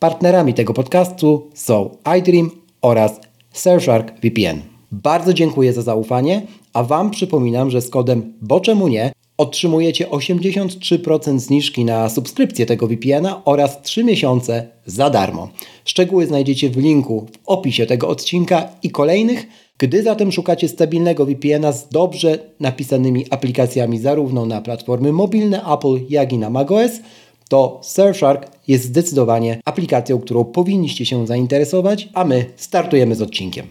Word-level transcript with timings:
Partnerami 0.00 0.54
tego 0.54 0.74
podcastu 0.74 1.50
są 1.54 1.96
iDream 2.18 2.50
oraz 2.82 3.20
Surfshark 3.52 4.20
VPN. 4.20 4.60
Bardzo 4.92 5.34
dziękuję 5.34 5.72
za 5.72 5.82
zaufanie, 5.82 6.42
a 6.72 6.82
Wam 6.82 7.10
przypominam, 7.10 7.70
że 7.70 7.80
z 7.80 7.90
kodem 7.90 8.32
BOCZEMU 8.40 8.88
NIE 8.88 9.12
otrzymujecie 9.38 10.06
83% 10.06 11.38
zniżki 11.38 11.84
na 11.84 12.08
subskrypcję 12.08 12.66
tego 12.66 12.86
VPN-a 12.86 13.42
oraz 13.44 13.82
3 13.82 14.04
miesiące 14.04 14.68
za 14.86 15.10
darmo. 15.10 15.48
Szczegóły 15.84 16.26
znajdziecie 16.26 16.70
w 16.70 16.76
linku 16.76 17.26
w 17.32 17.38
opisie 17.46 17.86
tego 17.86 18.08
odcinka 18.08 18.68
i 18.82 18.90
kolejnych. 18.90 19.46
Gdy 19.78 20.02
zatem 20.02 20.32
szukacie 20.32 20.68
stabilnego 20.68 21.26
VPN-a 21.26 21.72
z 21.72 21.88
dobrze 21.88 22.38
napisanymi 22.60 23.26
aplikacjami 23.30 23.98
zarówno 23.98 24.46
na 24.46 24.60
platformy 24.60 25.12
mobilne 25.12 25.64
Apple, 25.64 25.98
jak 26.08 26.32
i 26.32 26.38
na 26.38 26.50
macOS, 26.50 26.90
to 27.48 27.80
Surfshark 27.82 28.46
jest 28.68 28.84
zdecydowanie 28.84 29.60
aplikacją, 29.64 30.20
którą 30.20 30.44
powinniście 30.44 31.06
się 31.06 31.26
zainteresować, 31.26 32.08
a 32.14 32.24
my 32.24 32.46
startujemy 32.56 33.14
z 33.14 33.22
odcinkiem. 33.22 33.66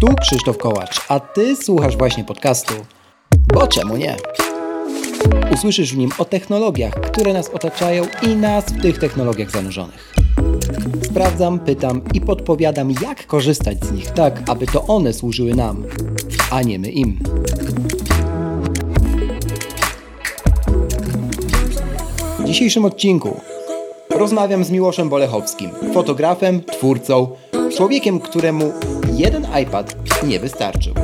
Tu 0.00 0.06
Krzysztof 0.20 0.58
Kołacz, 0.58 1.00
a 1.08 1.20
Ty 1.20 1.56
słuchasz 1.56 1.96
właśnie 1.96 2.24
podcastu 2.24 2.74
bo 3.54 3.66
czemu 3.66 3.96
nie? 3.96 4.16
Usłyszysz 5.54 5.94
w 5.94 5.98
nim 5.98 6.10
o 6.18 6.24
technologiach, 6.24 6.94
które 6.94 7.32
nas 7.32 7.48
otaczają 7.48 8.04
i 8.22 8.28
nas 8.28 8.64
w 8.64 8.82
tych 8.82 8.98
technologiach 8.98 9.50
zanurzonych. 9.50 10.14
Sprawdzam, 11.02 11.58
pytam 11.58 12.02
i 12.14 12.20
podpowiadam, 12.20 12.90
jak 13.02 13.26
korzystać 13.26 13.84
z 13.84 13.92
nich 13.92 14.10
tak, 14.10 14.42
aby 14.50 14.66
to 14.66 14.86
one 14.86 15.12
służyły 15.12 15.54
nam, 15.54 15.84
a 16.50 16.62
nie 16.62 16.78
my 16.78 16.90
im. 16.90 17.18
Dzisiejszym 22.50 22.84
odcinku 22.84 23.40
rozmawiam 24.10 24.64
z 24.64 24.70
Miłoszem 24.70 25.08
Bolechowskim, 25.08 25.70
fotografem, 25.94 26.64
twórcą, 26.64 27.28
człowiekiem, 27.76 28.20
któremu 28.20 28.72
jeden 29.12 29.46
iPad 29.62 29.96
nie 30.26 30.40
wystarczył. 30.40 30.94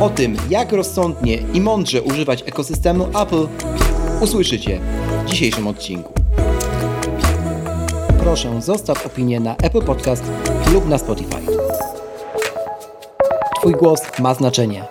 O 0.00 0.10
tym, 0.10 0.36
jak 0.50 0.72
rozsądnie 0.72 1.38
i 1.54 1.60
mądrze 1.60 2.02
używać 2.02 2.42
ekosystemu 2.46 3.04
Apple, 3.22 3.48
usłyszycie 4.20 4.80
w 5.24 5.28
dzisiejszym 5.28 5.66
odcinku. 5.66 6.12
Proszę, 8.20 8.62
zostaw 8.62 9.06
opinię 9.06 9.40
na 9.40 9.56
Apple 9.56 9.82
Podcast 9.82 10.24
lub 10.72 10.88
na 10.88 10.98
Spotify. 10.98 11.40
Twój 13.60 13.72
głos 13.72 14.00
ma 14.18 14.34
znaczenie. 14.34 14.84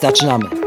Zaczynamy! 0.00 0.61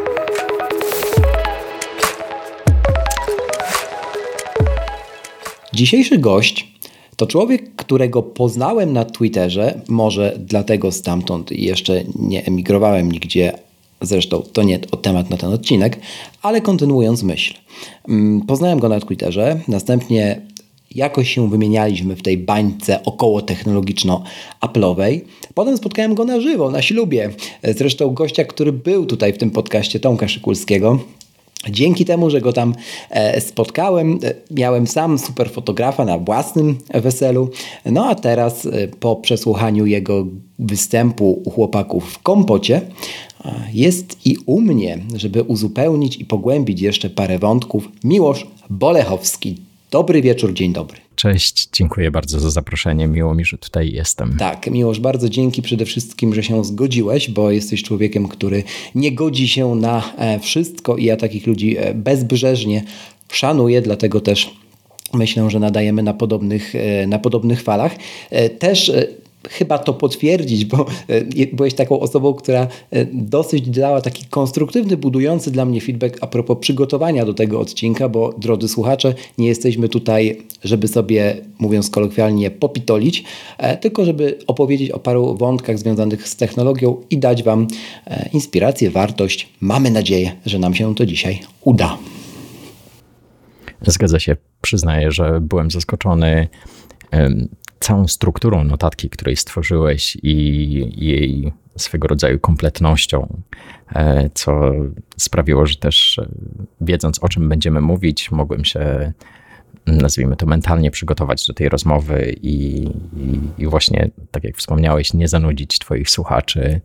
Dzisiejszy 5.75 6.17
gość 6.17 6.67
to 7.15 7.27
człowiek, 7.27 7.75
którego 7.75 8.23
poznałem 8.23 8.93
na 8.93 9.05
Twitterze, 9.05 9.81
może 9.87 10.37
dlatego 10.39 10.91
stamtąd 10.91 11.51
jeszcze 11.51 12.03
nie 12.19 12.45
emigrowałem 12.45 13.11
nigdzie, 13.11 13.53
zresztą 14.01 14.41
to 14.53 14.63
nie 14.63 14.79
temat 14.79 15.29
na 15.29 15.37
ten 15.37 15.53
odcinek, 15.53 15.99
ale 16.41 16.61
kontynuując 16.61 17.23
myśl. 17.23 17.53
Mm, 18.09 18.41
poznałem 18.41 18.79
go 18.79 18.89
na 18.89 18.99
Twitterze, 18.99 19.59
następnie 19.67 20.41
jakoś 20.95 21.33
się 21.33 21.49
wymienialiśmy 21.49 22.15
w 22.15 22.21
tej 22.21 22.37
bańce 22.37 23.03
około 23.03 23.41
technologiczno-aplowej. 23.41 25.25
Potem 25.53 25.77
spotkałem 25.77 26.15
go 26.15 26.25
na 26.25 26.41
żywo, 26.41 26.71
na 26.71 26.81
ślubie. 26.81 27.29
Zresztą 27.63 28.13
gościa, 28.13 28.43
który 28.43 28.73
był 28.73 29.05
tutaj 29.05 29.33
w 29.33 29.37
tym 29.37 29.51
podcaście, 29.51 29.99
Tomka 29.99 30.27
Szykulskiego. 30.27 30.99
Dzięki 31.69 32.05
temu, 32.05 32.29
że 32.29 32.41
go 32.41 32.53
tam 32.53 32.75
e, 33.09 33.41
spotkałem, 33.41 34.19
e, 34.23 34.33
miałem 34.51 34.87
sam 34.87 35.19
super 35.19 35.49
fotografa 35.49 36.05
na 36.05 36.17
własnym 36.17 36.77
weselu. 36.93 37.49
No 37.85 38.05
a 38.05 38.15
teraz 38.15 38.65
e, 38.65 38.87
po 38.87 39.15
przesłuchaniu 39.15 39.85
jego 39.85 40.25
występu 40.59 41.41
u 41.45 41.49
chłopaków 41.49 42.13
w 42.13 42.19
kompocie 42.19 42.81
jest 43.73 44.25
i 44.25 44.37
u 44.45 44.61
mnie, 44.61 44.99
żeby 45.15 45.43
uzupełnić 45.43 46.17
i 46.17 46.25
pogłębić 46.25 46.81
jeszcze 46.81 47.09
parę 47.09 47.39
wątków, 47.39 47.89
Miłosz 48.03 48.47
Bolechowski. 48.69 49.57
Dobry 49.91 50.21
wieczór, 50.21 50.53
dzień 50.53 50.73
dobry. 50.73 51.04
Cześć, 51.15 51.69
dziękuję 51.73 52.11
bardzo 52.11 52.39
za 52.39 52.49
zaproszenie. 52.49 53.07
Miło 53.07 53.35
mi, 53.35 53.45
że 53.45 53.57
tutaj 53.57 53.91
jestem. 53.91 54.37
Tak, 54.39 54.67
Miłosz, 54.67 54.99
bardzo 54.99 55.29
dzięki 55.29 55.61
przede 55.61 55.85
wszystkim, 55.85 56.35
że 56.35 56.43
się 56.43 56.65
zgodziłeś, 56.65 57.29
bo 57.29 57.51
jesteś 57.51 57.83
człowiekiem, 57.83 58.27
który 58.27 58.63
nie 58.95 59.11
godzi 59.11 59.47
się 59.47 59.75
na 59.75 60.13
e, 60.17 60.39
wszystko 60.39 60.97
i 60.97 61.05
ja 61.05 61.17
takich 61.17 61.47
ludzi 61.47 61.77
e, 61.77 61.93
bezbrzeżnie 61.93 62.83
szanuję, 63.31 63.81
dlatego 63.81 64.21
też 64.21 64.53
myślę, 65.13 65.49
że 65.49 65.59
nadajemy 65.59 66.03
na 66.03 66.13
podobnych, 66.13 66.75
e, 66.75 67.07
na 67.07 67.19
podobnych 67.19 67.63
falach. 67.63 67.95
Też 68.59 68.91
chyba 69.49 69.77
to 69.77 69.93
potwierdzić, 69.93 70.65
bo 70.65 70.85
e, 71.07 71.45
byłeś 71.53 71.73
taką 71.73 71.99
osobą, 71.99 72.33
która 72.33 72.67
e, 72.91 73.05
dosyć 73.13 73.69
dała 73.69 74.01
taki 74.01 74.25
konstruktywny, 74.25 74.97
budujący 74.97 75.51
dla 75.51 75.65
mnie 75.65 75.81
feedback 75.81 76.17
a 76.21 76.27
propos 76.27 76.57
przygotowania 76.59 77.25
do 77.25 77.33
tego 77.33 77.59
odcinka, 77.59 78.09
bo 78.09 78.33
drodzy 78.37 78.67
słuchacze, 78.67 79.13
nie 79.37 79.47
jesteśmy 79.47 79.89
tutaj, 79.89 80.41
żeby 80.63 80.87
sobie, 80.87 81.37
mówiąc 81.59 81.89
kolokwialnie, 81.89 82.51
popitolić, 82.51 83.23
e, 83.57 83.77
tylko 83.77 84.05
żeby 84.05 84.37
opowiedzieć 84.47 84.91
o 84.91 84.99
paru 84.99 85.35
wątkach 85.35 85.79
związanych 85.79 86.27
z 86.27 86.35
technologią 86.35 86.97
i 87.09 87.17
dać 87.17 87.43
Wam 87.43 87.67
inspirację, 88.33 88.91
wartość. 88.91 89.49
Mamy 89.61 89.91
nadzieję, 89.91 90.31
że 90.45 90.59
nam 90.59 90.73
się 90.73 90.95
to 90.95 91.05
dzisiaj 91.05 91.39
uda. 91.61 91.97
Zgadza 93.81 94.19
się. 94.19 94.35
Przyznaję, 94.61 95.11
że 95.11 95.41
byłem 95.41 95.71
zaskoczony 95.71 96.47
całą 97.79 98.07
strukturą 98.07 98.63
notatki, 98.63 99.09
której 99.09 99.35
stworzyłeś 99.35 100.17
i 100.23 101.05
jej 101.05 101.53
swego 101.77 102.07
rodzaju 102.07 102.39
kompletnością, 102.39 103.41
e, 103.95 104.29
co 104.33 104.71
sprawiło, 105.17 105.65
że 105.65 105.75
też 105.75 106.19
e, 106.19 106.27
wiedząc 106.81 107.23
o 107.23 107.29
czym 107.29 107.49
będziemy 107.49 107.81
mówić, 107.81 108.31
mogłem 108.31 108.65
się 108.65 109.13
nazwijmy 109.87 110.35
to 110.35 110.45
mentalnie 110.45 110.91
przygotować 110.91 111.47
do 111.47 111.53
tej 111.53 111.69
rozmowy 111.69 112.35
i, 112.41 112.85
i, 113.17 113.61
i 113.63 113.67
właśnie, 113.67 114.09
tak 114.31 114.43
jak 114.43 114.57
wspomniałeś, 114.57 115.13
nie 115.13 115.27
zanudzić 115.27 115.79
Twoich 115.79 116.09
słuchaczy 116.09 116.81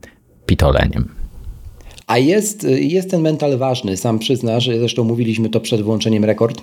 pitoleniem. 0.47 1.09
A 2.07 2.19
jest, 2.19 2.67
jest 2.69 3.11
ten 3.11 3.21
mental 3.21 3.59
ważny, 3.59 3.97
sam 3.97 4.19
przyznasz, 4.19 4.67
zresztą 4.79 5.05
mówiliśmy 5.05 5.49
to 5.49 5.61
przed 5.61 5.83
włączeniem 5.83 6.25
rekord 6.25 6.63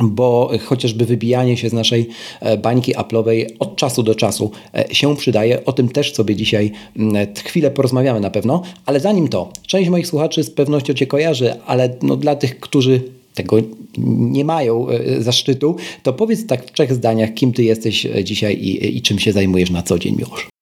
bo 0.00 0.50
chociażby 0.64 1.04
wybijanie 1.04 1.56
się 1.56 1.68
z 1.68 1.72
naszej 1.72 2.08
e, 2.40 2.56
bańki 2.56 2.94
Apple'owej 2.94 3.46
od 3.58 3.76
czasu 3.76 4.02
do 4.02 4.14
czasu 4.14 4.50
e, 4.74 4.94
się 4.94 5.16
przydaje. 5.16 5.64
O 5.64 5.72
tym 5.72 5.88
też 5.88 6.14
sobie 6.14 6.36
dzisiaj 6.36 6.72
mm, 6.96 7.26
chwilę 7.44 7.70
porozmawiamy 7.70 8.20
na 8.20 8.30
pewno, 8.30 8.62
ale 8.86 9.00
zanim 9.00 9.28
to, 9.28 9.52
część 9.66 9.90
moich 9.90 10.06
słuchaczy 10.06 10.44
z 10.44 10.50
pewnością 10.50 10.94
Cię 10.94 11.06
kojarzy, 11.06 11.54
ale 11.66 11.96
no 12.02 12.16
dla 12.16 12.36
tych, 12.36 12.60
którzy 12.60 13.02
tego 13.34 13.56
nie 13.98 14.44
mają 14.44 14.88
e, 14.88 15.22
zaszczytu, 15.22 15.76
to 16.02 16.12
powiedz 16.12 16.46
tak 16.46 16.66
w 16.66 16.72
trzech 16.72 16.94
zdaniach, 16.94 17.34
kim 17.34 17.52
Ty 17.52 17.64
jesteś 17.64 18.06
dzisiaj 18.24 18.54
i, 18.54 18.96
i 18.96 19.02
czym 19.02 19.18
się 19.18 19.32
zajmujesz 19.32 19.70
na 19.70 19.82
co 19.82 19.98
dzień, 19.98 20.16
Miłosz. 20.16 20.54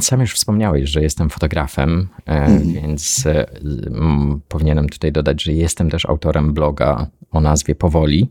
Sam 0.00 0.20
już 0.20 0.34
wspomniałeś, 0.34 0.90
że 0.90 1.02
jestem 1.02 1.30
fotografem, 1.30 2.08
mm. 2.26 2.72
więc 2.72 3.24
powinienem 4.48 4.88
tutaj 4.88 5.12
dodać, 5.12 5.42
że 5.42 5.52
jestem 5.52 5.90
też 5.90 6.06
autorem 6.06 6.54
bloga 6.54 7.06
o 7.30 7.40
nazwie 7.40 7.74
Powoli. 7.74 8.30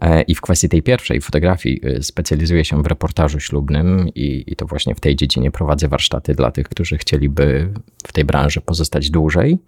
E, 0.00 0.22
I 0.22 0.34
w 0.34 0.40
kwestii 0.40 0.68
tej 0.68 0.82
pierwszej 0.82 1.20
fotografii 1.20 1.80
specjalizuję 2.00 2.64
się 2.64 2.82
w 2.82 2.86
reportażu 2.86 3.40
ślubnym 3.40 4.08
i, 4.14 4.44
i, 4.46 4.56
to 4.56 4.66
właśnie 4.66 4.94
w 4.94 5.00
tej 5.00 5.16
dziedzinie 5.16 5.50
prowadzę 5.50 5.88
warsztaty 5.88 6.34
dla 6.34 6.50
tych, 6.50 6.68
którzy 6.68 6.98
chcieliby 6.98 7.72
w 8.06 8.12
tej 8.12 8.24
branży 8.24 8.60
pozostać 8.60 9.10
dłużej. 9.10 9.58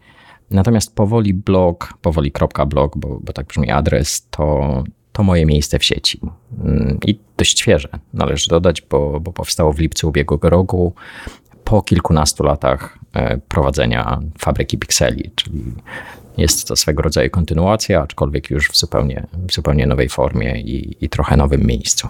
Natomiast 0.50 0.94
powoli 0.94 1.34
blog, 1.34 1.94
powoli.blog, 2.03 2.99
bo, 2.99 3.20
bo 3.20 3.32
tak 3.32 3.47
brzmi 3.47 3.70
adres, 3.70 4.26
to, 4.31 4.84
to 5.12 5.22
moje 5.22 5.47
miejsce 5.47 5.78
w 5.78 5.84
sieci. 5.84 6.20
Mm, 6.64 6.99
I 7.06 7.19
dość 7.42 7.60
świeże, 7.60 7.88
należy 8.14 8.50
dodać, 8.50 8.82
bo, 8.82 9.20
bo 9.20 9.32
powstało 9.32 9.72
w 9.72 9.78
lipcu 9.78 10.08
ubiegłego 10.08 10.50
roku 10.50 10.92
po 11.64 11.82
kilkunastu 11.82 12.44
latach 12.44 12.98
e, 13.14 13.38
prowadzenia 13.48 14.20
fabryki 14.38 14.78
pikseli, 14.78 15.30
czyli 15.36 15.62
jest 16.38 16.68
to 16.68 16.76
swego 16.76 17.02
rodzaju 17.02 17.30
kontynuacja, 17.30 18.02
aczkolwiek 18.02 18.50
już 18.50 18.68
w 18.68 18.76
zupełnie, 18.76 19.26
w 19.48 19.52
zupełnie 19.52 19.86
nowej 19.86 20.08
formie 20.08 20.60
i, 20.60 20.96
i 21.04 21.08
trochę 21.08 21.36
nowym 21.36 21.66
miejscu. 21.66 22.08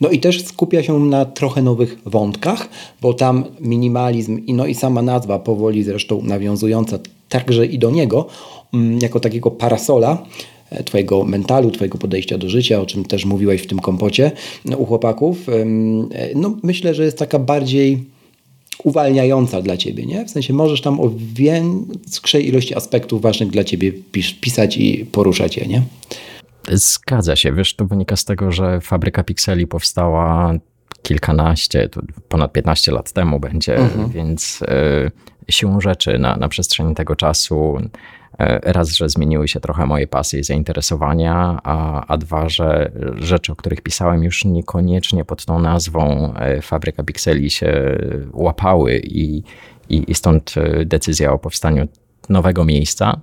No 0.00 0.08
i 0.08 0.20
też 0.20 0.44
skupia 0.44 0.82
się 0.82 0.98
na 0.98 1.24
trochę 1.24 1.62
nowych 1.62 1.98
wątkach, 2.06 2.68
bo 3.00 3.14
tam 3.14 3.44
minimalizm 3.60 4.38
i, 4.46 4.54
no 4.54 4.66
i 4.66 4.74
sama 4.74 5.02
nazwa 5.02 5.38
powoli 5.38 5.84
zresztą 5.84 6.22
nawiązująca 6.22 6.98
także 7.28 7.66
i 7.66 7.78
do 7.78 7.90
niego, 7.90 8.26
mm, 8.74 8.98
jako 9.02 9.20
takiego 9.20 9.50
parasola, 9.50 10.22
Twojego 10.84 11.24
mentalu, 11.24 11.70
Twojego 11.70 11.98
podejścia 11.98 12.38
do 12.38 12.48
życia, 12.48 12.80
o 12.80 12.86
czym 12.86 13.04
też 13.04 13.24
mówiłeś 13.24 13.62
w 13.62 13.66
tym 13.66 13.78
kompocie 13.78 14.32
no, 14.64 14.76
u 14.76 14.86
chłopaków. 14.86 15.46
No, 16.34 16.56
myślę, 16.62 16.94
że 16.94 17.04
jest 17.04 17.18
taka 17.18 17.38
bardziej 17.38 18.04
uwalniająca 18.84 19.62
dla 19.62 19.76
ciebie, 19.76 20.06
nie? 20.06 20.24
W 20.24 20.30
sensie 20.30 20.54
możesz 20.54 20.80
tam 20.80 21.00
o 21.00 21.10
większej 21.34 22.48
ilości 22.48 22.74
aspektów 22.74 23.22
ważnych 23.22 23.50
dla 23.50 23.64
ciebie 23.64 23.92
pis 23.92 24.32
pisać 24.32 24.76
i 24.76 25.06
poruszać 25.12 25.56
je, 25.56 25.66
nie? 25.66 25.82
Zgadza 26.72 27.36
się. 27.36 27.52
Wiesz, 27.52 27.74
to 27.74 27.86
wynika 27.86 28.16
z 28.16 28.24
tego, 28.24 28.52
że 28.52 28.80
fabryka 28.80 29.22
pikseli 29.24 29.66
powstała 29.66 30.54
kilkanaście, 31.02 31.88
ponad 32.28 32.52
15 32.52 32.92
lat 32.92 33.12
temu 33.12 33.40
będzie, 33.40 33.76
mhm. 33.76 34.10
więc 34.10 34.62
y, 34.62 35.52
siłą 35.52 35.80
rzeczy 35.80 36.18
na, 36.18 36.36
na 36.36 36.48
przestrzeni 36.48 36.94
tego 36.94 37.16
czasu 37.16 37.78
raz, 38.62 38.90
że 38.92 39.08
zmieniły 39.08 39.48
się 39.48 39.60
trochę 39.60 39.86
moje 39.86 40.06
pasje 40.06 40.40
i 40.40 40.44
zainteresowania, 40.44 41.60
a, 41.64 42.06
a 42.06 42.16
dwa, 42.16 42.48
że 42.48 42.90
rzeczy, 43.16 43.52
o 43.52 43.56
których 43.56 43.80
pisałem 43.80 44.24
już 44.24 44.44
niekoniecznie 44.44 45.24
pod 45.24 45.44
tą 45.44 45.58
nazwą 45.58 46.34
e, 46.34 46.62
Fabryka 46.62 47.04
Pikseli 47.04 47.50
się 47.50 47.98
łapały 48.32 48.98
i, 48.98 49.42
i, 49.88 50.10
i 50.10 50.14
stąd 50.14 50.54
decyzja 50.84 51.32
o 51.32 51.38
powstaniu 51.38 51.88
nowego 52.28 52.64
miejsca, 52.64 53.20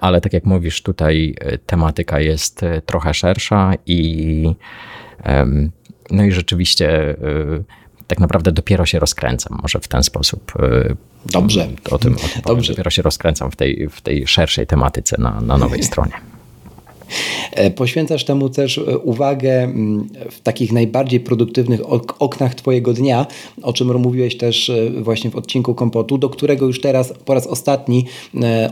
ale 0.00 0.20
tak 0.20 0.32
jak 0.32 0.44
mówisz, 0.44 0.82
tutaj 0.82 1.34
tematyka 1.66 2.20
jest 2.20 2.60
trochę 2.86 3.14
szersza 3.14 3.72
i 3.86 4.54
no 6.10 6.24
i 6.24 6.32
rzeczywiście 6.32 7.16
tak 8.06 8.20
naprawdę 8.20 8.52
dopiero 8.52 8.86
się 8.86 8.98
rozkręcam, 8.98 9.58
może 9.62 9.80
w 9.80 9.88
ten 9.88 10.02
sposób. 10.02 10.52
Dobrze. 11.26 11.68
O 11.90 11.98
tym, 11.98 12.16
o 12.44 12.48
Dobrze. 12.48 12.72
Dopiero 12.72 12.90
się 12.90 13.02
rozkręcam 13.02 13.50
w 13.50 13.56
tej, 13.56 13.88
w 13.90 14.00
tej 14.00 14.26
szerszej 14.26 14.66
tematyce 14.66 15.16
na, 15.18 15.40
na 15.40 15.58
nowej 15.58 15.82
stronie. 15.82 16.12
E, 17.52 17.70
poświęcasz 17.70 18.24
temu 18.24 18.48
też 18.48 18.78
e, 18.78 18.98
uwagę 18.98 19.62
mm, 19.62 20.08
w 20.30 20.40
takich 20.40 20.72
najbardziej 20.72 21.20
produktywnych 21.20 21.80
oknach 22.18 22.54
Twojego 22.54 22.92
dnia, 22.92 23.26
o 23.62 23.72
czym 23.72 23.98
mówiłeś 23.98 24.36
też 24.36 24.70
e, 24.70 24.90
właśnie 24.90 25.30
w 25.30 25.36
odcinku 25.36 25.74
Kompotu, 25.74 26.18
do 26.18 26.28
którego 26.28 26.66
już 26.66 26.80
teraz 26.80 27.14
po 27.24 27.34
raz 27.34 27.46
ostatni 27.46 28.04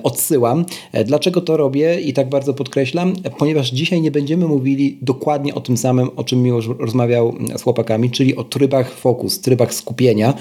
odsyłam. 0.02 0.64
Dlaczego 1.05 1.40
to 1.40 1.56
robię 1.56 2.00
i 2.00 2.12
tak 2.12 2.29
bardzo 2.29 2.55
podkreślam? 2.55 3.14
Ponieważ 3.38 3.70
dzisiaj 3.70 4.00
nie 4.00 4.11
będziemy 4.11 4.46
mówili 4.46 4.99
dokładnie 5.02 5.55
o 5.55 5.61
tym 5.61 5.76
samym, 5.76 6.11
o 6.17 6.25
czym 6.25 6.43
Miłosz 6.43 6.69
rozmawiał 6.78 7.35
z 7.56 7.62
chłopakami, 7.62 8.11
czyli 8.11 8.37
o 8.37 8.44
trybach 8.44 8.94
fokus, 8.94 9.40
trybach 9.40 9.75
skupienia 9.75 10.35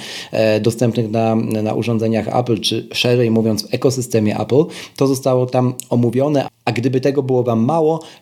dostępnych 0.61 1.11
na, 1.11 1.35
na 1.35 1.73
urządzeniach 1.73 2.39
Apple, 2.39 2.59
czy 2.59 2.87
szerzej 2.94 3.31
mówiąc 3.31 3.67
w 3.67 3.73
ekosystemie 3.73 4.39
Apple. 4.39 4.63
To 4.95 5.07
zostało 5.07 5.45
tam 5.45 5.73
omówione, 5.89 6.47
a 6.65 6.71
gdyby 6.71 7.01
tego 7.01 7.23
było 7.23 7.44
Wam 7.44 7.65
mało, 7.65 7.81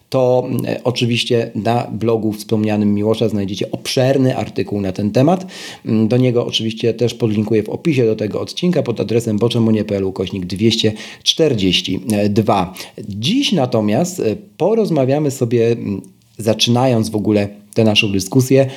to 0.10 0.48
e, 0.68 0.82
oczywiście 0.84 1.52
na 1.56 1.88
blogu 1.92 2.34
wspomnianym 2.34 2.94
Miłosza 2.94 3.30
znajdziecie 3.30 3.72
obszerny 3.72 4.38
artykuł 4.38 4.82
na 4.82 4.92
ten 4.92 5.12
temat. 5.12 5.46
Mm, 5.86 6.08
do 6.08 6.18
niego 6.18 6.46
oczywiście 6.46 6.94
też 6.94 7.14
podlinkuję 7.14 7.64
w 7.64 7.70
opisie 7.70 8.06
do 8.06 8.16
tego 8.16 8.42
odcinka 8.42 8.84
pod 8.84 9.00
adresem 9.00 9.38
boczemunie.pl 9.38 10.14
kośnik 10.14 10.46
242. 10.46 12.74
Dziś 13.10 13.52
natomiast 13.52 14.20
e, 14.20 14.36
porozmawiamy 14.58 15.32
sobie, 15.32 15.72
mm, 15.72 16.02
zaczynając 16.38 17.10
w 17.10 17.16
ogóle 17.16 17.48
tę 17.74 17.84
naszą 17.84 18.12
dyskusję, 18.12 18.70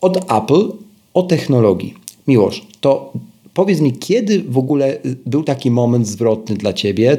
od 0.00 0.32
Apple 0.32 0.72
o 1.14 1.22
technologii. 1.22 1.94
Miłosz, 2.28 2.66
to 2.80 3.12
powiedz 3.54 3.80
mi, 3.80 3.92
kiedy 3.92 4.42
w 4.42 4.58
ogóle 4.58 4.98
był 5.26 5.44
taki 5.44 5.70
moment 5.70 6.08
zwrotny 6.08 6.56
dla 6.56 6.72
Ciebie? 6.72 7.18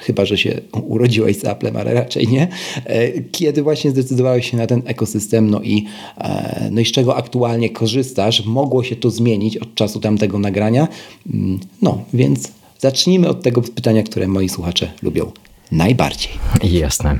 Chyba 0.00 0.24
że 0.24 0.38
się 0.38 0.60
urodziłeś 0.72 1.38
z 1.38 1.44
Applem, 1.44 1.76
ale 1.76 1.94
raczej 1.94 2.28
nie, 2.28 2.48
e, 2.84 3.20
kiedy 3.20 3.62
właśnie 3.62 3.90
zdecydowałeś 3.90 4.50
się 4.50 4.56
na 4.56 4.66
ten 4.66 4.82
ekosystem, 4.84 5.50
no 5.50 5.62
i, 5.62 5.84
e, 6.18 6.68
no 6.72 6.80
i 6.80 6.84
z 6.84 6.92
czego 6.92 7.16
aktualnie 7.16 7.70
korzystasz. 7.70 8.44
Mogło 8.46 8.84
się 8.84 8.96
to 8.96 9.10
zmienić 9.10 9.56
od 9.56 9.74
czasu 9.74 10.00
tamtego 10.00 10.38
nagrania. 10.38 10.88
Mm, 11.34 11.60
no, 11.82 12.02
więc 12.14 12.52
zacznijmy 12.78 13.28
od 13.28 13.42
tego 13.42 13.62
pytania, 13.62 14.02
które 14.02 14.28
moi 14.28 14.48
słuchacze 14.48 14.92
lubią 15.02 15.32
najbardziej? 15.72 16.32
Jasne. 16.62 17.18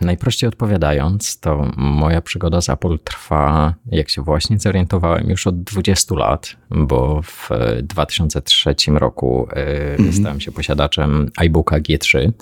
Najprościej 0.00 0.48
odpowiadając, 0.48 1.40
to 1.40 1.70
moja 1.76 2.20
przygoda 2.20 2.60
z 2.60 2.68
Apple 2.68 2.98
trwa, 3.04 3.74
jak 3.86 4.10
się 4.10 4.22
właśnie 4.22 4.58
zorientowałem, 4.58 5.30
już 5.30 5.46
od 5.46 5.62
20 5.62 6.14
lat, 6.14 6.56
bo 6.70 7.22
w 7.22 7.48
2003 7.82 8.74
roku 8.90 9.48
mhm. 9.50 10.12
stałem 10.12 10.40
się 10.40 10.52
posiadaczem 10.52 11.30
iBooka 11.36 11.80
G3. 11.80 12.32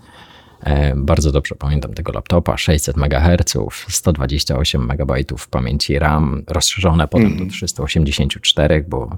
E, 0.60 0.94
bardzo 0.96 1.32
dobrze 1.32 1.54
pamiętam 1.54 1.94
tego 1.94 2.12
laptopa, 2.12 2.56
600 2.56 2.96
MHz, 2.96 3.54
128 3.88 4.90
MB 4.90 5.12
pamięci 5.50 5.98
RAM, 5.98 6.42
rozszerzone 6.46 7.08
potem 7.08 7.26
mm. 7.26 7.38
do 7.38 7.52
384, 7.52 8.74
mhm. 8.74 8.90
bo, 8.90 9.16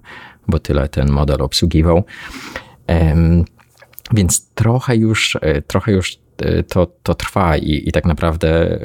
bo 0.49 0.59
tyle 0.59 0.89
ten 0.89 1.11
model 1.11 1.43
obsługiwał. 1.43 2.05
Więc 4.15 4.51
trochę 4.55 4.97
już, 4.97 5.39
e, 5.41 5.63
trochę 5.63 5.93
już 5.93 6.19
e, 6.39 6.63
to, 6.63 6.87
to 7.03 7.15
trwa 7.15 7.57
i, 7.57 7.89
i 7.89 7.93
tak 7.93 8.05
naprawdę 8.05 8.79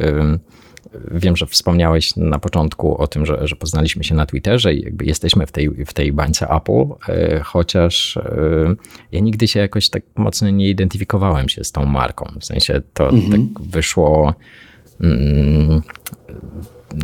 wiem, 1.12 1.38
że 1.38 1.46
wspomniałeś 1.46 2.16
na 2.16 2.40
początku 2.40 2.98
o 2.98 3.08
tym, 3.08 3.26
że, 3.26 3.48
że 3.48 3.56
poznaliśmy 3.56 4.04
się 4.04 4.16
na 4.16 4.26
Twitterze 4.26 4.74
i 4.74 4.82
jakby 4.82 5.06
jesteśmy 5.06 5.46
w 5.46 5.52
tej, 5.52 5.70
w 5.70 5.94
tej 5.94 6.14
bańce 6.14 6.50
Apple, 6.50 6.86
e, 7.10 7.40
chociaż 7.44 8.20
ja 9.12 9.20
nigdy 9.20 9.48
się 9.48 9.60
jakoś 9.60 9.90
tak 9.90 10.04
mocno 10.16 10.50
nie 10.50 10.70
identyfikowałem 10.70 11.50
się 11.50 11.64
z 11.64 11.72
tą 11.72 11.86
marką. 11.86 12.26
W 12.40 12.46
sensie 12.46 12.82
to 12.94 13.10
mhm. 13.10 13.32
tak 13.32 13.68
wyszło. 13.68 14.34
Mm, 15.02 15.82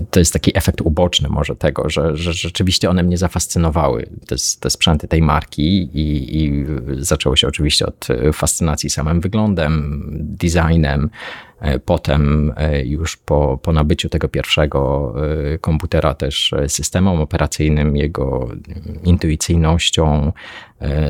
to 0.09 0.19
jest 0.19 0.33
taki 0.33 0.57
efekt 0.57 0.81
uboczny 0.81 1.29
może 1.29 1.55
tego, 1.55 1.89
że, 1.89 2.17
że 2.17 2.33
rzeczywiście 2.33 2.89
one 2.89 3.03
mnie 3.03 3.17
zafascynowały, 3.17 4.09
te, 4.27 4.35
te 4.59 4.69
sprzęty 4.69 5.07
tej 5.07 5.21
marki 5.21 5.63
i, 5.77 6.37
i 6.43 6.65
zaczęło 6.97 7.35
się 7.35 7.47
oczywiście 7.47 7.85
od 7.85 8.07
fascynacji 8.33 8.89
samym 8.89 9.21
wyglądem, 9.21 10.01
designem, 10.13 11.09
e, 11.59 11.79
Potem 11.79 12.53
e, 12.57 12.85
już 12.85 13.17
po, 13.17 13.59
po 13.63 13.73
nabyciu 13.73 14.09
tego 14.09 14.27
pierwszego 14.27 15.13
e, 15.53 15.57
komputera 15.57 16.13
też 16.13 16.53
systemem 16.67 17.21
operacyjnym, 17.21 17.97
jego 17.97 18.49
intuicyjnością, 19.03 20.33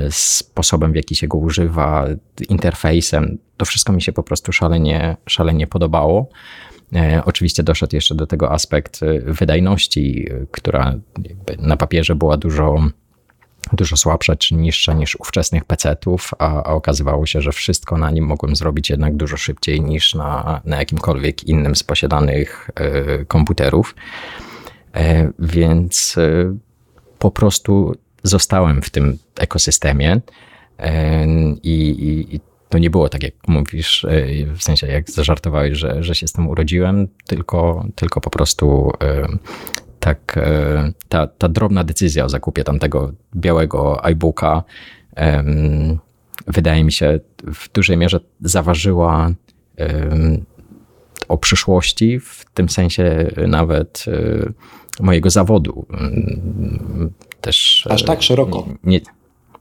sposobem 0.10 0.94
w 0.94 0.96
jaki 0.96 1.16
się 1.16 1.28
go 1.28 1.38
używa, 1.38 2.06
interfejsem, 2.50 3.38
to 3.58 3.66
wszystko 3.66 3.94
mi 3.94 4.02
się 4.02 4.14
po 4.14 4.24
prostu 4.24 4.52
szalenie, 4.52 5.18
szalenie 5.26 5.68
podobało. 5.68 6.30
E, 6.96 7.22
oczywiście 7.26 7.64
doszedł 7.64 7.96
jeszcze 7.96 8.16
do 8.16 8.28
tego 8.28 8.52
aspekt 8.52 9.04
e, 9.04 9.20
wydajności, 9.20 10.28
e, 10.32 10.46
która 10.52 10.96
na 11.60 11.78
papierze 11.78 12.16
była 12.16 12.38
dużo, 12.38 12.76
dużo 13.74 13.98
słabsza 13.98 14.36
czy 14.36 14.56
niższa 14.56 14.94
niż 14.94 15.16
ówczesnych 15.16 15.66
PC-ów, 15.66 16.32
a, 16.40 16.64
a, 16.64 16.74
okazywało 16.74 17.26
się, 17.26 17.42
że 17.42 17.52
wszystko 17.52 17.98
na 17.98 18.12
nim 18.12 18.26
mogłem 18.26 18.56
zrobić 18.56 18.90
jednak 18.90 19.16
dużo 19.16 19.38
szybciej 19.38 19.82
niż 19.82 20.16
na, 20.16 20.62
na 20.66 20.78
jakimkolwiek 20.78 21.44
innym 21.44 21.76
z 21.76 21.84
posiadanych 21.84 22.70
komputerów. 23.28 23.96
Więc 25.40 26.16
po 27.20 27.32
prostu 27.32 27.96
zostałem 28.24 28.82
w 28.82 28.90
tym 28.90 29.18
ekosystemie. 29.40 30.22
I, 31.64 31.90
i, 32.34 32.40
to 32.70 32.78
nie 32.78 32.90
było 32.90 33.10
tak, 33.10 33.24
jak 33.24 33.34
mówisz, 33.48 34.06
e, 34.06 34.46
w 34.56 34.64
sensie 34.64 34.88
jak 34.88 35.10
zażartowałeś, 35.10 35.78
że, 35.78 36.04
że 36.04 36.16
się 36.16 36.28
z 36.28 36.32
tym 36.32 36.48
urodziłem, 36.48 37.08
tylko, 37.28 37.86
tylko 37.96 38.22
po 38.22 38.30
prostu 38.30 38.92
e, 39.04 39.28
tak 40.00 40.38
e, 40.38 40.92
ta, 41.10 41.28
ta 41.28 41.50
drobna 41.50 41.84
decyzja 41.84 42.26
o 42.26 42.30
zakupie 42.30 42.64
tamtego 42.64 43.12
białego 43.36 44.06
iBooka 44.06 44.64
wydaje 46.48 46.84
mi 46.84 46.92
się 46.92 47.20
w 47.54 47.72
dużej 47.74 47.98
mierze 47.98 48.20
zaważyła 48.42 49.32
o 51.28 51.38
przyszłości, 51.38 52.20
w 52.20 52.46
tym 52.54 52.70
sensie 52.70 53.32
nawet 53.48 54.06
mojego 55.00 55.30
zawodu. 55.30 55.86
Też, 57.42 57.88
Aż 57.90 58.04
tak 58.04 58.22
szeroko. 58.22 58.68
Nie, 58.84 59.00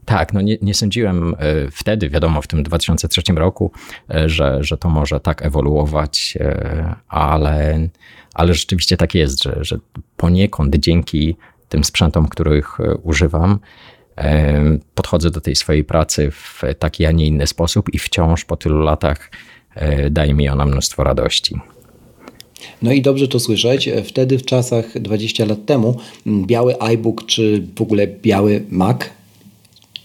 tak, 0.08 0.32
no 0.32 0.40
nie, 0.40 0.58
nie 0.62 0.74
sądziłem 0.74 1.34
e, 1.38 1.70
wtedy, 1.70 2.10
wiadomo, 2.10 2.42
w 2.42 2.46
tym 2.46 2.62
2003 2.62 3.22
roku, 3.34 3.70
e, 4.10 4.28
że, 4.28 4.58
że 4.60 4.76
to 4.78 4.88
może 4.88 5.20
tak 5.20 5.46
ewoluować, 5.46 6.38
e, 6.40 6.94
ale, 7.08 7.88
ale 8.34 8.54
rzeczywiście 8.54 8.96
tak 8.96 9.14
jest, 9.14 9.42
że, 9.42 9.58
że 9.60 9.78
poniekąd 10.16 10.76
dzięki 10.76 11.36
tym 11.68 11.84
sprzętom, 11.84 12.28
których 12.28 12.78
używam, 13.02 13.58
podchodzę 14.94 15.30
do 15.30 15.40
tej 15.40 15.56
swojej 15.56 15.84
pracy 15.84 16.30
w 16.30 16.62
taki, 16.78 17.06
a 17.06 17.12
nie 17.12 17.26
inny 17.26 17.46
sposób 17.46 17.94
i 17.94 17.98
wciąż 17.98 18.44
po 18.44 18.56
tylu 18.56 18.78
latach 18.78 19.30
daje 20.10 20.34
mi 20.34 20.48
ona 20.48 20.66
mnóstwo 20.66 21.04
radości. 21.04 21.56
No 22.82 22.92
i 22.92 23.02
dobrze 23.02 23.28
to 23.28 23.40
słyszeć. 23.40 23.90
Wtedy 24.04 24.38
w 24.38 24.44
czasach 24.44 24.98
20 24.98 25.44
lat 25.44 25.66
temu 25.66 25.96
biały 26.26 26.78
iBook 26.78 27.26
czy 27.26 27.66
w 27.76 27.82
ogóle 27.82 28.06
biały 28.06 28.64
Mac 28.70 28.98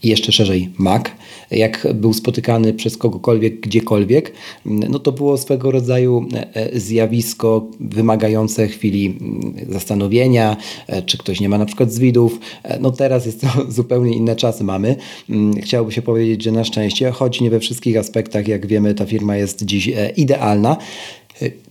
i 0.04 0.10
jeszcze 0.10 0.32
szerzej 0.32 0.70
Mac, 0.78 1.04
jak 1.52 1.88
był 1.94 2.14
spotykany 2.14 2.74
przez 2.74 2.98
kogokolwiek, 2.98 3.60
gdziekolwiek, 3.60 4.34
no 4.66 5.00
to 5.00 5.12
było 5.12 5.38
swego 5.38 5.72
rodzaju 5.72 6.26
e, 6.34 6.56
e, 6.56 6.80
zjawisko 6.80 7.68
wymagające 7.80 8.68
chwili 8.68 9.06
mm, 9.06 9.54
zastanowienia, 9.70 10.58
e, 10.88 11.02
czy 11.02 11.18
ktoś 11.18 11.40
nie 11.40 11.50
ma 11.50 11.58
na 11.58 11.66
przykład 11.66 11.92
zwidów. 11.92 12.40
No 12.80 12.92
teraz 12.92 13.26
jest 13.26 13.42
to 13.42 13.48
zupełnie 13.72 14.18
inne 14.18 14.36
czasy 14.36 14.64
mamy. 14.64 14.96
Mm, 15.30 15.62
chciałoby 15.62 15.92
się 15.92 16.02
powiedzieć, 16.02 16.44
że 16.44 16.52
na 16.52 16.64
szczęście, 16.64 17.12
choć 17.12 17.42
nie 17.42 17.50
we 17.50 17.60
wszystkich 17.60 17.98
aspektach, 17.98 18.48
jak 18.48 18.68
wiemy, 18.68 18.94
ta 18.94 19.06
firma 19.06 19.38
jest 19.38 19.66
dziś 19.66 19.92
idealna. 20.18 20.78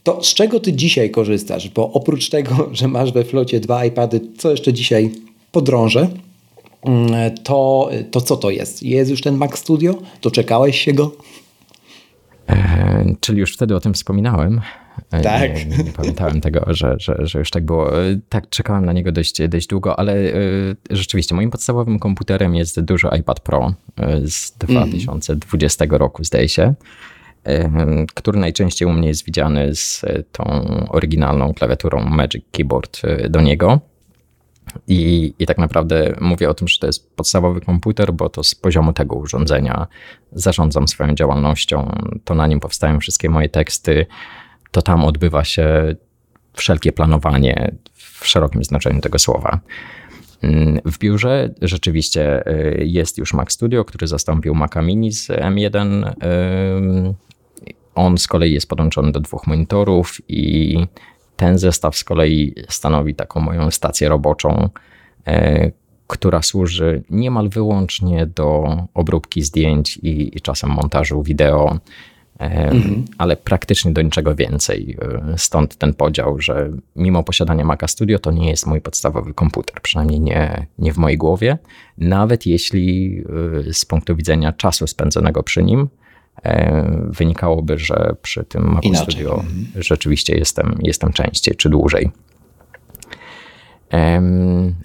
To 0.03 0.25
z 0.25 0.35
czego 0.35 0.61
ty 0.61 0.73
dzisiaj 0.73 1.11
korzystasz? 1.11 1.69
Bo 1.69 1.93
oprócz 1.93 2.29
tego, 2.29 2.69
że 2.73 2.89
masz 2.89 3.13
we 3.13 3.25
flocie 3.25 3.61
dwa 3.61 3.85
iPady, 3.85 4.21
co 4.39 4.51
jeszcze 4.51 4.73
dzisiaj 4.73 5.11
podrążę, 5.53 6.09
to, 7.45 7.91
to 8.11 8.21
co 8.21 8.37
to 8.37 8.51
jest? 8.51 8.83
Jest 8.83 9.11
już 9.11 9.21
ten 9.21 9.37
Mac 9.37 9.59
Studio? 9.59 9.95
Doczekałeś 10.23 10.81
się 10.81 10.93
go? 10.93 11.13
E, 12.49 13.05
czyli 13.21 13.41
już 13.41 13.55
wtedy 13.55 13.77
o 13.77 13.81
tym 13.81 13.95
wspominałem. 13.95 14.61
E, 15.11 15.21
tak. 15.21 15.71
Nie, 15.71 15.85
nie, 15.85 15.93
pamiętałem 15.93 16.41
tego, 16.41 16.65
że, 16.69 16.95
że, 16.99 17.17
że 17.21 17.39
już 17.39 17.51
tak 17.51 17.65
było. 17.65 18.05
E, 18.05 18.21
tak, 18.29 18.49
czekałem 18.49 18.85
na 18.85 18.93
niego 18.93 19.13
dość, 19.13 19.49
dość 19.49 19.67
długo, 19.67 19.99
ale 19.99 20.15
rzeczywiście 20.91 21.35
moim 21.35 21.51
podstawowym 21.51 21.99
komputerem 21.99 22.55
jest 22.55 22.81
duży 22.81 23.09
iPad 23.21 23.41
Pro 23.41 23.75
z 24.25 24.53
2020 24.53 25.85
mm. 25.85 25.99
roku, 25.99 26.25
zdaje 26.25 26.49
się, 26.49 26.75
który 28.15 28.41
najczęściej 28.41 28.89
u 28.89 28.93
mnie 28.93 29.09
jest 29.09 29.25
widziany 29.25 29.75
z 29.75 30.05
tą 30.33 30.45
oryginalną 30.89 31.55
klawiaturą 31.55 32.05
Magic 32.05 32.45
Keyboard 32.53 33.03
do 33.31 33.41
niego. 33.41 33.81
I, 34.89 35.35
I 35.39 35.47
tak 35.47 35.59
naprawdę 35.59 36.17
mówię 36.21 36.51
o 36.51 36.55
tym, 36.55 36.69
że 36.69 36.79
to 36.79 36.87
jest 36.87 37.17
podstawowy 37.17 37.61
komputer, 37.61 38.13
bo 38.13 38.29
to 38.29 38.43
z 38.43 38.55
poziomu 38.55 38.93
tego 38.93 39.17
urządzenia 39.17 39.87
zarządzam 40.33 40.89
swoją 40.89 41.15
działalnością, 41.15 42.01
to 42.25 42.35
na 42.35 42.47
nim 42.47 42.61
powstają 42.61 43.01
wszystkie 43.01 43.31
moje 43.31 43.49
teksty, 43.49 44.07
to 44.71 44.83
tam 44.83 45.05
odbywa 45.05 45.45
się 45.45 45.95
wszelkie 46.53 46.93
planowanie 46.93 47.75
w 47.95 48.27
szerokim 48.27 48.65
znaczeniu 48.65 49.01
tego 49.01 49.19
słowa. 49.19 49.61
Mm, 50.43 50.81
w 50.85 50.99
biurze 50.99 51.55
rzeczywiście 51.63 52.47
y, 52.47 52.85
jest 52.85 53.19
już 53.19 53.35
Mac 53.35 53.53
Studio, 53.53 53.85
który 53.85 54.07
zastąpił 54.07 54.55
Maca 54.55 54.83
Mini 54.83 55.13
z 55.13 55.29
M1. 55.29 56.13
On 57.95 58.19
z 58.19 58.27
kolei 58.27 58.53
jest 58.53 58.69
podłączony 58.69 59.13
do 59.13 59.21
dwóch 59.21 59.47
monitorów 59.47 60.19
i 60.29 60.79
ten 61.43 61.59
zestaw 61.59 61.97
z 61.97 62.05
kolei 62.05 62.55
stanowi 62.69 63.15
taką 63.15 63.41
moją 63.41 63.71
stację 63.71 64.09
roboczą, 64.09 64.69
e, 65.27 65.71
która 66.07 66.43
służy 66.43 67.03
niemal 67.11 67.49
wyłącznie 67.49 68.27
do 68.27 68.77
obróbki 68.95 69.43
zdjęć 69.43 69.97
i, 69.97 70.37
i 70.37 70.41
czasem 70.41 70.71
montażu 70.71 71.23
wideo, 71.23 71.79
e, 72.41 72.71
mhm. 72.71 73.05
ale 73.19 73.37
praktycznie 73.37 73.93
do 73.93 74.03
niczego 74.03 74.35
więcej. 74.35 74.97
E, 75.33 75.39
stąd 75.39 75.77
ten 75.77 75.95
podział, 75.95 76.41
że 76.41 76.71
mimo 76.97 77.23
posiadania 77.23 77.65
Maca 77.65 77.89
Studio 77.89 78.19
to 78.19 78.31
nie 78.31 78.51
jest 78.51 78.67
mój 78.67 78.81
podstawowy 78.81 79.35
komputer, 79.35 79.77
przynajmniej 79.83 80.21
nie, 80.21 80.67
nie 80.79 80.93
w 80.93 80.99
mojej 80.99 81.19
głowie. 81.19 81.59
Nawet 81.99 82.47
jeśli 82.47 83.17
z 83.73 83.85
punktu 83.85 84.17
widzenia 84.17 84.53
czasu 84.53 84.87
spędzonego 84.87 85.43
przy 85.43 85.63
nim, 85.63 85.89
wynikałoby, 87.09 87.79
że 87.79 88.15
przy 88.23 88.45
tym 88.45 88.73
Macu 88.73 88.89
Inaczej. 88.89 89.13
Studio 89.13 89.35
mhm. 89.35 89.67
rzeczywiście 89.77 90.37
jestem, 90.37 90.79
jestem 90.83 91.13
częściej 91.13 91.55
czy 91.57 91.71
dłużej. 91.71 92.11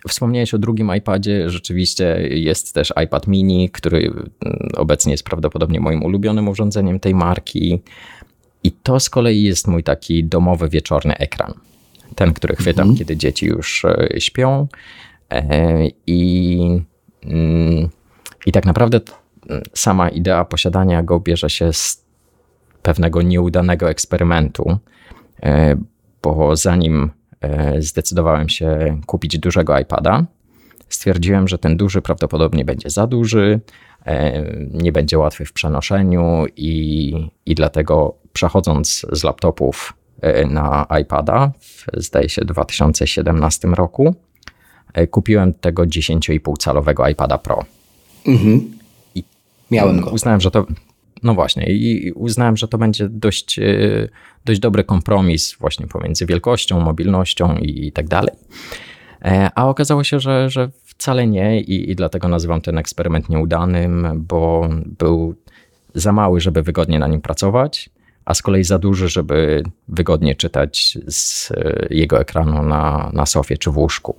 Wspomniałeś 0.08 0.54
o 0.54 0.58
drugim 0.58 0.96
iPadzie. 0.96 1.50
Rzeczywiście 1.50 2.20
jest 2.30 2.74
też 2.74 2.94
iPad 3.04 3.28
mini, 3.28 3.70
który 3.70 3.98
mm, 3.98 4.70
obecnie 4.78 5.12
jest 5.12 5.24
prawdopodobnie 5.24 5.80
moim 5.80 6.04
ulubionym 6.04 6.48
urządzeniem 6.48 7.00
tej 7.00 7.16
marki. 7.16 7.82
I 8.64 8.72
to 8.72 9.00
z 9.00 9.10
kolei 9.10 9.44
jest 9.44 9.68
mój 9.68 9.84
taki 9.84 10.24
domowy 10.24 10.70
wieczorny 10.70 11.18
ekran. 11.18 11.54
Ten, 12.16 12.34
który 12.34 12.56
chwytam, 12.56 12.84
mhm. 12.84 12.98
kiedy 12.98 13.18
dzieci 13.18 13.46
już 13.46 13.86
e, 13.86 14.08
śpią. 14.20 14.68
E, 15.32 15.88
I, 16.08 16.60
mm, 17.24 17.90
I 18.46 18.52
tak 18.52 18.66
naprawdę 18.66 19.02
sama 19.74 20.10
idea 20.10 20.46
posiadania 20.46 21.04
go 21.04 21.20
bierze 21.20 21.50
się 21.50 21.74
z 21.74 22.06
pewnego 22.82 23.22
nieudanego 23.22 23.90
eksperymentu, 23.90 24.78
e, 25.44 25.76
bo 26.24 26.56
zanim 26.56 27.12
e, 27.42 27.82
zdecydowałem 27.82 28.50
się 28.50 29.00
kupić 29.06 29.40
dużego 29.40 29.80
iPada, 29.80 30.26
stwierdziłem, 30.90 31.48
że 31.48 31.58
ten 31.58 31.78
duży 31.78 32.02
prawdopodobnie 32.02 32.66
będzie 32.66 32.90
za 32.90 33.08
duży, 33.08 33.60
nie 34.74 34.92
będzie 34.92 35.18
łatwy 35.18 35.46
w 35.46 35.54
przenoszeniu 35.54 36.46
i, 36.56 37.14
i 37.46 37.56
dlatego 37.56 38.16
przechodząc 38.34 39.06
z 39.12 39.24
laptopów 39.24 39.94
na 40.50 40.86
iPada, 41.02 41.52
w, 41.60 41.86
zdaje 41.94 42.30
się, 42.30 42.46
2017 42.46 43.68
roku, 43.68 44.16
kupiłem 45.12 45.54
tego 45.54 45.84
10,5 45.84 46.58
calowego 46.58 47.08
iPada 47.08 47.38
Pro. 47.38 47.66
Mhm. 48.28 48.77
Miałem 49.72 50.02
go. 50.02 50.10
Uznałem, 50.10 50.42
że 50.42 50.52
to. 50.52 50.66
No 51.24 51.34
właśnie, 51.34 51.66
i 51.70 52.12
uznałem, 52.12 52.58
że 52.58 52.68
to 52.68 52.78
będzie 52.78 53.10
dość, 53.10 53.60
e, 53.60 53.64
dość 54.46 54.60
dobry 54.60 54.84
kompromis 54.84 55.56
właśnie 55.60 55.88
pomiędzy 55.88 56.26
wielkością, 56.26 56.80
mobilnością 56.80 57.58
i, 57.58 57.88
i 57.88 57.92
tak 57.92 58.08
dalej. 58.08 58.36
E, 59.22 59.50
a 59.56 59.68
okazało 59.68 60.04
się, 60.04 60.20
że, 60.20 60.50
że 60.50 60.70
wcale 60.84 61.28
nie 61.28 61.62
i, 61.62 61.92
i 61.92 61.96
dlatego 61.96 62.28
nazywam 62.28 62.62
ten 62.62 62.78
eksperyment 62.78 63.30
nieudanym, 63.30 64.08
bo 64.16 64.70
był 64.86 65.36
za 65.94 66.12
mały, 66.12 66.42
żeby 66.42 66.64
wygodnie 66.64 67.00
na 67.00 67.08
nim 67.08 67.22
pracować, 67.22 67.90
a 68.26 68.34
z 68.34 68.42
kolei 68.42 68.64
za 68.64 68.80
duży, 68.80 69.10
żeby 69.10 69.64
wygodnie 69.88 70.36
czytać 70.36 70.98
z 71.08 71.52
e, 71.52 71.88
jego 71.90 72.20
ekranu 72.20 72.64
na, 72.64 73.10
na 73.14 73.26
sofie 73.26 73.58
czy 73.58 73.72
w 73.72 73.78
łóżku. 73.78 74.16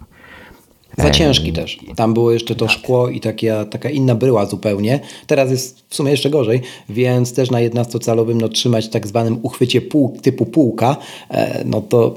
Za 0.98 1.10
ciężki 1.10 1.52
też. 1.52 1.78
Tam 1.96 2.14
było 2.14 2.32
jeszcze 2.32 2.54
to 2.54 2.66
tak. 2.66 2.74
szkło 2.74 3.08
i 3.08 3.20
taka, 3.20 3.64
taka 3.64 3.90
inna 3.90 4.14
bryła 4.14 4.46
zupełnie. 4.46 5.00
Teraz 5.26 5.50
jest 5.50 5.84
w 5.88 5.94
sumie 5.94 6.10
jeszcze 6.10 6.30
gorzej, 6.30 6.60
więc 6.88 7.34
też 7.34 7.50
na 7.50 7.58
11-calowym 7.58 8.40
no, 8.40 8.48
trzymać 8.48 8.88
tak 8.88 9.06
zwanym 9.06 9.38
uchwycie 9.42 9.80
pół, 9.80 10.18
typu 10.22 10.46
półka, 10.46 10.96
e, 11.30 11.62
no 11.64 11.80
to 11.80 12.14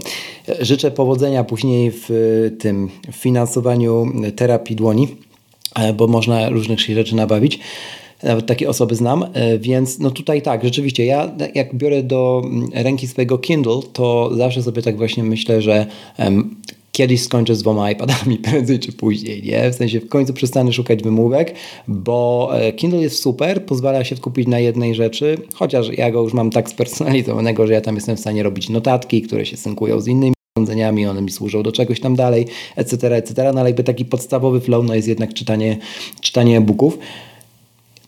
życzę 0.59 0.91
powodzenia 0.91 1.43
później 1.43 1.91
w 1.93 2.09
tym 2.59 2.89
finansowaniu 3.11 4.11
terapii 4.35 4.75
dłoni, 4.75 5.07
e, 5.75 5.93
bo 5.93 6.07
można 6.07 6.49
różnych 6.49 6.79
rzeczy 6.79 7.15
nabawić 7.15 7.59
nawet 8.23 8.45
takie 8.45 8.69
osoby 8.69 8.95
znam, 8.95 9.25
e, 9.33 9.57
więc 9.57 9.99
no 9.99 10.11
tutaj 10.11 10.41
tak, 10.41 10.63
rzeczywiście 10.63 11.05
ja 11.05 11.31
jak 11.55 11.75
biorę 11.75 12.03
do 12.03 12.41
ręki 12.73 13.07
swojego 13.07 13.37
Kindle, 13.37 13.79
to 13.93 14.31
zawsze 14.35 14.63
sobie 14.63 14.81
tak 14.81 14.97
właśnie 14.97 15.23
myślę, 15.23 15.61
że 15.61 15.85
kiedyś 17.01 17.23
skończę 17.23 17.55
z 17.55 17.61
dwoma 17.61 17.91
iPadami, 17.91 18.37
prędzej 18.49 18.79
czy 18.79 18.91
później, 18.91 19.43
nie? 19.43 19.71
W 19.71 19.75
sensie 19.75 19.99
w 19.99 20.09
końcu 20.09 20.33
przestanę 20.33 20.73
szukać 20.73 21.03
wymówek, 21.03 21.55
bo 21.87 22.49
e, 22.53 22.73
Kindle 22.73 23.01
jest 23.01 23.21
super, 23.21 23.65
pozwala 23.65 24.03
się 24.03 24.15
skupić 24.15 24.47
na 24.47 24.59
jednej 24.59 24.95
rzeczy, 24.95 25.37
chociaż 25.53 25.97
ja 25.97 26.11
go 26.11 26.21
już 26.21 26.33
mam 26.33 26.49
tak 26.49 26.69
spersonalizowanego, 26.69 27.67
że 27.67 27.73
ja 27.73 27.81
tam 27.81 27.95
jestem 27.95 28.17
w 28.17 28.19
stanie 28.19 28.43
robić 28.43 28.69
notatki, 28.69 29.21
które 29.21 29.45
się 29.45 29.57
synkują 29.57 29.99
z 29.99 30.07
innymi 30.07 30.33
urządzeniami, 30.57 31.07
one 31.07 31.21
mi 31.21 31.31
służą 31.31 31.63
do 31.63 31.71
czegoś 31.71 31.99
tam 31.99 32.15
dalej, 32.15 32.45
etc., 32.75 33.15
etc., 33.15 33.51
no 33.53 33.59
ale 33.59 33.69
jakby 33.69 33.83
taki 33.83 34.05
podstawowy 34.05 34.61
flow, 34.61 34.85
no 34.85 34.95
jest 34.95 35.07
jednak 35.07 35.33
czytanie, 35.33 35.77
czytanie 36.21 36.57
e-booków. 36.57 36.97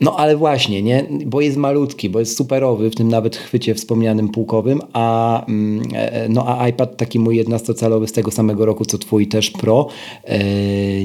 No 0.00 0.16
ale 0.16 0.36
właśnie, 0.36 0.82
nie? 0.82 1.06
bo 1.26 1.40
jest 1.40 1.56
malutki, 1.56 2.10
bo 2.10 2.20
jest 2.20 2.36
superowy 2.36 2.90
w 2.90 2.94
tym 2.94 3.08
nawet 3.08 3.36
chwycie 3.36 3.74
wspomnianym 3.74 4.28
półkowym, 4.28 4.80
a, 4.92 5.46
mm, 5.46 5.82
e, 5.94 6.28
no, 6.28 6.60
a 6.60 6.68
iPad 6.68 6.96
taki 6.96 7.18
mój 7.18 7.44
11-calowy 7.44 8.06
z 8.06 8.12
tego 8.12 8.30
samego 8.30 8.66
roku 8.66 8.84
co 8.84 8.98
twój 8.98 9.26
też 9.26 9.50
Pro 9.50 9.88
e, 10.24 10.38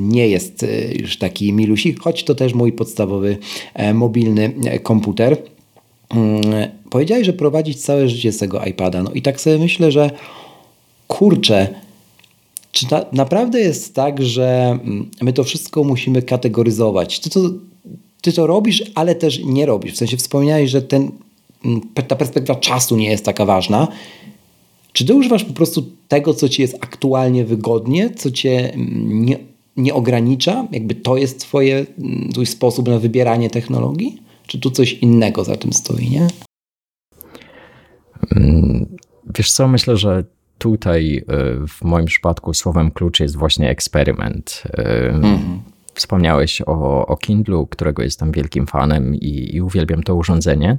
nie 0.02 0.28
jest 0.28 0.64
e, 0.64 0.94
już 0.94 1.18
taki 1.18 1.54
milusik, 1.54 2.00
choć 2.00 2.24
to 2.24 2.36
też 2.36 2.54
mój 2.54 2.72
podstawowy 2.72 3.38
mobilny 3.94 4.54
komputer. 4.84 5.38
Mm, 6.10 6.42
powiedziałeś, 6.90 7.26
że 7.26 7.34
prowadzić 7.34 7.82
całe 7.82 8.10
życie 8.10 8.32
z 8.32 8.38
tego 8.38 8.66
iPada. 8.66 9.04
No 9.04 9.12
i 9.12 9.22
tak 9.22 9.42
sobie 9.42 9.58
myślę, 9.58 9.92
że 9.92 10.12
kurczę, 11.08 11.68
czy 12.72 12.92
na, 12.92 13.06
naprawdę 13.14 13.60
jest 13.60 13.96
tak, 13.96 14.24
że 14.24 14.80
mm, 14.84 15.10
my 15.22 15.34
to 15.34 15.44
wszystko 15.44 15.84
musimy 15.84 16.22
kategoryzować? 16.22 17.20
Czy 17.20 17.30
to 17.30 17.40
ty 18.22 18.34
to 18.34 18.48
robisz, 18.48 18.84
ale 18.96 19.16
też 19.16 19.40
nie 19.46 19.66
robisz. 19.66 19.94
W 19.94 19.98
sensie 19.98 20.18
wspomniałeś, 20.18 20.70
że 20.70 20.82
ten, 20.82 21.12
mm, 21.66 21.82
ta 21.94 22.16
perspektywa 22.16 22.60
czasu 22.60 22.98
nie 22.98 23.10
jest 23.10 23.26
taka 23.26 23.46
ważna. 23.46 23.88
Czy 24.94 25.06
ty 25.06 25.14
używasz 25.14 25.44
po 25.44 25.54
prostu 25.54 25.86
tego, 26.08 26.34
co 26.34 26.50
ci 26.50 26.62
jest 26.62 26.76
aktualnie 26.82 27.46
wygodnie, 27.46 28.10
co 28.10 28.32
cię 28.32 28.74
mm, 28.74 29.26
nie, 29.26 29.38
nie 29.78 29.94
ogranicza? 29.94 30.68
Jakby 30.72 30.96
to 30.96 31.18
jest 31.18 31.40
twoje, 31.40 31.86
mm, 31.98 32.30
twój 32.32 32.46
sposób 32.46 32.88
na 32.88 33.00
wybieranie 33.00 33.50
technologii? 33.50 34.22
Czy 34.48 34.60
tu 34.60 34.72
coś 34.72 34.94
innego 34.94 35.44
za 35.44 35.56
tym 35.56 35.74
stoi, 35.74 36.10
nie? 36.10 36.28
Wiesz 39.38 39.52
co, 39.52 39.68
myślę, 39.68 39.98
że 39.98 40.24
tutaj 40.58 41.18
y, 41.18 41.68
w 41.68 41.84
moim 41.84 42.06
przypadku 42.06 42.54
słowem 42.54 42.92
klucz 42.92 43.20
jest 43.20 43.38
właśnie 43.38 43.70
eksperyment. 43.70 44.64
Mhm. 45.14 45.62
Wspomniałeś 46.00 46.62
o, 46.62 47.08
o 47.08 47.18
Kindlu, 47.18 47.68
którego 47.68 48.04
jestem 48.04 48.32
wielkim 48.32 48.68
fanem 48.68 49.16
i, 49.16 49.56
i 49.56 49.62
uwielbiam 49.62 50.04
to 50.04 50.16
urządzenie. 50.16 50.78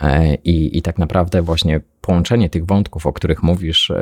E, 0.00 0.34
I, 0.34 0.78
I 0.78 0.82
tak 0.82 0.98
naprawdę 0.98 1.42
właśnie 1.42 1.80
połączenie 2.00 2.50
tych 2.50 2.66
wątków, 2.66 3.06
o 3.06 3.12
których 3.12 3.42
mówisz, 3.42 3.90
e, 3.90 3.96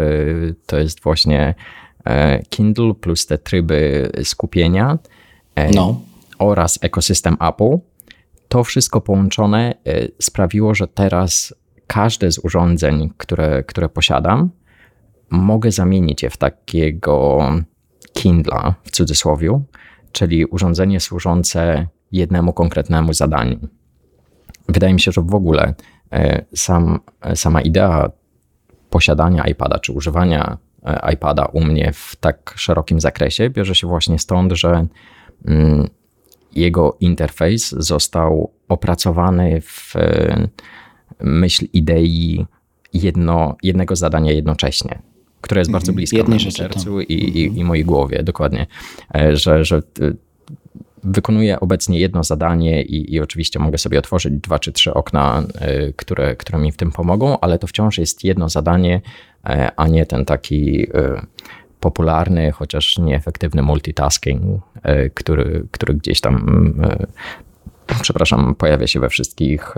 to 0.67 0.79
jest 0.79 1.03
właśnie 1.03 1.55
e, 2.05 2.43
Kindle 2.43 2.95
plus 2.95 3.27
te 3.27 3.39
tryby 3.39 4.11
skupienia 4.25 4.99
no. 5.75 6.01
oraz 6.39 6.79
ekosystem 6.83 7.37
Apple. 7.41 7.79
To 8.49 8.65
wszystko 8.65 9.01
połączone 9.01 9.75
sprawiło, 10.21 10.75
że 10.75 10.89
teraz 10.89 11.55
każde 11.87 12.33
z 12.33 12.39
urządzeń, 12.39 13.11
które, 13.17 13.63
które 13.63 13.89
posiadam, 13.89 14.51
mogę 15.31 15.71
zamienić 15.71 16.23
je 16.23 16.31
w 16.31 16.37
takiego 16.37 17.41
Kindla 18.13 18.75
w 18.85 18.91
cudzysłowie, 18.91 19.63
czyli 20.13 20.45
urządzenie 20.45 21.01
służące 21.01 21.87
jednemu 22.13 22.53
konkretnemu 22.53 23.13
zadaniu. 23.13 23.59
Wydaje 24.69 24.95
mi 24.95 25.01
się, 25.01 25.13
że 25.13 25.23
w 25.23 25.35
ogóle 25.35 25.75
e, 26.13 26.45
sam, 26.55 27.01
sama 27.35 27.61
idea 27.61 28.11
posiadania 28.91 29.45
iPada 29.45 29.79
czy 29.79 29.93
używania 29.93 30.59
e, 30.85 31.13
iPada 31.13 31.45
u 31.45 31.61
mnie 31.65 31.93
w 31.95 32.17
tak 32.17 32.55
szerokim 32.57 33.01
zakresie 33.01 33.51
bierze 33.51 33.75
się 33.75 33.87
właśnie 33.87 34.19
stąd, 34.19 34.53
że 34.53 34.87
mm, 35.47 35.89
jego 36.53 36.97
interfejs 37.01 37.71
został 37.71 38.53
opracowany 38.69 39.61
w 39.61 39.97
e, 39.97 40.49
myśl 41.21 41.67
idei 41.73 42.47
jedno, 42.93 43.57
jednego 43.63 43.97
zadania 43.97 44.33
jednocześnie 44.33 45.12
które 45.43 45.61
jest 45.61 45.71
bardzo 45.71 45.93
blisko 45.93 46.17
Jednej 46.17 46.39
mojemu 46.39 46.53
sercu 46.53 47.01
i, 47.01 47.39
i, 47.39 47.45
mhm. 47.45 47.59
i, 47.59 47.65
mojej 47.65 47.85
głowie, 47.85 48.23
dokładnie. 48.23 48.67
E, 49.15 49.37
że, 49.37 49.65
że 49.65 49.83
wykonuję 51.05 51.61
obecnie 51.61 51.99
jedno 51.99 52.25
zadanie 52.25 52.83
i, 52.83 53.15
i, 53.15 53.21
oczywiście 53.21 53.59
mogę 53.59 53.79
sobie 53.79 53.99
otworzyć 53.99 54.35
dwa 54.35 54.59
czy 54.59 54.73
trzy 54.73 54.95
okna, 54.95 55.43
e, 55.55 55.93
które, 55.93 56.37
które 56.37 56.59
mi 56.59 56.73
w 56.73 56.77
tym 56.77 56.93
pomogą, 56.93 57.41
ale 57.41 57.59
to 57.59 57.67
wciąż 57.67 57.99
jest 57.99 58.25
jedno 58.25 58.49
zadanie, 58.49 59.01
e, 59.45 59.71
a 59.77 59.89
nie 59.89 60.07
ten 60.07 60.25
taki 60.25 60.87
popularny, 61.81 62.53
chociaż 62.53 62.99
nieefektywny 62.99 63.63
multitasking, 63.63 64.63
który, 65.15 65.67
który 65.71 65.95
gdzieś 65.95 66.21
tam, 66.21 66.75
przepraszam, 68.03 68.55
pojawia 68.55 68.87
się 68.87 69.01
we 69.01 69.09
wszystkich 69.09 69.75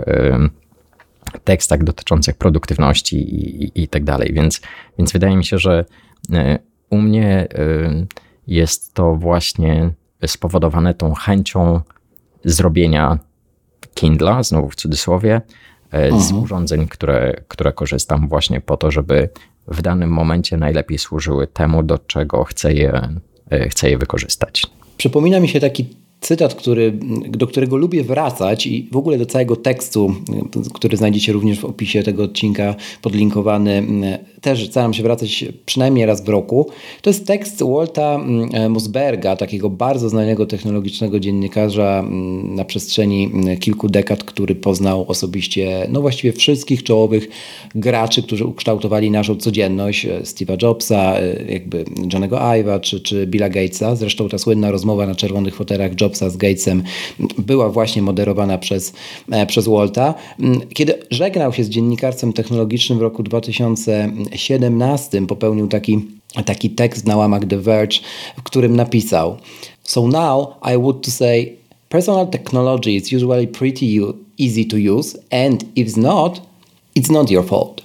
tekstach 1.39 1.83
dotyczących 1.83 2.35
produktywności 2.35 3.17
i, 3.17 3.63
i, 3.63 3.83
i 3.83 3.87
tak 3.87 4.03
dalej. 4.03 4.31
Więc, 4.33 4.61
więc 4.97 5.11
wydaje 5.11 5.37
mi 5.37 5.45
się, 5.45 5.57
że 5.57 5.85
e, 6.33 6.59
u 6.89 6.97
mnie 6.97 7.27
e, 7.27 7.47
jest 8.47 8.93
to 8.93 9.15
właśnie 9.15 9.89
spowodowane 10.25 10.93
tą 10.93 11.13
chęcią 11.13 11.81
zrobienia 12.45 13.19
Kindla, 13.93 14.43
znowu 14.43 14.69
w 14.69 14.75
cudzysłowie, 14.75 15.41
e, 15.91 16.09
z 16.09 16.13
mhm. 16.13 16.43
urządzeń, 16.43 16.87
które, 16.87 17.41
które 17.47 17.73
korzystam 17.73 18.27
właśnie 18.27 18.61
po 18.61 18.77
to, 18.77 18.91
żeby 18.91 19.29
w 19.67 19.81
danym 19.81 20.09
momencie 20.09 20.57
najlepiej 20.57 20.97
służyły 20.97 21.47
temu, 21.47 21.83
do 21.83 21.97
czego 21.97 22.43
chcę 22.43 22.73
je, 22.73 23.09
chcę 23.69 23.89
je 23.89 23.97
wykorzystać. 23.97 24.67
Przypomina 24.97 25.39
mi 25.39 25.49
się 25.49 25.59
taki 25.59 26.04
cytat, 26.25 26.55
który, 26.55 26.93
do 27.29 27.47
którego 27.47 27.77
lubię 27.77 28.03
wracać 28.03 28.67
i 28.67 28.89
w 28.91 28.97
ogóle 28.97 29.17
do 29.17 29.25
całego 29.25 29.55
tekstu, 29.55 30.15
który 30.73 30.97
znajdziecie 30.97 31.33
również 31.33 31.59
w 31.59 31.65
opisie 31.65 32.03
tego 32.03 32.23
odcinka 32.23 32.75
podlinkowany, 33.01 33.83
też 34.41 34.69
staram 34.69 34.93
się 34.93 35.03
wracać 35.03 35.45
przynajmniej 35.65 36.05
raz 36.05 36.23
w 36.23 36.29
roku. 36.29 36.69
To 37.01 37.09
jest 37.09 37.27
tekst 37.27 37.63
Walta 37.63 38.19
Mosberga, 38.69 39.35
takiego 39.35 39.69
bardzo 39.69 40.09
znanego 40.09 40.45
technologicznego 40.45 41.19
dziennikarza 41.19 42.03
na 42.43 42.65
przestrzeni 42.65 43.31
kilku 43.59 43.89
dekad, 43.89 44.23
który 44.23 44.55
poznał 44.55 45.05
osobiście 45.07 45.87
no 45.91 46.01
właściwie 46.01 46.33
wszystkich 46.33 46.83
czołowych 46.83 47.27
graczy, 47.75 48.23
którzy 48.23 48.45
ukształtowali 48.45 49.11
naszą 49.11 49.35
codzienność. 49.35 50.07
Steve'a 50.07 50.63
Jobsa, 50.63 51.15
jakby 51.49 51.85
Johnego 52.13 52.37
Ive'a 52.37 52.79
czy, 52.79 52.99
czy 52.99 53.27
Billa 53.27 53.49
Gatesa. 53.49 53.95
Zresztą 53.95 54.29
ta 54.29 54.37
słynna 54.37 54.71
rozmowa 54.71 55.07
na 55.07 55.15
czerwonych 55.15 55.55
fotelach 55.55 55.95
Jobsa 56.15 56.29
z 56.29 56.37
Gatesem 56.37 56.83
była 57.37 57.69
właśnie 57.69 58.01
moderowana 58.01 58.57
przez, 58.57 58.93
e, 59.31 59.45
przez 59.45 59.67
Walta. 59.67 60.13
Kiedy 60.73 60.93
żegnał 61.11 61.53
się 61.53 61.63
z 61.63 61.69
dziennikarstwem 61.69 62.33
technologicznym 62.33 62.99
w 62.99 63.01
roku 63.01 63.23
2017, 63.23 65.27
popełnił 65.27 65.67
taki, 65.67 66.01
taki 66.45 66.69
tekst 66.69 67.05
na 67.05 67.17
łamach 67.17 67.45
The 67.45 67.57
Verge, 67.57 67.97
w 68.37 68.43
którym 68.43 68.75
napisał 68.75 69.37
So 69.83 70.07
now 70.07 70.47
I 70.73 70.77
would 70.77 71.05
to 71.05 71.11
say 71.11 71.53
personal 71.89 72.27
technology 72.27 72.91
is 72.91 73.13
usually 73.13 73.47
pretty 73.47 73.85
easy 74.39 74.65
to 74.65 74.77
use 74.97 75.19
and 75.45 75.65
if 75.75 76.01
not, 76.01 76.41
it's 76.95 77.11
not 77.11 77.31
your 77.31 77.45
fault. 77.45 77.81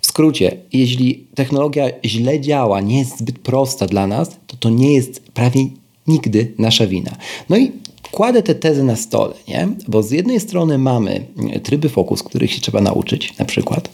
W 0.00 0.06
skrócie, 0.06 0.56
jeśli 0.72 1.26
technologia 1.34 1.90
źle 2.04 2.40
działa, 2.40 2.80
nie 2.80 2.98
jest 2.98 3.18
zbyt 3.18 3.38
prosta 3.38 3.86
dla 3.86 4.06
nas, 4.06 4.36
to 4.46 4.56
to 4.56 4.70
nie 4.70 4.94
jest 4.94 5.30
prawie 5.30 5.66
nigdy 6.08 6.52
nasza 6.58 6.86
wina. 6.86 7.10
No 7.48 7.56
i 7.56 7.72
kładę 8.10 8.42
te 8.42 8.54
tezy 8.54 8.84
na 8.84 8.96
stole, 8.96 9.34
nie? 9.48 9.68
bo 9.88 10.02
z 10.02 10.10
jednej 10.10 10.40
strony 10.40 10.78
mamy 10.78 11.26
tryby 11.62 11.88
fokus, 11.88 12.22
których 12.22 12.52
się 12.52 12.60
trzeba 12.60 12.80
nauczyć, 12.80 13.38
na 13.38 13.44
przykład. 13.44 13.90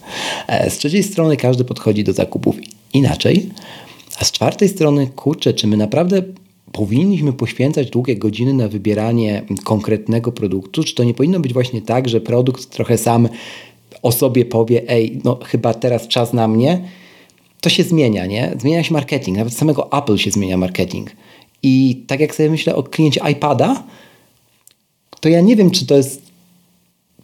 E, 0.47 0.69
z 0.69 0.77
trzeciej 0.77 1.03
strony 1.03 1.37
każdy 1.37 1.63
podchodzi 1.63 2.03
do 2.03 2.13
zakupów 2.13 2.55
inaczej, 2.93 3.49
a 4.19 4.25
z 4.25 4.31
czwartej 4.31 4.69
strony, 4.69 5.07
kurczę, 5.07 5.53
czy 5.53 5.67
my 5.67 5.77
naprawdę 5.77 6.23
powinniśmy 6.71 7.33
poświęcać 7.33 7.89
długie 7.89 8.15
godziny 8.15 8.53
na 8.53 8.67
wybieranie 8.67 9.41
konkretnego 9.63 10.31
produktu? 10.31 10.83
Czy 10.83 10.95
to 10.95 11.03
nie 11.03 11.13
powinno 11.13 11.39
być 11.39 11.53
właśnie 11.53 11.81
tak, 11.81 12.09
że 12.09 12.21
produkt 12.21 12.69
trochę 12.69 12.97
sam 12.97 13.29
o 14.01 14.11
sobie 14.11 14.45
powie, 14.45 14.89
ej, 14.89 15.21
no 15.23 15.39
chyba 15.45 15.73
teraz 15.73 16.07
czas 16.07 16.33
na 16.33 16.47
mnie? 16.47 16.81
To 17.61 17.69
się 17.69 17.83
zmienia, 17.83 18.25
nie? 18.25 18.53
Zmienia 18.59 18.83
się 18.83 18.93
marketing, 18.93 19.37
nawet 19.37 19.53
samego 19.53 19.91
Apple 19.91 20.17
się 20.17 20.31
zmienia 20.31 20.57
marketing. 20.57 21.11
I 21.63 22.03
tak 22.07 22.19
jak 22.19 22.35
sobie 22.35 22.49
myślę 22.49 22.75
o 22.75 22.83
kliencie 22.83 23.21
iPada, 23.31 23.83
to 25.19 25.29
ja 25.29 25.41
nie 25.41 25.55
wiem, 25.55 25.71
czy 25.71 25.85
to 25.85 25.95
jest 25.95 26.21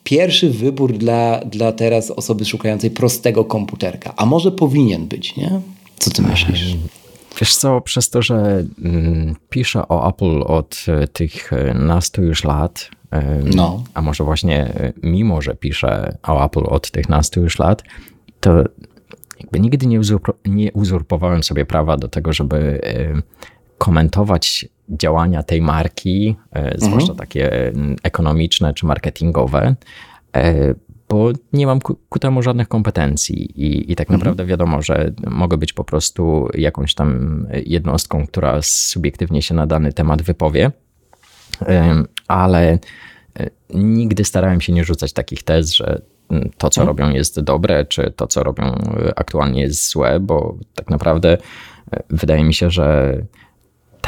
pierwszy 0.03 0.49
wybór 0.49 0.93
dla, 0.93 1.39
dla 1.45 1.71
teraz 1.71 2.11
osoby 2.11 2.45
szukającej 2.45 2.91
prostego 2.91 3.45
komputerka. 3.45 4.13
A 4.17 4.25
może 4.25 4.51
powinien 4.51 5.07
być, 5.07 5.35
nie? 5.35 5.61
Co 5.99 6.11
ty 6.11 6.21
myślisz? 6.21 6.75
Wiesz 7.41 7.55
co, 7.55 7.81
przez 7.81 8.09
to, 8.09 8.21
że 8.21 8.65
mm, 8.83 9.35
piszę 9.49 9.87
o 9.87 10.09
Apple 10.09 10.41
od 10.41 10.85
e, 10.87 11.07
tych 11.07 11.53
e, 11.53 11.73
nastu 11.73 12.23
już 12.23 12.43
lat, 12.43 12.89
no. 13.55 13.83
a 13.93 14.01
może 14.01 14.23
właśnie 14.23 14.65
e, 14.65 14.93
mimo, 15.03 15.41
że 15.41 15.55
piszę 15.55 16.17
o 16.23 16.45
Apple 16.45 16.65
od 16.65 16.91
tych 16.91 17.09
nastu 17.09 17.41
już 17.41 17.59
lat, 17.59 17.83
to 18.39 18.63
jakby 19.39 19.59
nigdy 19.59 19.87
nie, 19.87 19.99
nie 20.45 20.71
uzurpowałem 20.71 21.43
sobie 21.43 21.65
prawa 21.65 21.97
do 21.97 22.07
tego, 22.07 22.33
żeby 22.33 22.81
komentować 23.79 24.67
działania 24.89 25.43
tej 25.43 25.61
marki, 25.61 26.35
e, 26.53 26.59
mhm. 26.59 26.79
zwłaszcza 26.79 27.15
takie 27.15 27.67
mm, 27.67 27.95
ekonomiczne 28.03 28.73
czy 28.73 28.85
marketingowe, 28.85 29.75
e, 30.35 30.73
bo 31.09 31.29
nie 31.53 31.67
mam 31.67 31.79
ku, 31.79 31.95
ku 32.09 32.19
temu 32.19 32.41
żadnych 32.41 32.67
kompetencji 32.67 33.61
i, 33.61 33.91
i 33.91 33.95
tak 33.95 34.07
mhm. 34.07 34.19
naprawdę 34.19 34.45
wiadomo, 34.45 34.81
że 34.81 35.11
mogę 35.27 35.57
być 35.57 35.73
po 35.73 35.83
prostu 35.83 36.49
jakąś 36.53 36.93
tam 36.93 37.47
jednostką, 37.65 38.27
która 38.27 38.59
subiektywnie 38.61 39.41
się 39.41 39.55
na 39.55 39.67
dany 39.67 39.93
temat 39.93 40.21
wypowie, 40.21 40.71
e, 41.61 42.03
ale 42.27 42.79
nigdy 43.73 44.23
starałem 44.23 44.61
się 44.61 44.73
nie 44.73 44.83
rzucać 44.83 45.13
takich 45.13 45.43
tez, 45.43 45.73
że 45.73 46.01
mm, 46.29 46.49
to, 46.57 46.69
co 46.69 46.81
mhm. 46.81 46.97
robią, 46.97 47.15
jest 47.15 47.39
dobre, 47.39 47.85
czy 47.85 48.13
to, 48.15 48.27
co 48.27 48.43
robią 48.43 48.75
aktualnie, 49.15 49.61
jest 49.61 49.89
złe, 49.89 50.19
bo 50.19 50.57
tak 50.75 50.89
naprawdę 50.89 51.37
wydaje 52.09 52.43
mi 52.43 52.53
się, 52.53 52.69
że 52.69 53.17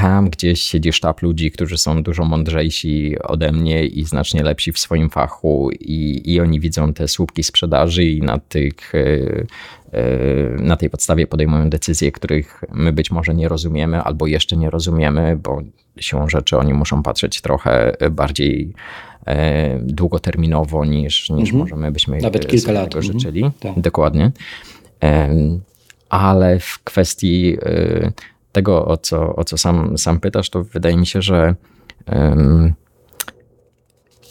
tam 0.02 0.30
gdzieś 0.30 0.62
siedzi 0.62 0.94
sztab 0.94 1.22
ludzi, 1.22 1.52
którzy 1.52 1.78
są 1.78 2.04
dużo 2.04 2.26
mądrzejsi 2.26 3.16
ode 3.24 3.52
mnie 3.52 3.86
i 3.86 4.04
znacznie 4.04 4.44
lepsi 4.44 4.72
w 4.72 4.80
swoim 4.80 5.10
fachu, 5.10 5.70
i, 5.80 6.22
i 6.34 6.40
oni 6.40 6.60
widzą 6.60 6.94
te 6.94 7.08
słupki 7.08 7.44
sprzedaży 7.44 8.06
i 8.06 8.22
na, 8.22 8.40
tych, 8.40 8.96
e, 8.96 9.00
e, 9.92 10.64
na 10.64 10.78
tej 10.78 10.90
podstawie 10.90 11.28
podejmują 11.28 11.70
decyzje, 11.70 12.12
których 12.12 12.64
my 12.74 12.94
być 12.94 13.12
może 13.12 13.34
nie 13.34 13.50
rozumiemy 13.50 14.02
albo 14.02 14.28
jeszcze 14.28 14.58
nie 14.58 14.70
rozumiemy, 14.70 15.38
bo 15.44 15.62
siłą 16.00 16.30
rzeczy 16.30 16.58
oni 16.58 16.74
muszą 16.74 17.04
patrzeć 17.04 17.42
trochę 17.42 17.98
bardziej 18.12 18.74
e, 19.28 19.80
długoterminowo 19.84 20.86
niż, 20.86 21.30
niż 21.30 21.50
mhm. 21.50 21.58
możemy 21.58 21.92
byśmy 21.92 22.18
Nawet 22.18 22.48
kilka 22.48 22.72
lat. 22.72 22.90
tego 22.90 23.02
życzyli. 23.02 23.44
Mhm. 23.44 23.76
Tak. 23.76 23.84
Dokładnie. 23.84 24.32
Ale 26.10 26.60
w 26.60 26.80
kwestii 26.84 27.58
tego, 28.52 28.86
o 28.86 28.98
co, 28.98 29.36
o 29.36 29.44
co 29.44 29.58
sam, 29.58 29.98
sam 29.98 30.20
pytasz, 30.20 30.50
to 30.50 30.64
wydaje 30.64 30.98
mi 30.98 31.08
się, 31.08 31.22
że 31.22 31.56
um, 32.08 32.74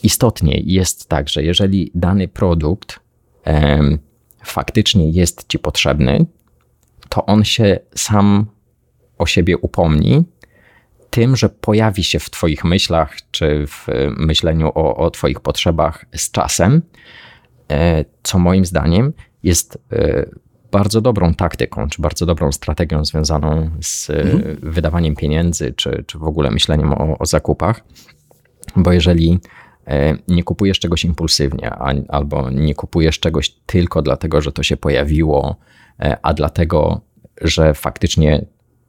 istotnie 0.02 0.60
jest 0.64 1.08
tak, 1.08 1.28
że 1.28 1.42
jeżeli 1.42 1.90
dany 1.94 2.28
produkt 2.28 3.00
um, 3.46 3.98
faktycznie 4.44 5.10
jest 5.10 5.48
ci 5.48 5.58
potrzebny, 5.58 6.26
to 7.08 7.26
on 7.26 7.44
się 7.44 7.78
sam 7.94 8.46
o 9.18 9.26
siebie 9.26 9.58
upomni 9.58 10.24
tym, 11.10 11.36
że 11.36 11.48
pojawi 11.48 12.04
się 12.04 12.18
w 12.18 12.30
Twoich 12.30 12.64
myślach 12.64 13.16
czy 13.30 13.66
w 13.66 13.86
myśleniu 14.16 14.68
o, 14.68 14.96
o 14.96 15.10
Twoich 15.10 15.40
potrzebach 15.40 16.04
z 16.16 16.30
czasem, 16.30 16.82
e, 17.70 18.04
co 18.22 18.38
moim 18.38 18.64
zdaniem 18.64 19.12
jest 19.42 19.78
e, 19.92 20.26
bardzo 20.70 21.00
dobrą 21.00 21.34
taktyką, 21.34 21.88
czy 21.88 22.02
bardzo 22.02 22.26
dobrą 22.26 22.52
strategią 22.52 23.04
związaną 23.04 23.70
z 23.80 24.10
e, 24.10 24.20
mhm. 24.20 24.58
wydawaniem 24.62 25.16
pieniędzy, 25.16 25.72
czy, 25.76 26.04
czy 26.06 26.18
w 26.18 26.24
ogóle 26.24 26.50
myśleniem 26.50 26.92
o, 26.92 27.18
o 27.18 27.26
zakupach. 27.26 27.84
Bo 28.76 28.92
jeżeli 28.92 29.38
nie 30.28 30.42
kupujesz 30.42 30.78
czegoś 30.78 31.04
impulsywnie, 31.04 31.70
albo 32.08 32.50
nie 32.50 32.74
kupujesz 32.74 33.20
czegoś 33.20 33.50
tylko 33.50 34.02
dlatego, 34.02 34.40
że 34.40 34.52
to 34.52 34.62
się 34.62 34.76
pojawiło, 34.76 35.56
a 36.22 36.34
dlatego, 36.34 37.00
że 37.40 37.74
faktycznie 37.74 38.44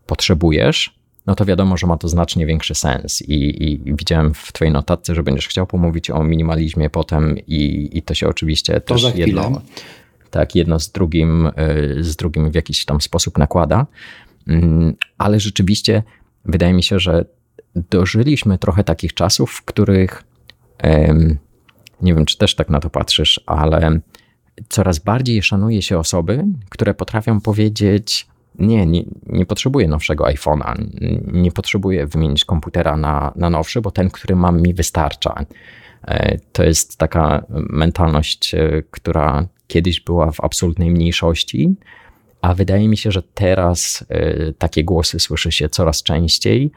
potrzebujesz, 0.05 0.99
no 1.27 1.35
to 1.35 1.45
wiadomo, 1.45 1.77
że 1.77 1.87
ma 1.87 1.97
to 1.97 2.07
znacznie 2.07 2.45
większy 2.45 2.75
sens. 2.75 3.21
I, 3.21 3.63
i 3.71 3.93
widziałem 3.95 4.33
w 4.33 4.53
Twojej 4.53 4.73
notatce, 4.73 5.15
że 5.15 5.23
będziesz 5.23 5.47
chciał 5.47 5.67
pomówić 5.67 6.09
o 6.09 6.23
minimalizmie 6.23 6.89
potem, 6.89 7.37
i, 7.47 7.89
i 7.93 8.01
to 8.01 8.13
się 8.13 8.27
oczywiście 8.27 8.81
to 8.81 8.95
też 8.95 9.15
jedno, 9.15 9.61
tak, 10.31 10.55
jedno 10.55 10.79
z 10.79 10.91
drugim, 10.91 11.47
y, 11.47 12.03
z 12.03 12.15
drugim 12.15 12.51
w 12.51 12.55
jakiś 12.55 12.85
tam 12.85 13.01
sposób 13.01 13.37
nakłada. 13.37 13.85
Mm, 14.47 14.93
ale 15.17 15.39
rzeczywiście 15.39 16.03
wydaje 16.45 16.73
mi 16.73 16.83
się, 16.83 16.99
że 16.99 17.25
dożyliśmy 17.75 18.57
trochę 18.57 18.83
takich 18.83 19.13
czasów, 19.13 19.51
w 19.51 19.61
których 19.61 20.23
nie 22.01 22.13
wiem, 22.15 22.25
czy 22.25 22.37
też 22.37 22.55
tak 22.55 22.69
na 22.69 22.79
to 22.79 22.89
patrzysz, 22.89 23.41
ale 23.45 23.99
coraz 24.69 24.99
bardziej 24.99 25.43
szanuje 25.43 25.81
się 25.81 25.99
osoby, 25.99 26.43
które 26.69 26.93
potrafią 26.93 27.41
powiedzieć: 27.41 28.27
nie, 28.59 28.85
nie, 28.85 29.03
nie 29.25 29.45
potrzebuję 29.45 29.87
nowszego 29.87 30.23
iPhone'a, 30.23 30.73
nie 31.33 31.51
potrzebuję 31.51 32.07
wymienić 32.07 32.45
komputera 32.45 32.97
na, 32.97 33.33
na 33.35 33.49
nowszy, 33.49 33.81
bo 33.81 33.91
ten, 33.91 34.09
który 34.09 34.35
mam, 34.35 34.61
mi 34.61 34.73
wystarcza. 34.73 35.45
E, 36.07 36.37
to 36.51 36.63
jest 36.63 36.97
taka 36.97 37.45
mentalność, 37.49 38.55
e, 38.55 38.83
która 38.91 39.47
kiedyś 39.67 39.99
była 39.99 40.31
w 40.31 40.39
absolutnej 40.39 40.91
mniejszości, 40.91 41.75
a 42.41 42.53
wydaje 42.53 42.87
mi 42.87 42.97
się, 42.97 43.11
że 43.11 43.23
teraz 43.23 44.05
e, 44.09 44.53
takie 44.53 44.83
głosy 44.83 45.19
słyszy 45.19 45.51
się 45.51 45.69
coraz 45.69 46.03
częściej. 46.03 46.71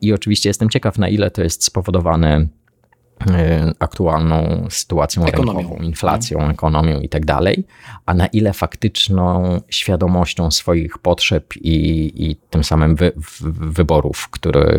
I 0.00 0.12
oczywiście 0.12 0.50
jestem 0.50 0.70
ciekaw, 0.70 0.98
na 0.98 1.08
ile 1.08 1.30
to 1.30 1.42
jest 1.42 1.64
spowodowane 1.64 2.46
aktualną 3.78 4.66
sytuacją 4.70 5.26
ekonomią. 5.26 5.58
rynkową, 5.58 5.82
inflacją, 5.82 6.38
mhm. 6.38 6.54
ekonomią 6.54 7.00
i 7.00 7.08
tak 7.08 7.24
dalej, 7.24 7.64
a 8.06 8.14
na 8.14 8.26
ile 8.26 8.52
faktyczną 8.52 9.60
świadomością 9.68 10.50
swoich 10.50 10.98
potrzeb 10.98 11.56
i, 11.56 12.12
i 12.30 12.36
tym 12.36 12.64
samym 12.64 12.96
wy, 12.96 13.12
wyborów, 13.60 14.28
które, 14.30 14.78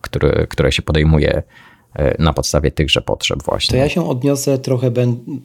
które, 0.00 0.46
które 0.46 0.72
się 0.72 0.82
podejmuje 0.82 1.42
na 2.18 2.32
podstawie 2.32 2.70
tychże 2.70 3.00
potrzeb 3.00 3.42
właśnie. 3.42 3.70
To 3.70 3.76
ja 3.76 3.88
się 3.88 4.08
odniosę 4.08 4.58
trochę, 4.58 4.90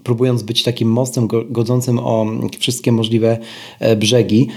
próbując 0.03 0.43
być 0.43 0.63
takim 0.63 0.89
mostem 0.89 1.27
godzącym 1.49 1.99
o 1.99 2.25
wszystkie 2.59 2.91
możliwe 2.91 3.37
e, 3.79 3.95
brzegi. 3.95 4.47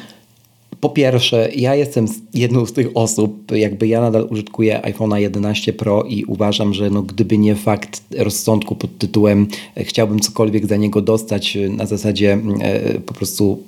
Po 0.81 0.91
pierwsze, 0.91 1.49
ja 1.57 1.75
jestem 1.75 2.07
jedną 2.35 2.67
z 2.67 2.73
tych 2.73 2.89
osób, 2.95 3.53
jakby 3.53 3.89
ja 3.89 4.01
nadal 4.01 4.27
użytkuję 4.31 4.81
iPhone'a 4.85 5.17
11 5.17 5.73
Pro 5.73 6.03
i 6.03 6.25
uważam, 6.25 6.75
że 6.75 6.91
no, 6.91 7.03
gdyby 7.03 7.39
nie 7.39 7.55
fakt 7.55 8.03
rozsądku 8.19 8.75
pod 8.75 8.99
tytułem 8.99 9.47
e, 9.77 9.85
chciałbym 9.85 10.21
cokolwiek 10.21 10.67
za 10.67 10.77
niego 10.77 11.03
dostać 11.03 11.57
e, 11.57 11.69
na 11.69 11.87
zasadzie 11.87 12.39
e, 12.61 13.01
po 13.01 13.15
prostu 13.15 13.63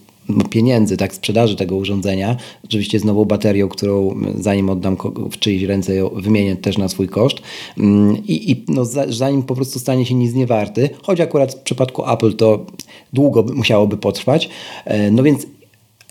pieniędzy, 0.50 0.96
tak, 0.96 1.14
sprzedaży 1.14 1.56
tego 1.56 1.76
urządzenia. 1.76 2.36
Oczywiście 2.64 3.00
z 3.00 3.04
nową 3.04 3.24
baterią, 3.24 3.68
którą 3.68 4.14
zanim 4.38 4.70
oddam 4.70 4.96
w 5.30 5.38
czyjś 5.38 5.62
ręce 5.62 5.94
ją 5.94 6.08
wymienię 6.08 6.56
też 6.56 6.78
na 6.78 6.88
swój 6.88 7.08
koszt 7.08 7.36
mm, 7.78 8.16
i, 8.16 8.50
i 8.50 8.64
no, 8.68 8.84
zanim 9.08 9.42
po 9.42 9.54
prostu 9.54 9.78
stanie 9.78 10.06
się 10.06 10.14
nic 10.14 10.34
nie 10.34 10.46
warty, 10.46 10.90
choć 11.02 11.20
akurat 11.20 11.54
w 11.54 11.58
przypadku 11.58 12.10
Apple 12.10 12.36
to 12.36 12.66
długo 13.12 13.42
musiałoby 13.54 13.96
potrwać. 13.96 14.48
No 15.10 15.22
więc 15.22 15.46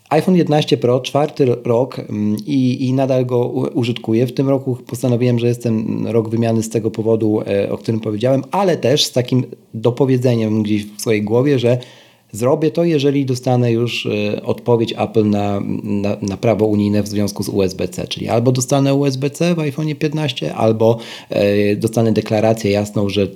iPhone 0.10 0.36
11 0.36 0.78
Pro, 0.78 1.00
czwarty 1.00 1.46
rok 1.46 2.00
mm, 2.00 2.38
i, 2.46 2.88
i 2.88 2.94
nadal 2.94 3.26
go 3.26 3.48
użytkuję. 3.74 4.28
W 4.28 4.34
tym 4.34 4.50
roku 4.50 4.78
postanowiłem, 4.88 5.40
że 5.40 5.48
jestem 5.48 6.08
rok 6.08 6.30
wymiany 6.30 6.64
z 6.64 6.70
tego 6.70 6.92
powodu, 6.92 7.42
e, 7.42 7.72
o 7.72 7.78
którym 7.78 8.00
powiedziałem, 8.00 8.44
ale 8.52 8.78
też 8.78 9.06
z 9.06 9.12
takim 9.12 9.44
dopowiedzeniem 9.74 10.64
gdzieś 10.64 10.86
w 10.86 11.02
swojej 11.02 11.24
głowie, 11.24 11.60
że 11.60 11.78
zrobię 12.32 12.72
to, 12.72 12.84
jeżeli 12.84 13.26
dostanę 13.26 13.72
już 13.72 14.06
e, 14.06 14.44
odpowiedź 14.44 14.94
Apple 14.98 15.30
na, 15.30 15.60
na, 15.84 16.18
na 16.22 16.38
prawo 16.38 16.66
unijne 16.66 17.04
w 17.04 17.08
związku 17.08 17.44
z 17.44 17.50
USB-C, 17.50 18.08
czyli 18.08 18.30
albo 18.30 18.52
dostanę 18.52 18.94
USB-C 18.94 19.56
w 19.56 19.60
iPhone 19.60 19.96
15, 19.96 20.56
albo 20.56 20.98
e, 21.30 21.76
dostanę 21.76 22.12
deklarację 22.12 22.72
jasną, 22.72 23.10
że 23.10 23.28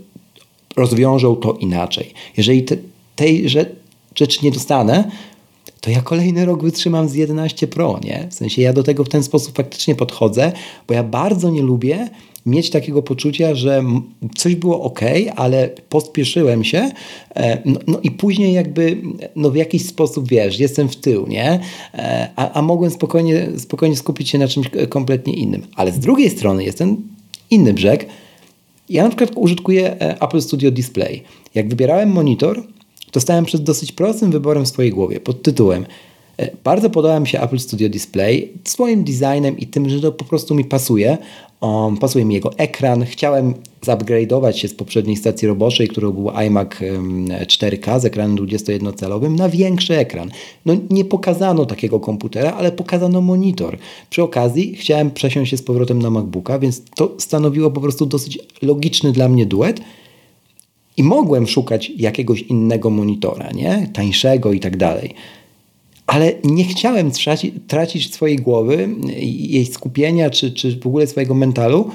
rozwiążą 0.75 1.35
to 1.35 1.53
inaczej. 1.53 2.13
Jeżeli 2.37 2.63
te, 2.63 2.77
tej 3.15 3.49
rzeczy 4.15 4.39
nie 4.43 4.51
dostanę, 4.51 5.11
to 5.81 5.89
ja 5.89 6.01
kolejny 6.01 6.45
rok 6.45 6.63
wytrzymam 6.63 7.09
z 7.09 7.15
11 7.15 7.67
Pro, 7.67 7.99
nie? 8.03 8.27
W 8.31 8.33
sensie 8.33 8.61
ja 8.61 8.73
do 8.73 8.83
tego 8.83 9.03
w 9.03 9.09
ten 9.09 9.23
sposób 9.23 9.55
faktycznie 9.55 9.95
podchodzę, 9.95 10.51
bo 10.87 10.93
ja 10.93 11.03
bardzo 11.03 11.49
nie 11.49 11.61
lubię 11.61 12.09
mieć 12.45 12.69
takiego 12.69 13.03
poczucia, 13.03 13.55
że 13.55 13.83
coś 14.35 14.55
było 14.55 14.81
ok, 14.81 14.99
ale 15.35 15.69
pospieszyłem 15.89 16.63
się, 16.63 16.91
e, 17.35 17.61
no, 17.65 17.79
no, 17.87 17.99
i 18.03 18.11
później 18.11 18.53
jakby 18.53 18.97
no 19.35 19.51
w 19.51 19.55
jakiś 19.55 19.85
sposób, 19.85 20.27
wiesz, 20.27 20.59
jestem 20.59 20.89
w 20.89 20.95
tył, 20.95 21.27
nie? 21.27 21.59
E, 21.93 22.29
a, 22.35 22.51
a 22.51 22.61
mogłem 22.61 22.91
spokojnie, 22.91 23.47
spokojnie 23.57 23.95
skupić 23.95 24.29
się 24.29 24.37
na 24.37 24.47
czymś 24.47 24.69
kompletnie 24.89 25.33
innym. 25.33 25.61
Ale 25.75 25.91
z 25.91 25.99
drugiej 25.99 26.29
strony 26.29 26.63
jest 26.63 26.77
ten 26.77 26.97
inny 27.51 27.73
brzeg. 27.73 28.05
Ja 28.89 29.03
na 29.03 29.09
przykład 29.09 29.31
użytkuję 29.35 30.01
e, 30.01 30.21
Apple 30.21 30.41
Studio 30.41 30.71
Display. 30.71 31.23
Jak 31.55 31.69
wybierałem 31.69 32.09
monitor, 32.09 32.63
to 33.11 33.19
stałem 33.19 33.45
przed 33.45 33.63
dosyć 33.63 33.91
prostym 33.91 34.31
wyborem 34.31 34.65
w 34.65 34.67
swojej 34.67 34.91
głowie 34.91 35.19
pod 35.19 35.43
tytułem 35.43 35.85
e, 36.37 36.49
bardzo 36.63 36.89
podoba 36.89 37.19
mi 37.19 37.27
się 37.27 37.41
Apple 37.41 37.59
Studio 37.59 37.89
Display 37.89 38.53
swoim 38.63 39.03
designem 39.03 39.57
i 39.57 39.67
tym, 39.67 39.89
że 39.89 39.99
to 39.99 40.11
po 40.11 40.25
prostu 40.25 40.55
mi 40.55 40.65
pasuje. 40.65 41.17
Um, 41.63 41.97
pasuje 41.97 42.25
mi 42.25 42.33
jego 42.33 42.57
ekran. 42.57 43.05
Chciałem 43.05 43.53
zupgrade'ować 43.85 44.51
się 44.51 44.67
z 44.67 44.73
poprzedniej 44.73 45.15
stacji 45.15 45.47
roboczej, 45.47 45.87
którą 45.87 46.11
był 46.11 46.29
iMac 46.29 46.69
4K 47.45 47.99
z 47.99 48.05
ekranem 48.05 48.37
21-calowym 48.37 49.35
na 49.35 49.49
większy 49.49 49.97
ekran. 49.97 50.31
No 50.65 50.75
nie 50.89 51.05
pokazano 51.05 51.65
takiego 51.65 51.99
komputera, 51.99 52.51
ale 52.51 52.71
pokazano 52.71 53.21
monitor. 53.21 53.77
Przy 54.09 54.23
okazji 54.23 54.75
chciałem 54.75 55.11
przesiąść 55.11 55.51
się 55.51 55.57
z 55.57 55.61
powrotem 55.61 56.01
na 56.01 56.09
MacBooka, 56.09 56.59
więc 56.59 56.81
to 56.95 57.11
stanowiło 57.17 57.71
po 57.71 57.81
prostu 57.81 58.05
dosyć 58.05 58.39
logiczny 58.61 59.11
dla 59.11 59.29
mnie 59.29 59.45
duet. 59.45 59.81
I 60.97 61.03
mogłem 61.03 61.47
szukać 61.47 61.91
jakiegoś 61.97 62.41
innego 62.41 62.89
monitora, 62.89 63.51
nie? 63.51 63.89
tańszego 63.93 64.53
i 64.53 64.59
tak 64.59 64.77
dalej. 64.77 65.13
Ale 66.07 66.33
nie 66.43 66.63
chciałem 66.63 67.11
traci, 67.11 67.51
tracić 67.51 68.13
swojej 68.13 68.37
głowy, 68.37 68.89
jej 69.23 69.65
skupienia, 69.65 70.29
czy, 70.29 70.51
czy 70.51 70.79
w 70.79 70.87
ogóle 70.87 71.07
swojego 71.07 71.33
mentalu, 71.33 71.91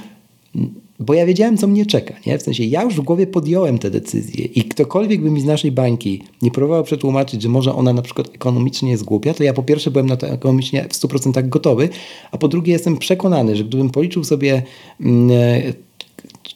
bo 1.01 1.15
ja 1.15 1.27
wiedziałem, 1.27 1.57
co 1.57 1.67
mnie 1.67 1.87
czeka. 1.87 2.15
Nie? 2.27 2.39
W 2.39 2.43
sensie 2.43 2.65
ja 2.65 2.83
już 2.83 2.95
w 2.95 3.01
głowie 3.01 3.27
podjąłem 3.27 3.79
tę 3.79 3.91
decyzję 3.91 4.45
i 4.45 4.63
ktokolwiek 4.63 5.23
by 5.23 5.31
mi 5.31 5.41
z 5.41 5.45
naszej 5.45 5.73
bańki 5.73 6.23
nie 6.43 6.51
próbował 6.51 6.85
przetłumaczyć, 6.85 7.43
że 7.43 7.49
może 7.49 7.75
ona 7.75 7.93
na 7.93 8.03
przykład 8.03 8.35
ekonomicznie 8.35 8.91
jest 8.91 9.05
głupia, 9.05 9.35
to 9.35 9.45
ja 9.45 9.53
po 9.53 9.63
pierwsze 9.63 9.91
byłem 9.91 10.07
na 10.07 10.17
to 10.17 10.29
ekonomicznie 10.29 10.85
w 10.85 10.93
100% 10.93 11.49
gotowy, 11.49 11.89
a 12.31 12.39
po 12.39 12.49
drugie 12.49 12.73
jestem 12.73 12.97
przekonany, 12.97 13.57
że 13.57 13.65
gdybym 13.65 13.91
policzył 13.91 14.25
sobie 14.25 14.63
mm, 15.01 15.31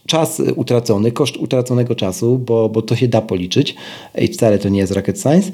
czas 0.06 0.42
utracony, 0.56 1.12
koszt 1.12 1.36
utraconego 1.36 1.94
czasu, 1.94 2.38
bo, 2.38 2.68
bo 2.68 2.82
to 2.82 2.96
się 2.96 3.08
da 3.08 3.20
policzyć 3.20 3.74
i 4.18 4.28
wcale 4.28 4.58
to 4.58 4.68
nie 4.68 4.78
jest 4.78 4.92
rocket 4.92 5.20
science, 5.20 5.52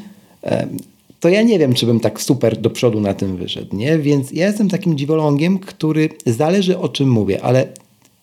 to 1.20 1.28
ja 1.28 1.42
nie 1.42 1.58
wiem, 1.58 1.74
czy 1.74 1.86
bym 1.86 2.00
tak 2.00 2.22
super 2.22 2.56
do 2.56 2.70
przodu 2.70 3.00
na 3.00 3.14
tym 3.14 3.36
wyszedł, 3.36 3.76
nie? 3.76 3.98
Więc 3.98 4.32
ja 4.32 4.46
jestem 4.46 4.68
takim 4.68 4.98
dziwolągiem, 4.98 5.58
który 5.58 6.08
zależy 6.26 6.78
o 6.78 6.88
czym 6.88 7.08
mówię, 7.08 7.42
ale 7.42 7.68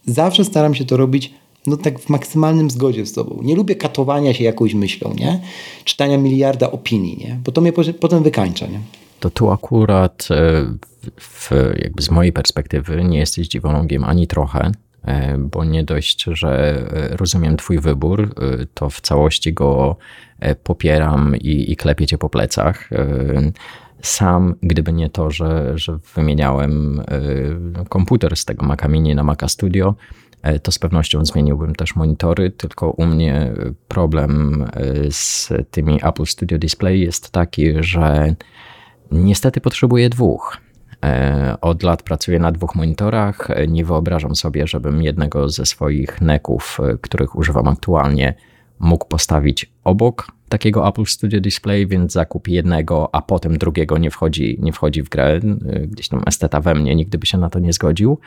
zawsze 0.06 0.46
staram 0.46 0.76
się 0.76 0.86
to 0.86 0.98
robić 0.98 1.34
no 1.68 1.78
tak 1.78 2.00
w 2.00 2.10
maksymalnym 2.10 2.70
zgodzie 2.70 3.06
z 3.06 3.14
sobą. 3.14 3.40
Nie 3.44 3.56
lubię 3.56 3.76
katowania 3.76 4.34
się 4.34 4.44
jakąś 4.44 4.74
myślą, 4.74 5.14
nie? 5.20 5.42
Czytania 5.84 6.18
miliarda 6.18 6.72
opinii, 6.72 7.18
nie? 7.18 7.40
Bo 7.46 7.52
to 7.52 7.62
mnie 7.62 7.74
potem 7.74 8.24
wykańcza, 8.24 8.68
nie? 8.68 8.80
To 9.20 9.30
tu 9.30 9.52
akurat 9.52 10.28
e, 10.32 10.66
w, 11.20 11.52
jakby 11.78 12.04
z 12.04 12.12
mojej 12.12 12.34
perspektywy 12.34 13.04
nie 13.04 13.20
jesteś 13.20 13.48
dziwolągiem 13.48 14.04
ani 14.04 14.28
trochę, 14.28 14.72
bo 15.40 15.64
nie 15.64 15.84
dość, 15.84 16.24
że 16.24 16.78
e, 17.12 17.18
rozumiem 17.18 17.58
Twój 17.58 17.80
wybór, 17.80 18.22
e, 18.22 18.66
to 18.74 18.90
w 18.90 19.02
całości 19.02 19.54
go 19.54 19.98
popieram 20.64 21.36
i, 21.36 21.72
i 21.72 21.76
klepię 21.76 22.08
Cię 22.08 22.18
po 22.18 22.30
plecach. 22.30 22.90
Sam, 24.02 24.56
gdyby 24.64 24.94
nie 24.94 25.10
to, 25.10 25.32
że, 25.32 25.78
że 25.78 26.00
wymieniałem 26.16 27.02
komputer 27.90 28.36
z 28.36 28.46
tego 28.46 28.66
Maca 28.66 28.88
Mini 28.88 29.16
na 29.16 29.24
Maca 29.24 29.48
Studio, 29.48 29.96
to 30.64 30.72
z 30.72 30.80
pewnością 30.80 31.26
zmieniłbym 31.26 31.76
też 31.76 31.96
monitory, 31.96 32.52
tylko 32.52 32.90
u 32.90 33.06
mnie 33.06 33.54
problem 33.88 34.66
z 35.10 35.54
tymi 35.72 36.00
Apple 36.04 36.26
Studio 36.26 36.58
Display 36.58 37.00
jest 37.00 37.32
taki, 37.32 37.74
że 37.80 38.36
niestety 39.12 39.62
potrzebuję 39.62 40.10
dwóch. 40.10 40.58
E, 41.06 41.58
od 41.62 41.84
lat 41.84 42.04
pracuję 42.04 42.40
na 42.40 42.52
dwóch 42.52 42.76
monitorach. 42.76 43.48
Nie 43.68 43.86
wyobrażam 43.86 44.36
sobie, 44.36 44.68
żebym 44.68 45.02
jednego 45.02 45.50
ze 45.50 45.66
swoich 45.66 46.22
neków, 46.22 46.78
e, 46.84 46.98
których 47.02 47.36
używam 47.36 47.68
aktualnie, 47.68 48.34
mógł 48.80 49.08
postawić 49.08 49.72
obok 49.84 50.28
takiego 50.50 50.88
Apple 50.88 51.06
Studio 51.06 51.42
Display, 51.42 51.88
więc 51.88 52.12
zakup 52.12 52.48
jednego, 52.48 53.16
a 53.16 53.22
potem 53.22 53.58
drugiego 53.58 53.98
nie 53.98 54.12
wchodzi, 54.12 54.58
nie 54.62 54.74
wchodzi 54.74 55.04
w 55.04 55.10
grę. 55.10 55.26
E, 55.34 55.42
gdzieś 55.88 56.08
tam 56.08 56.24
esteta 56.26 56.62
we 56.62 56.76
mnie 56.76 56.96
nigdy 56.96 57.18
by 57.18 57.26
się 57.26 57.38
na 57.38 57.50
to 57.50 57.60
nie 57.60 57.74
zgodził. 57.74 58.20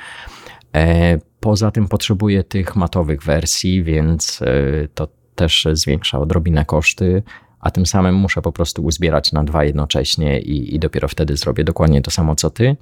Poza 1.40 1.70
tym 1.70 1.88
potrzebuję 1.88 2.44
tych 2.44 2.76
matowych 2.76 3.22
wersji, 3.22 3.82
więc 3.82 4.40
to 4.94 5.08
też 5.34 5.68
zwiększa 5.72 6.18
odrobinę 6.18 6.64
koszty, 6.64 7.22
a 7.60 7.70
tym 7.70 7.86
samym 7.86 8.14
muszę 8.14 8.42
po 8.42 8.52
prostu 8.52 8.84
uzbierać 8.84 9.32
na 9.32 9.44
dwa 9.44 9.64
jednocześnie 9.64 10.40
i, 10.40 10.74
i 10.74 10.78
dopiero 10.78 11.08
wtedy 11.08 11.36
zrobię 11.36 11.64
dokładnie 11.64 12.02
to 12.02 12.10
samo 12.10 12.34
co 12.34 12.50
ty. 12.50 12.76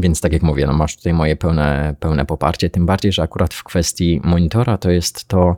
Więc 0.00 0.20
tak 0.20 0.32
jak 0.32 0.42
mówię, 0.42 0.66
no 0.66 0.72
masz 0.72 0.96
tutaj 0.96 1.12
moje 1.12 1.36
pełne, 1.36 1.94
pełne 2.00 2.24
poparcie, 2.24 2.70
tym 2.70 2.86
bardziej, 2.86 3.12
że 3.12 3.22
akurat 3.22 3.54
w 3.54 3.64
kwestii 3.64 4.20
monitora 4.24 4.78
to 4.78 4.90
jest 4.90 5.28
to 5.28 5.56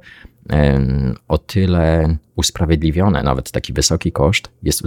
o 1.28 1.38
tyle 1.38 2.16
usprawiedliwione, 2.36 3.22
nawet 3.22 3.50
taki 3.50 3.72
wysoki 3.72 4.12
koszt 4.12 4.50
jest 4.62 4.82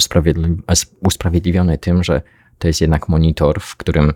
usprawiedliwiony 1.02 1.78
tym, 1.78 2.04
że 2.04 2.22
to 2.60 2.68
jest 2.68 2.82
jednak 2.82 3.10
monitor, 3.10 3.60
w 3.62 3.76
którym, 3.76 4.14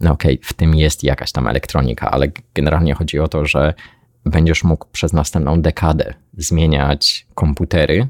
no 0.00 0.12
okej, 0.12 0.34
okay, 0.34 0.48
w 0.48 0.52
tym 0.52 0.74
jest 0.74 1.04
jakaś 1.04 1.32
tam 1.32 1.48
elektronika, 1.48 2.10
ale 2.10 2.28
generalnie 2.54 2.94
chodzi 2.94 3.18
o 3.18 3.28
to, 3.28 3.46
że 3.46 3.74
będziesz 4.24 4.64
mógł 4.64 4.86
przez 4.92 5.12
następną 5.12 5.62
dekadę 5.62 6.14
zmieniać 6.36 7.26
komputery, 7.34 8.08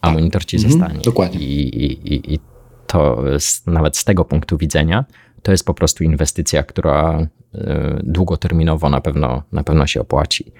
a 0.00 0.06
tak. 0.06 0.14
monitor 0.14 0.44
ci 0.44 0.56
mhm, 0.56 0.72
zostanie. 0.72 1.00
Dokładnie. 1.00 1.40
I, 1.40 1.84
i, 2.14 2.34
i 2.34 2.38
to 2.86 3.28
jest, 3.32 3.66
nawet 3.66 3.96
z 3.96 4.04
tego 4.04 4.24
punktu 4.24 4.58
widzenia 4.58 5.04
to 5.42 5.52
jest 5.52 5.64
po 5.64 5.74
prostu 5.74 6.04
inwestycja, 6.04 6.62
która 6.62 7.26
e, 7.54 8.00
długoterminowo 8.02 8.90
na 8.90 9.00
pewno, 9.00 9.42
na 9.52 9.64
pewno 9.64 9.86
się 9.86 10.00
opłaci. 10.00 10.52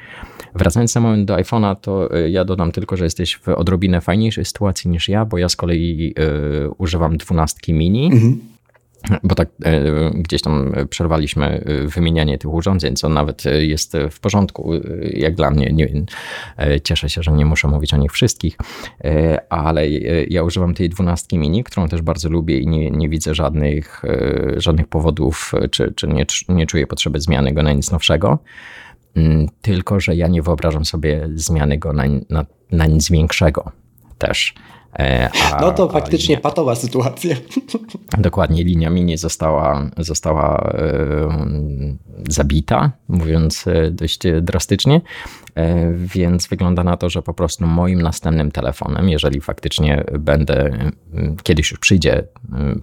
Wracając 0.55 0.95
na 0.95 1.01
moment 1.01 1.29
do 1.29 1.35
iPhone'a, 1.35 1.77
to 1.81 2.15
e, 2.15 2.31
ja 2.31 2.45
dodam 2.45 2.73
tylko, 2.73 2.97
że 2.97 3.05
jesteś 3.05 3.37
w 3.37 3.49
odrobinę 3.49 4.01
fajniejszej 4.01 4.45
sytuacji 4.45 4.91
niż 4.91 5.09
ja, 5.09 5.25
bo 5.25 5.39
ja 5.39 5.49
z 5.49 5.57
kolei 5.57 6.15
y, 6.19 6.71
używam 6.79 7.17
12 7.17 7.73
mini. 7.73 8.07
Mhm 8.07 8.58
bo 9.23 9.35
tak 9.35 9.49
e, 9.65 10.11
gdzieś 10.15 10.43
tam 10.43 10.73
przerwaliśmy 10.91 11.47
e, 11.47 11.87
wymienianie 11.87 12.39
tych 12.39 12.53
urządzeń, 12.53 12.97
co 12.97 13.09
nawet 13.09 13.47
e, 13.47 13.65
jest 13.65 13.97
w 14.11 14.21
porządku, 14.21 14.71
jak 15.13 15.35
dla 15.35 15.51
mnie. 15.51 15.71
Nie, 15.73 15.89
cieszę 16.85 17.09
się, 17.09 17.23
że 17.23 17.33
nie 17.33 17.47
muszę 17.47 17.69
mówić 17.69 17.95
o 17.95 17.97
nich 17.97 18.13
wszystkich, 18.13 18.57
ale 19.49 19.89
ja 20.29 20.43
używam 20.43 20.75
tej 20.75 20.89
12 20.89 21.39
mini, 21.39 21.65
którą 21.65 21.89
też 21.89 22.03
bardzo 22.03 22.29
lubię 22.29 22.59
i 22.59 22.67
nie, 22.67 22.91
nie 22.91 23.09
widzę 23.09 23.35
żadnych, 23.35 24.03
żadnych 24.57 24.89
powodów, 24.89 25.53
czy, 25.71 25.93
czy 25.97 26.09
nie, 26.09 26.27
nie 26.49 26.67
czuję 26.67 26.87
potrzeby 26.87 27.21
zmiany 27.21 27.53
go 27.53 27.63
na 27.63 27.73
nic 27.73 27.91
nowszego. 27.91 28.39
Mm, 29.17 29.47
tylko, 29.63 30.01
że 30.01 30.17
ja 30.17 30.29
nie 30.29 30.43
wyobrażam 30.43 30.85
sobie 30.85 31.29
zmiany 31.35 31.79
go 31.79 31.93
na, 31.93 32.05
na, 32.31 32.47
na 32.73 32.87
nic 32.87 33.11
większego 33.11 33.73
też. 34.19 34.55
E, 34.95 35.31
a, 35.53 35.61
no 35.61 35.73
to 35.73 35.89
faktycznie 35.89 36.35
linia, 36.35 36.43
patowa 36.43 36.75
sytuacja. 36.75 37.37
Dokładnie, 38.19 38.65
linia 38.65 38.91
mini 38.91 39.17
została, 39.17 39.91
została 39.97 40.73
e, 40.75 42.29
zabita, 42.29 42.93
mówiąc 43.09 43.67
e, 43.67 43.91
dość 43.91 44.19
drastycznie, 44.43 45.01
więc 45.95 46.49
wygląda 46.49 46.85
na 46.85 46.97
to, 46.97 47.11
że 47.11 47.23
po 47.23 47.35
prostu 47.35 47.67
moim 47.67 48.03
następnym 48.03 48.51
telefonem, 48.51 49.09
jeżeli 49.09 49.41
faktycznie 49.41 50.05
będę, 50.19 50.71
kiedyś 51.43 51.71
już 51.71 51.81
przyjdzie 51.81 52.23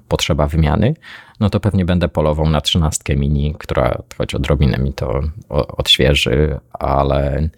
potrzeba 0.07 0.47
wymiany, 0.47 0.93
no 1.39 1.49
to 1.49 1.59
pewnie 1.59 1.85
będę 1.85 2.07
polował 2.07 2.49
na 2.49 2.61
trzynastkę 2.61 3.15
mini, 3.15 3.55
która 3.59 4.01
choć 4.17 4.35
odrobinę 4.35 4.77
mi 4.77 4.93
to 4.93 5.21
odświeży, 5.49 6.59
ale, 6.73 7.49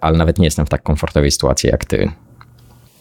ale 0.00 0.18
nawet 0.18 0.38
nie 0.38 0.44
jestem 0.44 0.66
w 0.66 0.68
tak 0.68 0.82
komfortowej 0.82 1.30
sytuacji 1.30 1.70
jak 1.70 1.84
ty. 1.84 2.10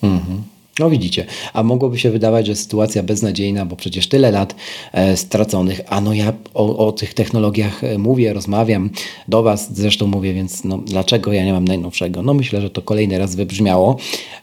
Mhm. 0.04 0.44
No 0.80 0.90
widzicie, 0.90 1.26
a 1.54 1.63
mogłoby 1.63 2.00
się 2.00 2.12
wydawać, 2.12 2.48
że 2.48 2.56
sytuacja 2.56 3.04
beznadziejna, 3.04 3.66
bo 3.66 3.76
przecież 3.76 4.08
tyle 4.08 4.32
lat 4.32 4.56
e, 4.92 5.18
straconych, 5.18 5.82
a 5.90 6.02
no 6.02 6.13
ja 6.13 6.34
o, 6.54 6.88
o, 6.88 6.92
tych 6.92 7.13
technologiach 7.13 7.84
e, 7.84 7.98
mówię, 7.98 8.34
rozmawiam, 8.34 8.90
do 9.28 9.44
Was 9.44 9.76
zresztą 9.76 10.08
mówię, 10.08 10.34
więc 10.34 10.63
no, 10.63 10.78
dlaczego 10.78 11.34
ja 11.34 11.46
nie 11.46 11.54
mam 11.54 11.66
najnowszego? 11.66 12.24
No 12.24 12.34
myślę, 12.34 12.62
że 12.62 12.70
to 12.70 12.82
kolejny 12.82 13.18
raz 13.18 13.36
wybrzmiało. 13.36 13.98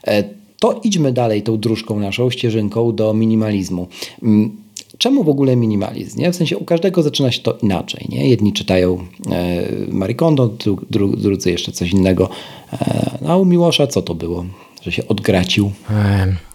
E, 0.07 0.23
to 0.59 0.81
idźmy 0.83 1.11
dalej 1.11 1.43
tą 1.43 1.57
dróżką 1.57 1.99
naszą, 1.99 2.29
ścieżynką 2.29 2.95
do 2.95 3.13
minimalizmu. 3.13 3.87
Mm, 4.23 4.57
czemu 4.97 5.23
w 5.23 5.29
ogóle 5.29 5.55
minimalizm? 5.55 6.19
Nie? 6.19 6.31
W 6.31 6.35
sensie 6.35 6.57
u 6.57 6.65
każdego 6.65 7.03
zaczyna 7.03 7.31
się 7.31 7.41
to 7.41 7.57
inaczej. 7.63 8.05
Nie? 8.09 8.29
Jedni 8.29 8.53
czytają 8.53 8.97
e, 9.31 9.67
Marie 9.89 10.15
Kondo, 10.15 10.49
dru, 10.89 11.17
drudzy 11.17 11.51
jeszcze 11.51 11.71
coś 11.71 11.91
innego. 11.91 12.29
E, 12.73 13.19
a 13.27 13.37
u 13.37 13.45
Miłosza 13.45 13.87
co 13.87 14.01
to 14.01 14.15
było? 14.15 14.45
Że 14.85 14.91
się 14.91 15.07
odgracił? 15.07 15.71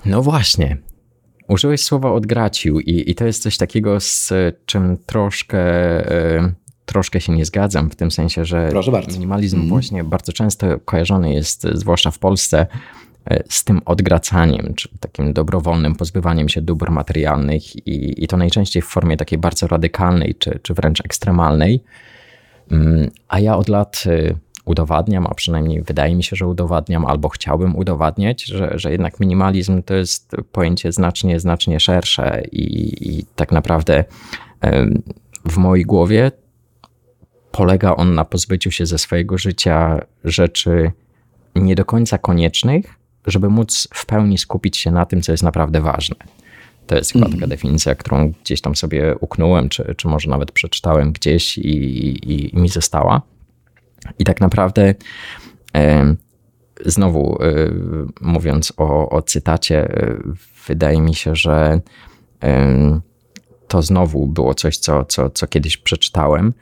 No 0.04 0.22
właśnie. 0.22 0.76
Użyłeś 1.48 1.80
słowa 1.80 2.12
odgracił 2.12 2.80
i, 2.80 3.10
i 3.10 3.14
to 3.14 3.26
jest 3.26 3.42
coś 3.42 3.56
takiego, 3.56 4.00
z 4.00 4.32
czym 4.66 4.96
troszkę, 5.06 5.62
troszkę 6.86 7.20
się 7.20 7.32
nie 7.32 7.44
zgadzam, 7.44 7.90
w 7.90 7.96
tym 7.96 8.10
sensie, 8.10 8.44
że 8.44 8.70
minimalizm 9.12 9.56
mm. 9.56 9.68
właśnie 9.68 10.04
bardzo 10.04 10.32
często 10.32 10.78
kojarzony 10.78 11.34
jest, 11.34 11.66
zwłaszcza 11.74 12.10
w 12.10 12.18
Polsce, 12.18 12.66
e, 13.26 13.42
z 13.48 13.64
tym 13.64 13.80
odgracaniem, 13.84 14.74
czy 14.74 14.88
takim 15.00 15.32
dobrowolnym 15.32 15.94
pozbywaniem 15.94 16.48
się 16.48 16.60
dóbr 16.60 16.90
materialnych 16.90 17.86
i, 17.86 18.24
i 18.24 18.26
to 18.26 18.36
najczęściej 18.36 18.82
w 18.82 18.86
formie 18.86 19.16
takiej 19.16 19.38
bardzo 19.38 19.66
radykalnej, 19.66 20.34
czy, 20.34 20.58
czy 20.62 20.74
wręcz 20.74 21.04
ekstremalnej. 21.04 21.84
Mm, 22.70 23.10
a 23.28 23.40
ja 23.40 23.56
od 23.56 23.68
lat 23.68 24.04
y, 24.06 24.36
udowadniam, 24.64 25.26
a 25.26 25.34
przynajmniej 25.34 25.82
wydaje 25.82 26.14
mi 26.14 26.22
się, 26.22 26.36
że 26.36 26.46
udowadniam, 26.46 27.06
albo 27.06 27.28
chciałbym 27.28 27.76
udowadniać, 27.76 28.44
że, 28.44 28.72
że 28.74 28.92
jednak 28.92 29.20
minimalizm 29.20 29.82
to 29.82 29.94
jest 29.94 30.36
pojęcie 30.52 30.92
znacznie, 30.92 31.40
znacznie 31.40 31.80
szersze 31.80 32.42
i, 32.52 32.94
i 33.10 33.24
tak 33.36 33.52
naprawdę 33.52 34.04
w 35.44 35.56
mojej 35.56 35.84
głowie 35.84 36.32
polega 37.52 37.96
on 37.96 38.14
na 38.14 38.24
pozbyciu 38.24 38.70
się 38.70 38.86
ze 38.86 38.98
swojego 38.98 39.38
życia 39.38 40.00
rzeczy 40.24 40.92
nie 41.54 41.74
do 41.74 41.84
końca 41.84 42.18
koniecznych, 42.18 42.94
żeby 43.26 43.48
móc 43.48 43.88
w 43.94 44.06
pełni 44.06 44.38
skupić 44.38 44.76
się 44.76 44.90
na 44.90 45.06
tym, 45.06 45.22
co 45.22 45.32
jest 45.32 45.44
naprawdę 45.44 45.80
ważne. 45.80 46.16
To 46.86 46.96
jest 46.96 47.12
chyba 47.12 47.24
taka 47.24 47.34
mhm. 47.34 47.50
definicja, 47.50 47.94
którą 47.94 48.32
gdzieś 48.44 48.60
tam 48.60 48.76
sobie 48.76 49.14
uknąłem, 49.20 49.68
czy, 49.68 49.94
czy 49.96 50.08
może 50.08 50.30
nawet 50.30 50.52
przeczytałem 50.52 51.12
gdzieś 51.12 51.58
i, 51.58 51.68
i, 51.68 52.54
i 52.54 52.58
mi 52.58 52.68
została. 52.68 53.22
I 54.18 54.24
tak 54.24 54.40
naprawdę 54.40 54.94
znowu 56.86 57.42
e, 57.42 57.46
mówiąc 58.20 58.72
o, 58.76 59.08
o 59.10 59.22
cytacie, 59.22 59.78
e, 59.78 60.16
wydaje 60.66 61.00
mi 61.00 61.14
się, 61.14 61.36
że 61.36 61.80
to 63.68 63.82
znowu 63.82 64.26
było 64.26 64.54
coś, 64.54 64.76
co, 64.76 65.04
co, 65.04 65.30
co 65.30 65.46
kiedyś 65.46 65.76
przeczytałem. 65.76 66.52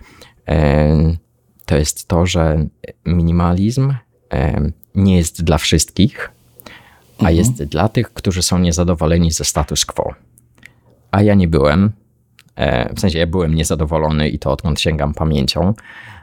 To 1.66 1.76
jest 1.76 2.08
to, 2.08 2.26
że 2.26 2.66
minimalizm 3.06 3.94
nie 4.94 5.16
jest 5.16 5.44
dla 5.44 5.58
wszystkich, 5.58 6.30
a 7.18 7.20
mhm. 7.20 7.36
jest 7.36 7.64
dla 7.64 7.88
tych, 7.88 8.12
którzy 8.12 8.42
są 8.42 8.58
niezadowoleni 8.58 9.32
ze 9.32 9.44
status 9.44 9.84
quo. 9.84 10.14
A 11.10 11.22
ja 11.22 11.34
nie 11.34 11.48
byłem. 11.48 11.92
E, 12.56 12.94
w 12.94 13.00
sensie 13.00 13.18
ja 13.18 13.26
byłem 13.26 13.54
niezadowolony 13.54 14.28
i 14.28 14.38
to 14.38 14.52
odkąd 14.52 14.80
sięgam 14.80 15.14
pamięcią. 15.14 15.74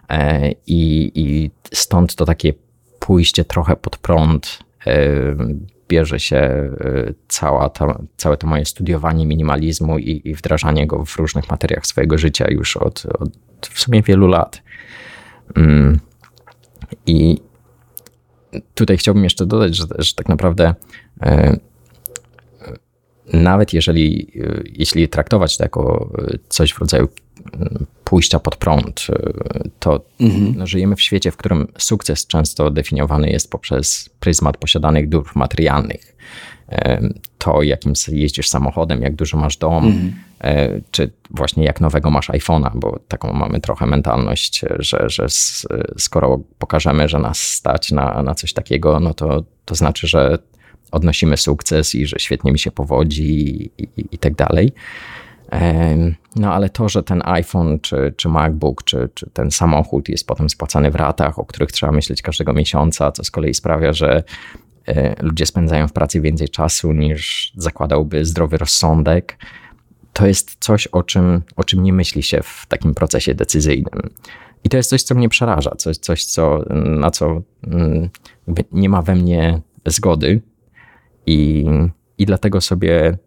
E, 0.09 0.51
I, 0.67 1.11
I 1.15 1.51
stąd 1.73 2.15
to 2.15 2.25
takie 2.25 2.53
pójście 2.99 3.45
trochę 3.45 3.75
pod 3.75 3.97
prąd 3.97 4.59
e, 4.87 4.95
bierze 5.87 6.19
się 6.19 6.37
e, 6.37 7.13
cała 7.27 7.71
całe 8.17 8.37
to 8.37 8.47
moje 8.47 8.65
studiowanie 8.65 9.25
minimalizmu 9.25 9.99
i, 9.99 10.21
i 10.25 10.35
wdrażanie 10.35 10.87
go 10.87 11.05
w 11.05 11.15
różnych 11.15 11.49
materiach 11.49 11.87
swojego 11.87 12.17
życia 12.17 12.45
już 12.49 12.77
od, 12.77 13.05
od 13.19 13.29
w 13.67 13.79
sumie 13.79 14.01
wielu 14.01 14.27
lat. 14.27 14.61
Mm. 15.55 15.99
I 17.05 17.37
tutaj 18.75 18.97
chciałbym 18.97 19.23
jeszcze 19.23 19.45
dodać, 19.45 19.75
że, 19.75 19.85
że 19.97 20.13
tak 20.13 20.29
naprawdę 20.29 20.75
nawet 23.33 23.73
jeżeli, 23.73 24.31
jeśli 24.65 25.09
traktować 25.09 25.57
to 25.57 25.63
jako 25.63 26.09
coś 26.49 26.73
w 26.73 26.79
rodzaju 26.79 27.07
pójścia 28.03 28.39
pod 28.39 28.55
prąd, 28.55 29.07
to 29.79 30.05
mhm. 30.19 30.53
No, 30.57 30.67
żyjemy 30.67 30.95
w 30.95 31.01
świecie, 31.01 31.31
w 31.31 31.37
którym 31.37 31.67
sukces 31.77 32.27
często 32.27 32.71
definiowany 32.71 33.29
jest 33.29 33.51
poprzez 33.51 34.09
pryzmat 34.19 34.57
posiadanych 34.57 35.09
dóbr 35.09 35.31
materialnych. 35.35 36.15
To, 37.37 37.61
jakim 37.61 37.93
jeździsz 38.07 38.49
samochodem, 38.49 39.01
jak 39.01 39.15
dużo 39.15 39.37
masz 39.37 39.57
dom, 39.57 39.85
mhm. 39.85 40.13
E, 40.39 40.81
czy 40.91 41.11
właśnie 41.29 41.63
jak 41.63 41.81
nowego 41.81 42.11
masz 42.11 42.29
iPhone'a, 42.29 42.71
bo 42.75 42.99
taką 43.07 43.33
mamy 43.33 43.59
trochę 43.59 43.85
mentalność, 43.85 44.65
że, 44.79 45.05
że 45.09 45.25
skoro 45.97 46.39
pokażemy, 46.59 47.09
że 47.09 47.19
nas 47.19 47.39
stać 47.39 47.91
na, 47.91 48.23
na 48.23 48.35
coś 48.35 48.53
takiego, 48.53 48.99
no 48.99 49.13
to, 49.13 49.43
to 49.65 49.75
znaczy, 49.75 50.07
że 50.07 50.37
odnosimy 50.91 51.37
sukces 51.37 51.95
i 51.95 52.05
że 52.05 52.15
świetnie 52.19 52.51
mi 52.51 52.59
się 52.59 52.71
powodzi 52.71 53.61
i, 53.77 53.83
i, 53.83 54.05
i 54.11 54.17
tak 54.17 54.35
dalej. 54.35 54.71
No 56.35 56.53
ale 56.53 56.69
to, 56.69 56.89
że 56.89 57.03
ten 57.03 57.21
iPhone, 57.25 57.79
czy, 57.79 58.13
czy 58.17 58.29
MacBook, 58.29 58.83
czy, 58.83 59.09
czy 59.13 59.29
ten 59.29 59.51
samochód 59.51 60.09
jest 60.09 60.27
potem 60.27 60.49
spłacany 60.49 60.91
w 60.91 60.95
ratach, 60.95 61.39
o 61.39 61.45
których 61.45 61.71
trzeba 61.71 61.91
myśleć 61.91 62.21
każdego 62.21 62.53
miesiąca, 62.53 63.11
co 63.11 63.23
z 63.23 63.31
kolei 63.31 63.53
sprawia, 63.53 63.93
że 63.93 64.23
e, 64.87 65.23
ludzie 65.23 65.45
spędzają 65.45 65.87
w 65.87 65.93
pracy 65.93 66.21
więcej 66.21 66.49
czasu 66.49 66.93
niż 66.93 67.53
zakładałby 67.55 68.25
zdrowy 68.25 68.57
rozsądek, 68.57 69.37
to 70.13 70.27
jest 70.27 70.57
coś, 70.59 70.87
o 70.87 71.03
czym, 71.03 71.41
o 71.55 71.63
czym 71.63 71.83
nie 71.83 71.93
myśli 71.93 72.23
się 72.23 72.39
w 72.43 72.65
takim 72.67 72.93
procesie 72.93 73.35
decyzyjnym. 73.35 74.09
I 74.63 74.69
to 74.69 74.77
jest 74.77 74.89
coś, 74.89 75.03
co 75.03 75.15
mnie 75.15 75.29
przeraża, 75.29 75.71
coś, 75.77 75.97
coś 75.97 76.25
co, 76.25 76.63
na 76.85 77.11
co 77.11 77.41
mm, 77.67 78.09
nie 78.71 78.89
ma 78.89 79.01
we 79.01 79.15
mnie 79.15 79.61
zgody. 79.85 80.41
I, 81.25 81.65
i 82.17 82.25
dlatego 82.25 82.61
sobie 82.61 83.17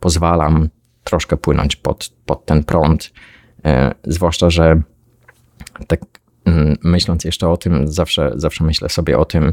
pozwalam 0.00 0.68
troszkę 1.04 1.36
płynąć 1.36 1.76
pod, 1.76 2.12
pod 2.26 2.46
ten 2.46 2.64
prąd. 2.64 3.12
E, 3.64 3.94
zwłaszcza, 4.04 4.50
że 4.50 4.82
tak 5.86 6.00
mm, 6.44 6.76
myśląc 6.82 7.24
jeszcze 7.24 7.48
o 7.48 7.56
tym, 7.56 7.88
zawsze, 7.88 8.32
zawsze 8.34 8.64
myślę 8.64 8.88
sobie 8.88 9.18
o 9.18 9.24
tym, 9.24 9.52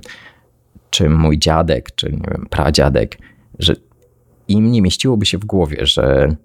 czy 0.90 1.10
mój 1.10 1.40
dziadek, 1.40 1.96
czy 1.96 2.12
nie 2.12 2.28
wiem, 2.32 2.48
pradziadek, 2.50 3.18
że 3.60 3.76
im 4.48 4.72
nie 4.72 4.82
mieściłoby 4.82 5.26
się 5.26 5.38
w 5.38 5.46
głowie, 5.46 5.86
że 5.86 6.36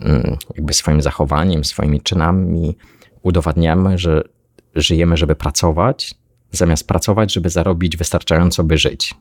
mm, 0.00 0.36
jakby 0.56 0.72
swoim 0.72 1.02
zachowaniem, 1.02 1.64
swoimi 1.64 2.00
czynami 2.00 2.76
udowadniamy, 3.22 3.98
że 3.98 4.22
żyjemy, 4.74 5.16
żeby 5.16 5.34
pracować, 5.34 6.14
zamiast 6.52 6.86
pracować, 6.86 7.32
żeby 7.32 7.50
zarobić 7.50 7.96
wystarczająco, 7.96 8.64
by 8.64 8.78
żyć. 8.78 9.14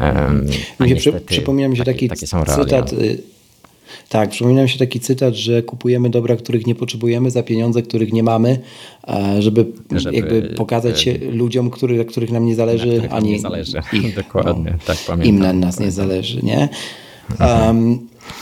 Um, 0.00 0.46
mi 0.80 1.00
się 1.00 1.12
przypomniał 1.12 1.70
mi 1.70 1.76
się 1.76 1.84
taki, 1.84 2.08
taki 2.08 2.26
cytat. 2.26 2.92
Y, 2.92 3.22
tak, 4.08 4.30
przypomina 4.30 4.62
mi 4.62 4.68
się 4.68 4.78
taki 4.78 5.00
cytat, 5.00 5.34
że 5.34 5.62
kupujemy 5.62 6.10
dobra, 6.10 6.36
których 6.36 6.66
nie 6.66 6.74
potrzebujemy 6.74 7.30
za 7.30 7.42
pieniądze, 7.42 7.82
których 7.82 8.12
nie 8.12 8.22
mamy, 8.22 8.58
żeby, 9.38 9.66
żeby 9.90 10.16
jakby 10.16 10.42
pokazać 10.42 11.00
się 11.00 11.18
ludziom, 11.32 11.70
który, 11.70 12.04
których 12.04 12.30
nam 12.30 12.46
nie 12.46 12.54
zależy, 12.54 13.08
ani 13.10 13.30
nie 13.30 13.40
zależy. 13.40 13.80
Ich, 13.92 14.14
Dokładnie, 14.22 14.70
no, 14.70 14.78
tak 14.86 14.98
pamiętam. 15.06 15.34
Im 15.34 15.38
na 15.38 15.52
nas 15.52 15.80
nie 15.80 15.90
zależy, 15.90 16.42
nie? 16.42 16.68
Um, 17.40 17.98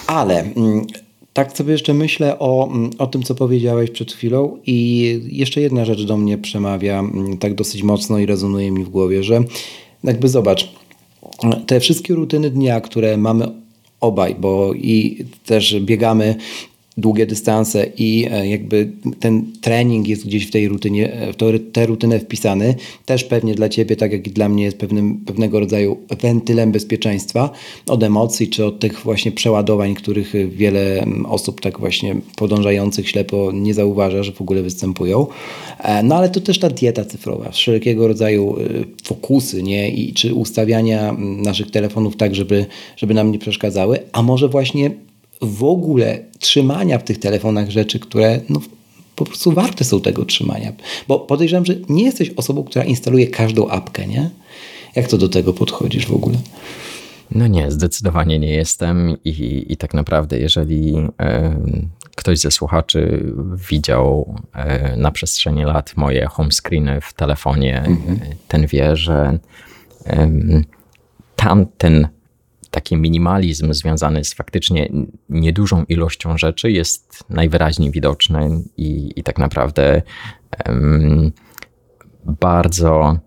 ale 0.06 0.40
mm, 0.40 0.86
tak 1.32 1.56
sobie 1.56 1.72
jeszcze 1.72 1.94
myślę 1.94 2.38
o, 2.38 2.68
mm, 2.72 2.90
o 2.98 3.06
tym, 3.06 3.22
co 3.22 3.34
powiedziałeś 3.34 3.90
przed 3.90 4.12
chwilą 4.12 4.58
i 4.66 5.20
jeszcze 5.28 5.60
jedna 5.60 5.84
rzecz 5.84 6.02
do 6.02 6.16
mnie 6.16 6.38
przemawia 6.38 6.98
mm, 6.98 7.38
tak 7.38 7.54
dosyć 7.54 7.82
mocno 7.82 8.18
i 8.18 8.26
rezonuje 8.26 8.70
mi 8.70 8.84
w 8.84 8.88
głowie, 8.88 9.22
że 9.22 9.42
jakby 10.04 10.28
zobacz, 10.28 10.72
te 11.66 11.80
wszystkie 11.80 12.14
rutyny 12.14 12.50
dnia, 12.50 12.80
które 12.80 13.16
mamy 13.16 13.48
obaj, 14.00 14.34
bo 14.34 14.72
i 14.74 15.24
też 15.44 15.80
biegamy 15.80 16.36
długie 17.00 17.26
dystanse 17.26 17.86
i 17.98 18.26
e, 18.30 18.48
jakby 18.48 18.90
ten 19.20 19.52
trening 19.60 20.08
jest 20.08 20.26
gdzieś 20.26 20.46
w 20.46 20.50
tej 20.50 20.68
rutynie, 20.68 21.12
e, 21.12 21.32
w 21.32 21.36
tę 21.72 21.86
rutynę 21.86 22.20
wpisany, 22.20 22.74
też 23.06 23.24
pewnie 23.24 23.54
dla 23.54 23.68
Ciebie, 23.68 23.96
tak 23.96 24.12
jak 24.12 24.26
i 24.26 24.30
dla 24.30 24.48
mnie 24.48 24.64
jest 24.64 24.78
pewnym, 24.78 25.16
pewnego 25.26 25.60
rodzaju 25.60 25.96
wentylem 26.20 26.72
bezpieczeństwa 26.72 27.50
od 27.86 28.02
emocji, 28.02 28.48
czy 28.48 28.64
od 28.64 28.78
tych 28.78 29.00
właśnie 29.00 29.32
przeładowań, 29.32 29.94
których 29.94 30.32
wiele 30.56 31.04
osób 31.24 31.60
tak 31.60 31.80
właśnie 31.80 32.16
podążających 32.36 33.08
ślepo 33.08 33.52
nie 33.54 33.74
zauważa, 33.74 34.22
że 34.22 34.32
w 34.32 34.40
ogóle 34.40 34.62
występują. 34.62 35.26
E, 35.78 36.02
no 36.02 36.16
ale 36.16 36.28
to 36.28 36.40
też 36.40 36.58
ta 36.58 36.70
dieta 36.70 37.04
cyfrowa, 37.04 37.50
wszelkiego 37.50 38.08
rodzaju 38.08 38.56
fokusy, 39.02 39.62
nie? 39.62 39.90
I 39.90 40.12
czy 40.12 40.34
ustawiania 40.34 41.16
naszych 41.18 41.70
telefonów 41.70 42.16
tak, 42.16 42.34
żeby, 42.34 42.66
żeby 42.96 43.14
nam 43.14 43.32
nie 43.32 43.38
przeszkadzały, 43.38 43.98
a 44.12 44.22
może 44.22 44.48
właśnie 44.48 44.90
w 45.42 45.64
ogóle 45.64 46.18
trzymania 46.38 46.98
w 46.98 47.04
tych 47.04 47.18
telefonach 47.18 47.70
rzeczy, 47.70 47.98
które 47.98 48.40
no, 48.48 48.60
po 49.16 49.24
prostu 49.24 49.52
warte 49.52 49.84
są 49.84 50.00
tego 50.00 50.24
trzymania. 50.24 50.72
Bo 51.08 51.18
podejrzewam, 51.18 51.66
że 51.66 51.74
nie 51.88 52.04
jesteś 52.04 52.30
osobą, 52.30 52.64
która 52.64 52.84
instaluje 52.84 53.26
każdą 53.26 53.68
apkę, 53.68 54.06
nie? 54.06 54.30
Jak 54.96 55.08
to 55.08 55.18
do 55.18 55.28
tego 55.28 55.52
podchodzisz 55.52 56.06
w 56.06 56.14
ogóle? 56.14 56.38
No 57.30 57.46
nie, 57.46 57.70
zdecydowanie 57.70 58.38
nie 58.38 58.54
jestem 58.54 59.16
i, 59.24 59.66
i 59.68 59.76
tak 59.76 59.94
naprawdę, 59.94 60.38
jeżeli 60.38 60.94
ktoś 62.16 62.38
ze 62.38 62.50
słuchaczy 62.50 63.32
widział 63.70 64.34
e, 64.54 64.96
na 64.96 65.10
przestrzeni 65.10 65.64
lat 65.64 65.96
moje 65.96 66.26
home 66.26 66.50
screeny 66.52 67.00
w 67.00 67.12
telefonie, 67.12 67.78
mhm. 67.78 68.20
ten 68.48 68.66
wie, 68.66 68.96
że 68.96 69.38
e, 70.06 70.30
tamten 71.36 72.08
taki 72.70 72.96
minimalizm 72.96 73.72
związany 73.72 74.24
z 74.24 74.34
faktycznie 74.34 74.92
niedużą 75.28 75.84
ilością 75.84 76.38
rzeczy 76.38 76.70
jest 76.70 77.24
najwyraźniej 77.30 77.90
widoczny 77.90 78.62
i, 78.76 79.12
i 79.16 79.22
tak 79.22 79.38
naprawdę 79.38 80.02
um, 80.68 81.32
bardzo 82.24 83.18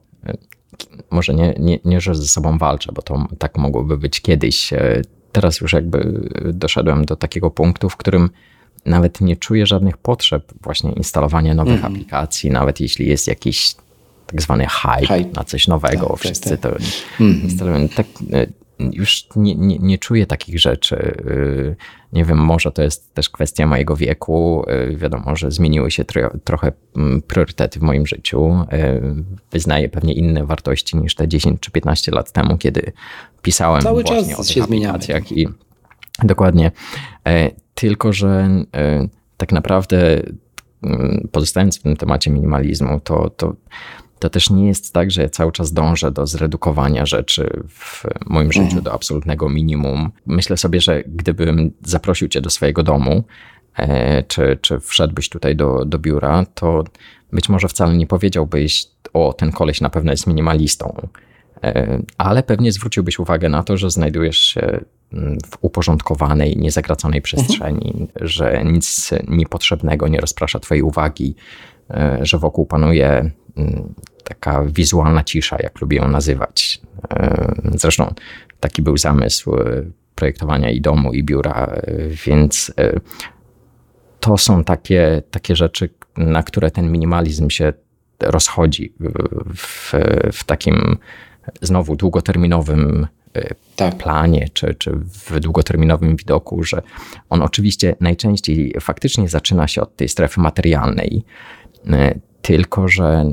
może 1.11 1.33
nie, 1.33 1.53
nie, 1.59 1.79
nie, 1.85 2.01
że 2.01 2.15
ze 2.15 2.27
sobą 2.27 2.57
walczę, 2.57 2.91
bo 2.93 3.01
to 3.01 3.27
tak 3.37 3.57
mogłoby 3.57 3.97
być 3.97 4.21
kiedyś. 4.21 4.73
Teraz 5.31 5.61
już 5.61 5.73
jakby 5.73 6.29
doszedłem 6.53 7.05
do 7.05 7.15
takiego 7.15 7.51
punktu, 7.51 7.89
w 7.89 7.97
którym 7.97 8.29
nawet 8.85 9.21
nie 9.21 9.37
czuję 9.37 9.65
żadnych 9.65 9.97
potrzeb 9.97 10.53
właśnie 10.61 10.91
instalowania 10.91 11.53
nowych 11.53 11.79
mm. 11.79 11.91
aplikacji, 11.91 12.51
nawet 12.51 12.79
jeśli 12.79 13.07
jest 13.07 13.27
jakiś 13.27 13.75
tak 14.27 14.41
zwany 14.41 14.67
hype, 14.67 15.17
hype. 15.17 15.29
na 15.35 15.43
coś 15.43 15.67
nowego, 15.67 16.01
tak, 16.01 16.09
tak 16.09 16.19
wszyscy 16.19 16.49
tak, 16.49 16.59
tak. 16.59 16.71
to 16.71 16.77
mm. 17.23 17.41
instalują. 17.41 17.89
Tak, 17.89 18.05
już 18.93 19.27
nie, 19.35 19.55
nie, 19.55 19.79
nie 19.79 19.97
czuję 19.97 20.25
takich 20.25 20.59
rzeczy. 20.59 20.95
Y, 20.95 21.75
nie 22.13 22.25
wiem, 22.25 22.37
może 22.37 22.71
to 22.71 22.81
jest 22.83 23.13
też 23.13 23.29
kwestia 23.29 23.67
mojego 23.67 23.95
wieku. 23.95 24.65
Y, 24.91 24.97
wiadomo, 24.97 25.35
że 25.35 25.51
zmieniły 25.51 25.91
się 25.91 26.05
tro, 26.05 26.29
trochę 26.43 26.71
mm, 26.95 27.21
priorytety 27.21 27.79
w 27.79 27.81
moim 27.81 28.07
życiu. 28.07 28.65
Y, 28.73 29.01
wyznaję 29.51 29.89
pewnie 29.89 30.13
inne 30.13 30.45
wartości 30.45 30.97
niż 30.97 31.15
te 31.15 31.27
10 31.27 31.59
czy 31.59 31.71
15 31.71 32.11
lat 32.11 32.31
temu, 32.31 32.57
kiedy 32.57 32.91
pisałem 33.41 33.81
Cały 33.81 34.03
właśnie 34.03 34.35
czas 34.35 34.39
o 34.39 34.43
tych 34.43 34.51
się 34.51 34.63
aplikacjach. 34.63 35.31
I, 35.31 35.47
dokładnie. 36.23 36.71
Tylko, 37.75 38.13
że 38.13 38.49
tak 39.37 39.51
naprawdę 39.51 40.21
mm, 40.83 41.27
pozostając 41.31 41.79
w 41.79 41.81
tym 41.81 41.95
temacie 41.95 42.31
minimalizmu, 42.31 42.99
to, 42.99 43.29
to 43.29 43.55
to 44.23 44.29
też 44.29 44.49
nie 44.49 44.67
jest 44.67 44.93
tak, 44.93 45.11
że 45.11 45.21
ja 45.21 45.29
cały 45.29 45.51
czas 45.51 45.73
dążę 45.73 46.11
do 46.11 46.27
zredukowania 46.27 47.05
rzeczy 47.05 47.63
w 47.69 48.03
moim 48.25 48.47
mhm. 48.47 48.69
życiu 48.69 48.81
do 48.81 48.93
absolutnego 48.93 49.49
minimum. 49.49 50.11
Myślę 50.25 50.57
sobie, 50.57 50.81
że 50.81 51.03
gdybym 51.07 51.71
zaprosił 51.81 52.27
cię 52.27 52.41
do 52.41 52.49
swojego 52.49 52.83
domu, 52.83 53.23
e, 53.77 54.23
czy, 54.23 54.57
czy 54.61 54.79
wszedłbyś 54.79 55.29
tutaj 55.29 55.55
do, 55.55 55.85
do 55.85 55.99
biura, 55.99 56.45
to 56.53 56.83
być 57.31 57.49
może 57.49 57.67
wcale 57.67 57.97
nie 57.97 58.07
powiedziałbyś, 58.07 58.85
o, 59.13 59.33
ten 59.33 59.51
koleś 59.51 59.81
na 59.81 59.89
pewno 59.89 60.11
jest 60.11 60.27
minimalistą, 60.27 61.07
e, 61.63 61.99
ale 62.17 62.43
pewnie 62.43 62.71
zwróciłbyś 62.71 63.19
uwagę 63.19 63.49
na 63.49 63.63
to, 63.63 63.77
że 63.77 63.89
znajdujesz 63.89 64.37
się 64.37 64.79
mm, 65.13 65.37
w 65.45 65.57
uporządkowanej, 65.61 66.57
niezagraconej 66.57 67.21
przestrzeni, 67.21 67.91
mhm. 67.91 68.27
że 68.27 68.63
nic 68.65 69.11
niepotrzebnego 69.27 70.07
nie 70.07 70.21
rozprasza 70.21 70.59
twojej 70.59 70.83
uwagi, 70.83 71.35
e, 71.89 72.19
że 72.21 72.37
wokół 72.37 72.65
panuje 72.65 73.31
mm, 73.57 73.93
taka 74.23 74.63
wizualna 74.63 75.23
cisza, 75.23 75.57
jak 75.63 75.81
lubię 75.81 75.97
ją 75.97 76.07
nazywać. 76.07 76.81
E, 77.09 77.55
zresztą 77.75 78.13
taki 78.59 78.81
był 78.81 78.97
zamysł 78.97 79.55
e, 79.55 79.83
projektowania 80.15 80.71
i 80.71 80.81
domu, 80.81 81.13
i 81.13 81.23
biura, 81.23 81.65
e, 81.65 82.07
więc 82.25 82.73
to 84.19 84.37
są 84.37 84.63
takie, 84.63 85.21
takie 85.31 85.55
rzeczy, 85.55 85.89
na 86.17 86.43
które 86.43 86.71
ten 86.71 86.91
minimalizm 86.91 87.49
się 87.49 87.73
rozchodzi 88.19 88.93
w, 89.55 89.93
w 90.33 90.43
takim 90.43 90.97
znowu 91.61 91.95
długoterminowym 91.95 93.07
tak. 93.75 93.97
planie, 93.97 94.49
czy, 94.53 94.75
czy 94.75 94.91
w 94.95 95.39
długoterminowym 95.39 96.15
widoku, 96.15 96.63
że 96.63 96.81
on 97.29 97.41
oczywiście 97.41 97.95
najczęściej 97.99 98.75
faktycznie 98.81 99.29
zaczyna 99.29 99.67
się 99.67 99.81
od 99.81 99.95
tej 99.95 100.09
strefy 100.09 100.41
materialnej, 100.41 101.25
tylko 102.41 102.87
że 102.87 103.25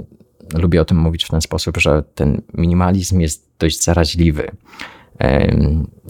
lubię 0.54 0.80
o 0.80 0.84
tym 0.84 0.96
mówić 0.96 1.24
w 1.24 1.28
ten 1.28 1.40
sposób, 1.40 1.76
że 1.76 2.02
ten 2.14 2.42
minimalizm 2.54 3.20
jest 3.20 3.50
dość 3.58 3.84
zaraźliwy. 3.84 4.50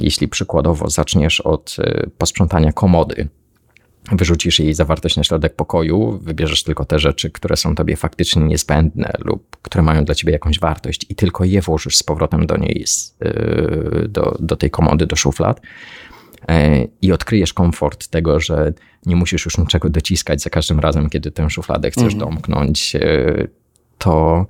Jeśli 0.00 0.28
przykładowo 0.28 0.90
zaczniesz 0.90 1.40
od 1.40 1.76
e, 1.78 2.06
posprzątania 2.18 2.72
komody, 2.72 3.28
wyrzucisz 4.12 4.58
jej 4.58 4.74
zawartość 4.74 5.16
na 5.16 5.24
środek 5.24 5.56
pokoju, 5.56 6.18
wybierzesz 6.22 6.62
tylko 6.62 6.84
te 6.84 6.98
rzeczy, 6.98 7.30
które 7.30 7.56
są 7.56 7.74
tobie 7.74 7.96
faktycznie 7.96 8.42
niezbędne 8.42 9.12
lub 9.18 9.56
które 9.62 9.82
mają 9.82 10.04
dla 10.04 10.14
ciebie 10.14 10.32
jakąś 10.32 10.60
wartość 10.60 11.06
i 11.08 11.14
tylko 11.14 11.44
je 11.44 11.60
włożysz 11.60 11.96
z 11.96 12.02
powrotem 12.02 12.46
do 12.46 12.56
niej, 12.56 12.84
e, 13.20 14.08
do, 14.08 14.36
do 14.40 14.56
tej 14.56 14.70
komody, 14.70 15.06
do 15.06 15.16
szuflad 15.16 15.60
e, 16.48 16.84
i 17.02 17.12
odkryjesz 17.12 17.52
komfort 17.52 18.08
tego, 18.08 18.40
że 18.40 18.72
nie 19.06 19.16
musisz 19.16 19.44
już 19.44 19.58
niczego 19.58 19.90
dociskać 19.90 20.42
za 20.42 20.50
każdym 20.50 20.80
razem, 20.80 21.10
kiedy 21.10 21.30
tę 21.30 21.50
szufladę 21.50 21.90
chcesz 21.90 22.14
mhm. 22.14 22.18
domknąć, 22.18 22.96
to 24.00 24.46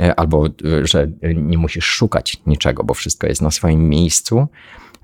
e, 0.00 0.14
albo 0.14 0.46
e, 0.46 0.50
że 0.86 1.08
nie 1.34 1.58
musisz 1.58 1.84
szukać 1.84 2.36
niczego, 2.46 2.84
bo 2.84 2.94
wszystko 2.94 3.26
jest 3.26 3.42
na 3.42 3.50
swoim 3.50 3.88
miejscu, 3.88 4.46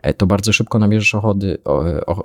e, 0.02 0.14
to 0.14 0.26
bardzo 0.26 0.52
szybko 0.52 0.78
nabierzesz 0.78 1.14
ochody 1.14 1.58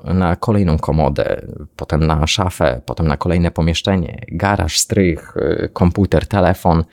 na 0.04 0.36
kolejną 0.36 0.78
komodę, 0.78 1.42
potem 1.76 2.08
na 2.08 2.28
szafę, 2.28 2.82
potem 2.86 3.08
na 3.08 3.18
kolejne 3.18 3.52
pomieszczenie, 3.52 4.22
garaż, 4.28 4.80
strych, 4.80 5.36
komputer, 5.74 6.28
telefon, 6.28 6.84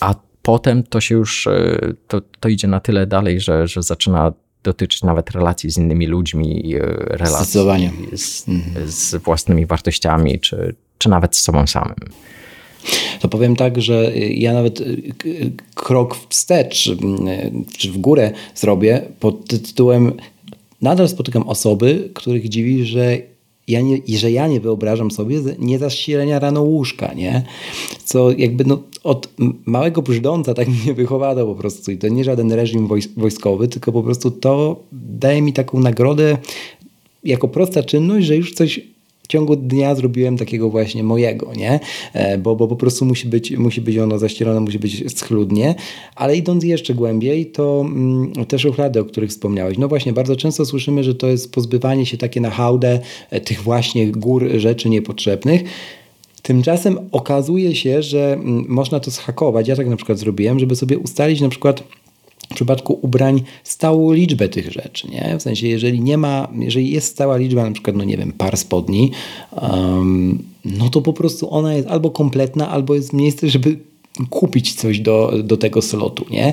a 0.00 0.14
potem 0.42 0.82
to 0.82 1.00
się 1.00 1.14
już, 1.14 1.48
to, 2.08 2.20
to 2.40 2.48
idzie 2.48 2.68
na 2.68 2.80
tyle 2.80 3.06
dalej, 3.06 3.40
że, 3.40 3.66
że 3.68 3.82
zaczyna 3.82 4.32
dotyczyć 4.62 5.02
nawet 5.02 5.30
relacji 5.30 5.70
z 5.70 5.78
innymi 5.78 6.06
ludźmi, 6.06 6.74
relacji 7.06 7.60
z, 8.16 8.48
mhm. 8.48 8.90
z 8.90 9.14
własnymi 9.14 9.66
wartościami, 9.66 10.40
czy, 10.40 10.74
czy 10.98 11.08
nawet 11.08 11.36
z 11.36 11.42
sobą 11.42 11.66
samym. 11.66 11.96
To 13.20 13.28
powiem 13.28 13.56
tak, 13.56 13.82
że 13.82 14.12
ja 14.18 14.52
nawet 14.52 14.82
krok 15.74 16.16
wstecz 16.28 16.90
czy 17.78 17.92
w 17.92 17.98
górę 17.98 18.32
zrobię 18.54 19.02
pod 19.20 19.48
tytułem 19.48 20.12
nadal 20.82 21.08
spotykam 21.08 21.42
osoby, 21.42 22.10
których 22.14 22.48
dziwi, 22.48 22.84
że 22.84 23.18
ja 23.68 23.80
nie, 23.80 23.98
że 24.18 24.30
ja 24.30 24.48
nie 24.48 24.60
wyobrażam 24.60 25.10
sobie 25.10 25.40
nie 25.58 25.78
zasilenia 25.78 26.38
rano 26.38 26.62
łóżka, 26.62 27.14
nie? 27.14 27.42
Co 28.04 28.30
jakby 28.30 28.64
no, 28.64 28.82
od 29.04 29.28
małego 29.66 30.02
brzdąca 30.02 30.54
tak 30.54 30.68
mnie 30.84 30.94
wychowano 30.94 31.46
po 31.46 31.54
prostu 31.54 31.92
i 31.92 31.98
to 31.98 32.08
nie 32.08 32.24
żaden 32.24 32.52
reżim 32.52 32.88
wojskowy, 33.16 33.68
tylko 33.68 33.92
po 33.92 34.02
prostu 34.02 34.30
to 34.30 34.82
daje 34.92 35.42
mi 35.42 35.52
taką 35.52 35.80
nagrodę 35.80 36.36
jako 37.24 37.48
prosta 37.48 37.82
czynność, 37.82 38.26
że 38.26 38.36
już 38.36 38.52
coś 38.52 38.80
ciągu 39.30 39.56
dnia 39.56 39.94
zrobiłem 39.94 40.36
takiego 40.36 40.70
właśnie 40.70 41.04
mojego, 41.04 41.52
nie? 41.56 41.80
E, 42.12 42.38
bo, 42.38 42.56
bo 42.56 42.68
po 42.68 42.76
prostu 42.76 43.04
musi 43.04 43.28
być, 43.28 43.50
musi 43.50 43.80
być 43.80 43.98
ono 43.98 44.18
zaścielone, 44.18 44.60
musi 44.60 44.78
być 44.78 45.18
schludnie, 45.18 45.74
ale 46.16 46.36
idąc 46.36 46.64
jeszcze 46.64 46.94
głębiej, 46.94 47.46
to 47.46 47.80
mm, 47.86 48.32
te 48.48 48.58
szuflady, 48.58 49.00
o 49.00 49.04
których 49.04 49.30
wspomniałeś. 49.30 49.78
No 49.78 49.88
właśnie, 49.88 50.12
bardzo 50.12 50.36
często 50.36 50.66
słyszymy, 50.66 51.04
że 51.04 51.14
to 51.14 51.26
jest 51.26 51.52
pozbywanie 51.52 52.06
się 52.06 52.16
takie 52.16 52.40
na 52.40 52.50
hałdę 52.50 53.00
e, 53.30 53.40
tych 53.40 53.62
właśnie 53.62 54.06
gór 54.06 54.48
rzeczy 54.56 54.90
niepotrzebnych. 54.90 55.62
Tymczasem 56.42 56.98
okazuje 57.12 57.74
się, 57.74 58.02
że 58.02 58.32
mm, 58.32 58.64
można 58.68 59.00
to 59.00 59.10
zhakować. 59.10 59.68
Ja 59.68 59.76
tak 59.76 59.88
na 59.88 59.96
przykład 59.96 60.18
zrobiłem, 60.18 60.58
żeby 60.58 60.76
sobie 60.76 60.98
ustalić 60.98 61.40
na 61.40 61.48
przykład 61.48 61.82
w 62.50 62.54
przypadku 62.54 62.98
ubrań 63.02 63.42
stałą 63.64 64.12
liczbę 64.12 64.48
tych 64.48 64.72
rzeczy, 64.72 65.08
nie? 65.08 65.36
W 65.38 65.42
sensie, 65.42 65.68
jeżeli 65.68 66.00
nie 66.00 66.18
ma, 66.18 66.48
jeżeli 66.58 66.90
jest 66.90 67.06
stała 67.06 67.36
liczba, 67.36 67.64
na 67.64 67.72
przykład, 67.72 67.96
no 67.96 68.04
nie 68.04 68.16
wiem, 68.16 68.32
par 68.32 68.56
spodni, 68.56 69.10
um, 69.62 70.38
no 70.64 70.88
to 70.88 71.02
po 71.02 71.12
prostu 71.12 71.54
ona 71.54 71.74
jest 71.74 71.88
albo 71.88 72.10
kompletna, 72.10 72.68
albo 72.68 72.94
jest 72.94 73.12
miejsce, 73.12 73.48
żeby 73.48 73.78
kupić 74.30 74.74
coś 74.74 75.00
do, 75.00 75.32
do 75.44 75.56
tego 75.56 75.82
slotu, 75.82 76.24
nie? 76.30 76.52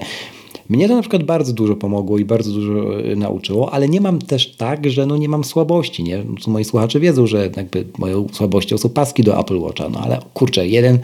Mnie 0.70 0.88
to 0.88 0.95
na 0.95 1.02
przykład 1.02 1.24
bardzo 1.24 1.54
dużo 1.54 1.76
pomogło 1.76 2.18
i 2.18 2.26
bardzo 2.26 2.52
dużo 2.52 3.00
e, 3.00 3.16
nauczyło, 3.16 3.74
ale 3.74 3.89
nie 3.89 4.02
mam 4.02 4.20
też 4.20 4.56
tak, 4.56 4.89
że 4.89 5.06
no 5.06 5.18
nie 5.18 5.30
mam 5.30 5.43
słabości. 5.43 6.04
Nie? 6.04 6.24
Moi 6.48 6.64
słuchacze 6.64 7.00
wiedzą, 7.00 7.28
że 7.28 7.50
jakby 7.58 7.86
moją 7.98 8.28
słabością 8.32 8.78
są 8.78 8.89
paski 8.89 9.24
do 9.24 9.39
Apple 9.39 9.60
Watcha, 9.60 9.89
no 9.89 10.00
ale 10.00 10.20
kurczę, 10.34 10.68
jeden 10.68 11.00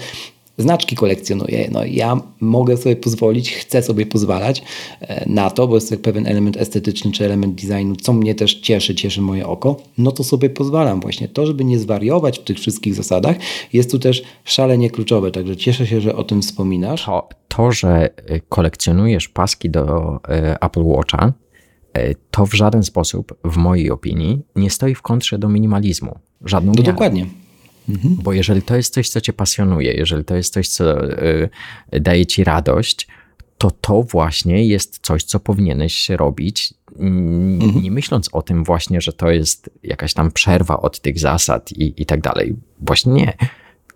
znaczki 0.58 0.96
kolekcjonuję. 0.96 1.70
No, 1.72 1.86
ja 1.86 2.18
mogę 2.40 2.78
sobie 2.78 2.96
pozwolić, 2.96 3.54
chcę 3.54 3.84
sobie 3.84 4.06
pozwalać 4.06 4.64
e, 5.02 5.30
na 5.30 5.50
to, 5.50 5.68
bo 5.68 5.76
jest 5.76 5.90
to 5.90 5.98
pewien 5.98 6.28
element 6.28 6.58
estetyczny 6.58 7.12
czy 7.12 7.26
element 7.26 7.56
designu, 7.56 7.96
co 7.96 8.14
mnie 8.14 8.36
też 8.36 8.54
cieszy, 8.54 8.96
cieszy 8.96 9.22
moje 9.22 9.48
oko, 9.48 9.78
no 9.98 10.12
to 10.12 10.24
sobie 10.24 10.50
pozwalam 10.50 11.00
właśnie. 11.00 11.28
To, 11.28 11.46
żeby 11.46 11.66
nie 11.66 11.80
zwariować 11.80 12.40
w 12.40 12.44
tych 12.44 12.58
wszystkich 12.58 12.96
zasadach, 12.96 13.36
jest 13.74 13.92
tu 13.92 14.00
też 14.00 14.24
szalenie 14.44 14.90
kluczowe, 14.90 15.32
także 15.32 15.58
cieszę 15.58 15.88
się, 15.88 16.02
że 16.02 16.16
o 16.16 16.24
tym 16.24 16.42
wspominasz. 16.42 17.06
To, 17.06 17.30
to 17.48 17.72
że 17.72 18.10
e, 18.28 18.40
kolekcjonujesz 18.40 19.28
paski 19.28 19.70
do 19.70 20.20
e, 20.30 20.62
Apple 20.62 20.84
Watcha, 20.84 21.34
to 22.32 22.46
w 22.46 22.54
żaden 22.54 22.84
sposób, 22.84 23.38
w 23.44 23.58
mojej 23.58 23.92
opinii, 23.92 24.42
nie 24.56 24.70
stoi 24.70 24.96
w 24.96 25.02
kontrze 25.02 25.40
do 25.40 25.50
minimalizmu. 25.50 26.20
Żadną 26.46 26.74
no 26.76 26.84
dokładnie. 26.84 27.26
Mhm. 27.90 28.16
Bo 28.24 28.34
jeżeli 28.34 28.62
to 28.62 28.76
jest 28.76 28.94
coś, 28.94 29.10
co 29.10 29.22
cię 29.22 29.34
pasjonuje, 29.34 29.94
jeżeli 29.94 30.24
to 30.24 30.36
jest 30.36 30.54
coś, 30.54 30.68
co 30.68 31.04
y, 31.24 31.50
daje 31.92 32.26
ci 32.26 32.44
radość, 32.44 33.08
to 33.58 33.72
to 33.72 34.04
właśnie 34.04 34.68
jest 34.68 35.00
coś, 35.02 35.24
co 35.24 35.40
powinieneś 35.40 36.10
robić, 36.10 36.74
mhm. 37.00 37.84
nie 37.84 37.92
myśląc 37.92 38.30
o 38.32 38.42
tym 38.42 38.64
właśnie, 38.64 39.02
że 39.02 39.14
to 39.14 39.32
jest 39.32 39.70
jakaś 39.84 40.14
tam 40.14 40.32
przerwa 40.32 40.82
od 40.82 41.00
tych 41.00 41.20
zasad 41.20 41.72
i, 41.72 42.02
i 42.02 42.06
tak 42.06 42.22
dalej. 42.22 42.56
Właśnie 42.80 43.14
nie. 43.14 43.34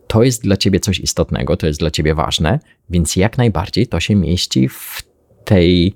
To 0.08 0.24
jest 0.24 0.44
dla 0.44 0.58
ciebie 0.58 0.80
coś 0.80 1.00
istotnego, 1.00 1.58
to 1.58 1.68
jest 1.68 1.80
dla 1.80 1.92
ciebie 1.92 2.16
ważne, 2.16 2.60
więc 2.90 3.16
jak 3.16 3.38
najbardziej 3.38 3.88
to 3.88 4.00
się 4.00 4.16
mieści 4.16 4.70
w 4.70 5.04
tej, 5.46 5.94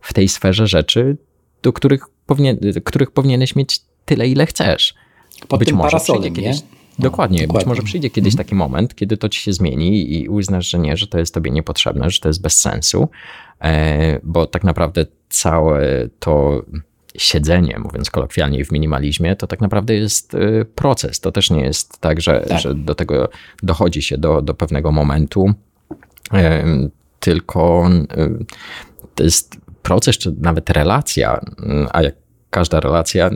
w 0.00 0.12
tej 0.14 0.28
sferze 0.28 0.66
rzeczy, 0.66 1.16
do 1.62 1.72
których, 1.72 2.04
powinien, 2.26 2.58
których 2.84 3.10
powinieneś 3.10 3.56
mieć 3.56 3.80
tyle, 4.04 4.28
ile 4.28 4.46
chcesz. 4.46 4.94
Pod 5.48 5.58
być 5.58 5.68
tym 5.68 5.76
może 5.76 5.90
parasolem, 5.90 6.34
kiedyś, 6.34 6.60
no, 6.60 6.66
Dokładnie. 6.98 7.38
dokładnie. 7.38 7.58
Być 7.58 7.66
może 7.66 7.82
przyjdzie 7.82 8.10
kiedyś 8.10 8.32
mhm. 8.34 8.46
taki 8.46 8.54
moment, 8.54 8.94
kiedy 8.94 9.16
to 9.16 9.28
ci 9.28 9.40
się 9.40 9.52
zmieni 9.52 10.20
i 10.20 10.28
uznasz, 10.28 10.70
że 10.70 10.78
nie, 10.78 10.96
że 10.96 11.06
to 11.06 11.18
jest 11.18 11.34
tobie 11.34 11.50
niepotrzebne, 11.50 12.10
że 12.10 12.20
to 12.20 12.28
jest 12.28 12.42
bez 12.42 12.60
sensu, 12.60 13.08
e, 13.60 14.20
bo 14.22 14.46
tak 14.46 14.64
naprawdę 14.64 15.06
całe 15.28 16.08
to 16.18 16.62
siedzenie, 17.16 17.78
mówiąc 17.78 18.10
kolokwialnie 18.10 18.64
w 18.64 18.72
minimalizmie, 18.72 19.36
to 19.36 19.46
tak 19.46 19.60
naprawdę 19.60 19.94
jest 19.94 20.34
e, 20.34 20.64
proces. 20.64 21.20
To 21.20 21.32
też 21.32 21.50
nie 21.50 21.60
jest 21.60 21.98
tak, 21.98 22.20
że, 22.20 22.44
tak. 22.48 22.60
że 22.60 22.74
do 22.74 22.94
tego 22.94 23.28
dochodzi 23.62 24.02
się 24.02 24.18
do, 24.18 24.42
do 24.42 24.54
pewnego 24.54 24.92
momentu, 24.92 25.54
e, 26.32 26.64
tylko 27.20 27.90
to 29.14 29.22
jest 29.22 29.56
proces, 29.82 30.18
czy 30.18 30.34
nawet 30.40 30.70
relacja, 30.70 31.40
a 31.92 32.02
jak 32.02 32.14
każda 32.52 32.80
relacja 32.80 33.30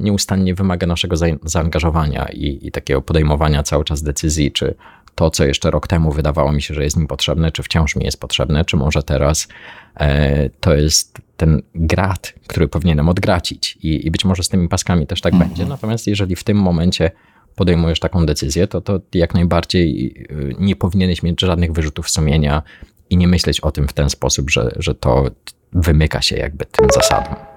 nieustannie 0.00 0.54
wymaga 0.54 0.86
naszego 0.86 1.16
zaangażowania 1.44 2.28
i, 2.32 2.58
i, 2.62 2.70
takiego 2.70 3.02
podejmowania 3.02 3.62
cały 3.62 3.84
czas 3.84 4.02
decyzji, 4.02 4.52
czy 4.52 4.74
to, 5.14 5.30
co 5.30 5.44
jeszcze 5.44 5.70
rok 5.70 5.86
temu 5.86 6.12
wydawało 6.12 6.52
mi 6.52 6.62
się, 6.62 6.74
że 6.74 6.84
jest 6.84 6.96
mi 6.96 7.06
potrzebne, 7.06 7.52
czy 7.52 7.62
wciąż 7.62 7.96
mi 7.96 8.04
jest 8.04 8.20
potrzebne, 8.20 8.64
czy 8.64 8.76
może 8.76 9.02
teraz 9.02 9.48
e, 9.96 10.50
to 10.50 10.74
jest 10.74 11.18
ten 11.36 11.62
grat, 11.74 12.34
który 12.46 12.68
powinienem 12.68 13.08
odgracić. 13.08 13.78
I, 13.82 14.06
i 14.06 14.10
być 14.10 14.24
może 14.24 14.42
z 14.42 14.48
tymi 14.48 14.68
paskami 14.68 15.06
też 15.06 15.20
tak 15.20 15.32
mhm. 15.32 15.50
będzie. 15.50 15.66
Natomiast 15.66 16.06
jeżeli 16.06 16.36
w 16.36 16.44
tym 16.44 16.56
momencie 16.56 17.10
podejmujesz 17.56 18.00
taką 18.00 18.26
decyzję, 18.26 18.66
to, 18.66 18.80
to 18.80 19.00
jak 19.14 19.34
najbardziej 19.34 20.14
e, 20.30 20.34
nie 20.58 20.76
powinieneś 20.76 21.22
mieć 21.22 21.40
żadnych 21.40 21.72
wyrzutów 21.72 22.10
sumienia 22.10 22.62
i 23.10 23.16
nie 23.16 23.28
myśleć 23.28 23.60
o 23.60 23.72
tym 23.72 23.88
w 23.88 23.92
ten 23.92 24.10
sposób, 24.10 24.50
że, 24.50 24.72
że 24.76 24.94
to 24.94 25.24
wymyka 25.72 26.22
się 26.22 26.36
jakby 26.36 26.64
tym 26.64 26.88
zasadom. 26.94 27.51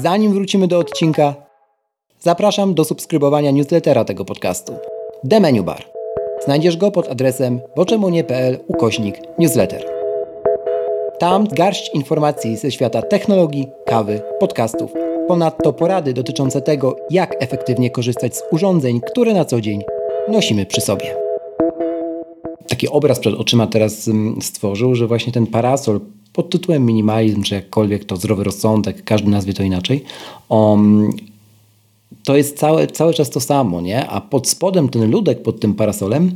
Zanim 0.00 0.32
wrócimy 0.32 0.68
do 0.68 0.78
odcinka, 0.78 1.34
zapraszam 2.20 2.74
do 2.74 2.84
subskrybowania 2.84 3.50
newslettera 3.50 4.04
tego 4.04 4.24
podcastu. 4.24 4.72
The 5.30 5.40
Menu 5.40 5.62
Bar. 5.62 5.84
Znajdziesz 6.44 6.76
go 6.76 6.90
pod 6.90 7.08
adresem 7.08 7.60
boczemunie.pl 7.76 8.58
ukośnik 8.66 9.16
newsletter. 9.38 9.84
Tam 11.18 11.46
garść 11.48 11.90
informacji 11.94 12.56
ze 12.56 12.70
świata 12.70 13.02
technologii, 13.02 13.68
kawy, 13.86 14.22
podcastów. 14.40 14.92
Ponadto 15.28 15.72
porady 15.72 16.12
dotyczące 16.12 16.60
tego, 16.60 16.96
jak 17.10 17.42
efektywnie 17.42 17.90
korzystać 17.90 18.36
z 18.36 18.42
urządzeń, 18.50 19.00
które 19.00 19.34
na 19.34 19.44
co 19.44 19.60
dzień 19.60 19.82
nosimy 20.28 20.66
przy 20.66 20.80
sobie. 20.80 21.16
Taki 22.68 22.88
obraz 22.88 23.18
przed 23.18 23.34
oczyma 23.34 23.66
teraz 23.66 24.08
mm, 24.08 24.42
stworzył, 24.42 24.94
że 24.94 25.06
właśnie 25.06 25.32
ten 25.32 25.46
parasol 25.46 26.00
pod 26.32 26.50
tytułem 26.50 26.86
minimalizm, 26.86 27.42
czy 27.42 27.54
jakkolwiek 27.54 28.04
to 28.04 28.16
zdrowy 28.16 28.44
rozsądek, 28.44 29.04
każdy 29.04 29.30
nazwie 29.30 29.54
to 29.54 29.62
inaczej, 29.62 30.04
um, 30.48 31.10
to 32.24 32.36
jest 32.36 32.58
cały, 32.58 32.86
cały 32.86 33.14
czas 33.14 33.30
to 33.30 33.40
samo, 33.40 33.80
nie? 33.80 34.06
A 34.06 34.20
pod 34.20 34.48
spodem 34.48 34.88
ten 34.88 35.10
ludek 35.10 35.42
pod 35.42 35.60
tym 35.60 35.74
parasolem 35.74 36.32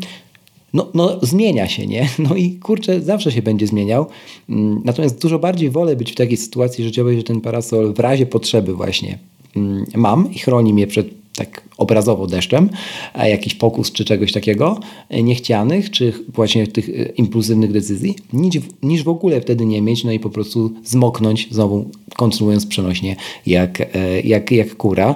no, 0.77 0.89
no 0.95 1.19
zmienia 1.23 1.69
się, 1.69 1.87
nie? 1.87 2.09
No 2.29 2.35
i 2.35 2.51
kurczę, 2.51 3.01
zawsze 3.01 3.33
się 3.33 3.43
będzie 3.43 3.67
zmieniał. 3.67 4.07
Mm, 4.49 4.83
natomiast 4.85 5.23
dużo 5.23 5.39
bardziej 5.39 5.71
wolę 5.71 5.97
być 5.97 6.13
w 6.13 6.15
takiej 6.15 6.37
sytuacji 6.37 6.85
życiowej, 6.85 7.17
że 7.17 7.23
ten 7.23 7.41
parasol 7.41 7.95
w 7.95 7.99
razie 7.99 8.27
potrzeby 8.27 8.75
właśnie 8.75 9.19
mm, 9.57 9.85
mam 9.95 10.33
i 10.33 10.39
chroni 10.39 10.75
mnie 10.75 10.87
przed 10.87 11.07
tak 11.37 11.63
obrazowo 11.77 12.27
deszczem, 12.27 12.71
jakiś 13.15 13.55
pokus 13.55 13.93
czy 13.93 14.05
czegoś 14.05 14.33
takiego 14.33 14.81
e, 15.09 15.23
niechcianych, 15.23 15.91
czy 15.91 16.13
właśnie 16.29 16.67
tych 16.67 16.89
e, 16.89 16.93
impulsywnych 16.93 17.73
decyzji, 17.73 18.17
niż, 18.33 18.57
niż 18.83 19.03
w 19.03 19.09
ogóle 19.09 19.41
wtedy 19.41 19.67
nie 19.67 19.83
mieć, 19.83 20.05
no 20.05 20.13
i 20.13 20.21
po 20.21 20.31
prostu 20.31 20.73
zmoknąć, 20.85 21.49
znowu 21.51 21.91
kontynuując 22.17 22.67
przenośnie, 22.67 23.17
jak, 23.47 23.81
e, 23.81 24.21
jak, 24.21 24.51
jak 24.51 24.77
kura. 24.77 25.15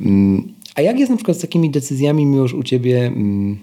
Mm, 0.00 0.52
a 0.74 0.82
jak 0.82 0.98
jest 0.98 1.10
na 1.10 1.16
przykład 1.16 1.36
z 1.36 1.40
takimi 1.40 1.70
decyzjami 1.70 2.22
już 2.22 2.54
u 2.54 2.62
Ciebie, 2.62 3.06
mm, 3.06 3.58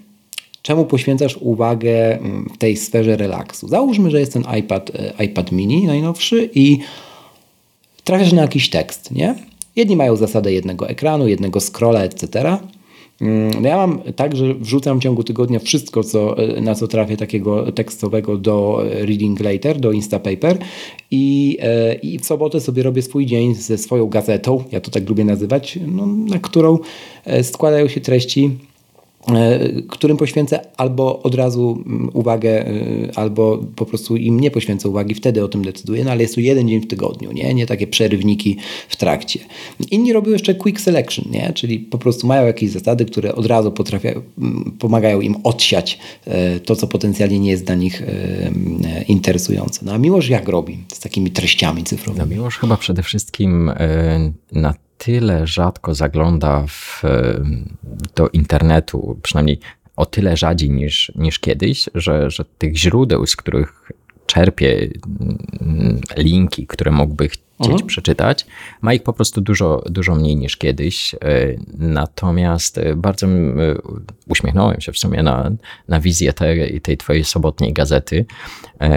czemu 0.62 0.84
poświęcasz 0.84 1.36
uwagę 1.40 2.18
mm, 2.18 2.50
w 2.54 2.58
tej 2.58 2.76
sferze 2.76 3.16
relaksu? 3.16 3.68
Załóżmy, 3.68 4.10
że 4.10 4.20
jest 4.20 4.32
ten 4.32 4.44
iPad, 4.58 4.92
iPad 5.24 5.52
mini 5.52 5.86
najnowszy 5.86 6.50
i 6.54 6.78
trafiasz 8.04 8.32
na 8.32 8.42
jakiś 8.42 8.70
tekst, 8.70 9.10
nie? 9.10 9.34
Jedni 9.80 9.96
mają 9.96 10.16
zasadę 10.16 10.52
jednego 10.52 10.88
ekranu, 10.88 11.28
jednego 11.28 11.60
scrolla, 11.60 12.02
etc. 12.02 12.58
Mm, 13.20 13.62
no 13.62 13.68
ja 13.68 13.76
mam 13.76 14.02
tak, 14.16 14.36
że 14.36 14.54
wrzucam 14.54 14.98
w 15.00 15.02
ciągu 15.02 15.24
tygodnia 15.24 15.58
wszystko, 15.58 16.04
co, 16.04 16.38
e, 16.38 16.60
na 16.60 16.74
co 16.74 16.88
trafię 16.88 17.16
takiego 17.16 17.72
tekstowego 17.72 18.36
do 18.36 18.82
Reading 18.90 19.40
Later, 19.40 19.80
do 19.80 19.92
Instapaper 19.92 20.58
i, 21.10 21.58
e, 21.60 21.94
i 21.94 22.18
w 22.18 22.26
sobotę 22.26 22.60
sobie 22.60 22.82
robię 22.82 23.02
swój 23.02 23.26
dzień 23.26 23.54
ze 23.54 23.78
swoją 23.78 24.06
gazetą, 24.06 24.64
ja 24.72 24.80
to 24.80 24.90
tak 24.90 25.08
lubię 25.08 25.24
nazywać, 25.24 25.78
no, 25.86 26.06
na 26.06 26.38
którą 26.38 26.78
e, 27.24 27.44
składają 27.44 27.88
się 27.88 28.00
treści 28.00 28.50
którym 29.88 30.16
poświęcę 30.16 30.60
albo 30.76 31.22
od 31.22 31.34
razu 31.34 31.84
uwagę, 32.12 32.64
albo 33.14 33.58
po 33.76 33.86
prostu 33.86 34.16
im 34.16 34.40
nie 34.40 34.50
poświęcę 34.50 34.88
uwagi, 34.88 35.14
wtedy 35.14 35.44
o 35.44 35.48
tym 35.48 35.64
decyduję, 35.64 36.04
no 36.04 36.10
ale 36.10 36.22
jest 36.22 36.34
to 36.34 36.40
jeden 36.40 36.68
dzień 36.68 36.80
w 36.80 36.86
tygodniu, 36.86 37.32
nie, 37.32 37.54
nie 37.54 37.66
takie 37.66 37.86
przerywniki 37.86 38.56
w 38.88 38.96
trakcie. 38.96 39.40
Inni 39.90 40.12
robią 40.12 40.32
jeszcze 40.32 40.54
quick 40.54 40.80
selection, 40.80 41.24
nie? 41.30 41.52
czyli 41.54 41.78
po 41.78 41.98
prostu 41.98 42.26
mają 42.26 42.46
jakieś 42.46 42.70
zasady, 42.70 43.04
które 43.04 43.34
od 43.34 43.46
razu 43.46 43.72
potrafią, 43.72 44.22
pomagają 44.78 45.20
im 45.20 45.36
odsiać 45.44 45.98
to, 46.64 46.76
co 46.76 46.86
potencjalnie 46.86 47.40
nie 47.40 47.50
jest 47.50 47.64
dla 47.64 47.74
nich 47.74 48.02
interesujące. 49.08 49.80
No 49.84 49.92
a 49.92 49.98
Miłosz 49.98 50.28
jak 50.28 50.48
robi 50.48 50.78
z 50.92 51.00
takimi 51.00 51.30
treściami 51.30 51.84
cyfrowymi? 51.84 52.28
No 52.28 52.36
Miłosz 52.36 52.58
chyba 52.58 52.76
przede 52.76 53.02
wszystkim 53.02 53.72
na 54.52 54.74
tyle 55.00 55.46
rzadko 55.46 55.94
zagląda 55.94 56.64
w, 56.68 57.02
do 58.16 58.28
internetu, 58.28 59.18
przynajmniej 59.22 59.60
o 59.96 60.06
tyle 60.06 60.36
rzadziej 60.36 60.70
niż, 60.70 61.12
niż 61.14 61.38
kiedyś, 61.38 61.88
że, 61.94 62.30
że 62.30 62.44
tych 62.44 62.76
źródeł, 62.76 63.26
z 63.26 63.36
których 63.36 63.92
czerpie 64.26 64.88
mm, 65.60 66.00
linki, 66.16 66.66
które 66.66 66.90
mógłby 66.90 67.28
chcieć 67.60 67.72
mhm. 67.72 67.86
przeczytać. 67.86 68.46
Ma 68.80 68.94
ich 68.94 69.02
po 69.02 69.12
prostu 69.12 69.40
dużo, 69.40 69.82
dużo 69.86 70.14
mniej 70.14 70.36
niż 70.36 70.56
kiedyś. 70.56 71.14
E, 71.14 71.18
natomiast 71.78 72.78
e, 72.78 72.96
bardzo 72.96 73.26
e, 73.26 73.30
uśmiechnąłem 74.28 74.80
się 74.80 74.92
w 74.92 74.98
sumie 74.98 75.22
na, 75.22 75.50
na 75.88 76.00
wizję 76.00 76.32
tej, 76.32 76.80
tej 76.80 76.96
twojej 76.96 77.24
sobotniej 77.24 77.72
gazety, 77.72 78.24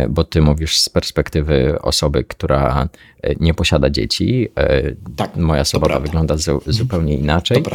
bo 0.10 0.24
ty 0.24 0.42
mówisz 0.42 0.80
z 0.80 0.90
perspektywy 0.90 1.82
osoby, 1.82 2.24
która 2.24 2.90
nie 3.40 3.54
posiada 3.54 3.90
dzieci. 3.90 4.50
Tak, 5.16 5.36
Moja 5.36 5.66
sobota 5.66 6.00
wygląda 6.00 6.38
zu, 6.38 6.52
mhm. 6.52 6.74
zupełnie 6.74 7.18
inaczej. 7.18 7.64
To 7.64 7.72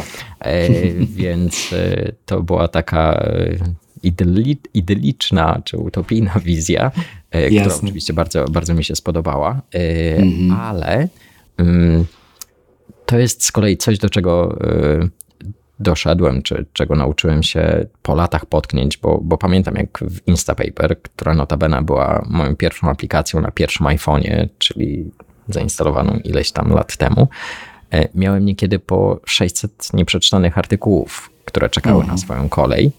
Więc 1.15 1.75
to 2.25 2.43
była 2.43 2.67
taka 2.67 3.31
idyliczna 4.73 5.61
czy 5.63 5.77
utopijna 5.77 6.33
wizja, 6.45 6.91
e, 7.31 7.41
Jasne. 7.41 7.59
która 7.59 7.75
oczywiście 7.75 8.13
bardzo, 8.13 8.45
bardzo 8.45 8.73
mi 8.73 8.83
się 8.83 8.95
spodobała, 8.95 9.61
e, 9.75 10.17
mhm. 10.17 10.61
ale 10.61 11.07
mm, 11.57 12.05
to 13.05 13.17
jest 13.17 13.43
z 13.43 13.51
kolei 13.51 13.77
coś, 13.77 13.97
do 13.97 14.09
czego 14.09 14.57
e, 14.61 15.07
doszedłem, 15.79 16.41
czy 16.41 16.65
czego 16.73 16.95
nauczyłem 16.95 17.43
się 17.43 17.85
po 18.01 18.15
latach 18.15 18.45
potknięć, 18.45 18.97
bo, 18.97 19.19
bo 19.23 19.37
pamiętam 19.37 19.75
jak 19.75 19.99
w 20.01 20.27
Instapaper, 20.27 21.01
która 21.01 21.33
notabene 21.33 21.81
była 21.81 22.25
moją 22.29 22.55
pierwszą 22.55 22.89
aplikacją 22.89 23.41
na 23.41 23.51
pierwszym 23.51 23.85
iPhone'ie, 23.85 24.47
czyli 24.57 25.11
zainstalowaną 25.47 26.19
ileś 26.23 26.51
tam 26.51 26.73
lat 26.73 26.97
temu, 26.97 27.27
miałem 28.15 28.45
niekiedy 28.45 28.79
po 28.79 29.19
600 29.25 29.93
nieprzeczytanych 29.93 30.57
artykułów, 30.57 31.29
które 31.45 31.69
czekały 31.69 32.01
mhm. 32.01 32.15
na 32.15 32.17
swoją 32.17 32.49
kolej. 32.49 32.91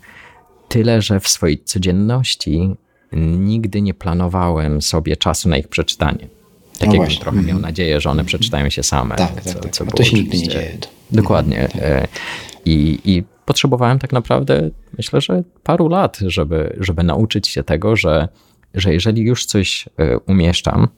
Tyle, 0.70 1.02
że 1.02 1.20
w 1.20 1.28
swojej 1.28 1.58
codzienności 1.64 2.76
nigdy 3.12 3.82
nie 3.82 3.94
planowałem 3.94 4.82
sobie 4.82 5.16
czasu 5.16 5.48
na 5.48 5.56
ich 5.56 5.68
przeczytanie. 5.68 6.28
Tak 6.78 6.88
no 6.88 6.94
jakbym 6.94 7.18
trochę 7.18 7.36
miał 7.36 7.44
mhm. 7.44 7.62
nadzieję, 7.62 8.00
że 8.00 8.10
one 8.10 8.24
przeczytają 8.24 8.70
się 8.70 8.82
same. 8.82 9.16
Tak, 9.16 9.42
co, 9.42 9.52
tak, 9.54 9.62
tak. 9.62 9.72
Co 9.72 9.86
to 9.86 10.02
się 10.02 10.16
nigdy 10.16 10.38
nie 10.38 10.48
dzieje. 10.48 10.78
Dokładnie. 11.10 11.68
Tak. 11.72 11.82
E, 11.82 12.08
I, 12.64 12.98
I 13.04 13.22
potrzebowałem 13.44 13.98
tak 13.98 14.12
naprawdę, 14.12 14.70
myślę, 14.98 15.20
że 15.20 15.42
paru 15.62 15.88
lat, 15.88 16.18
żeby, 16.26 16.76
żeby 16.80 17.02
nauczyć 17.02 17.48
się 17.48 17.62
tego, 17.62 17.96
że, 17.96 18.28
że 18.74 18.92
jeżeli 18.92 19.22
już 19.22 19.46
coś 19.46 19.88
e, 19.98 20.18
umieszczam, 20.18 20.88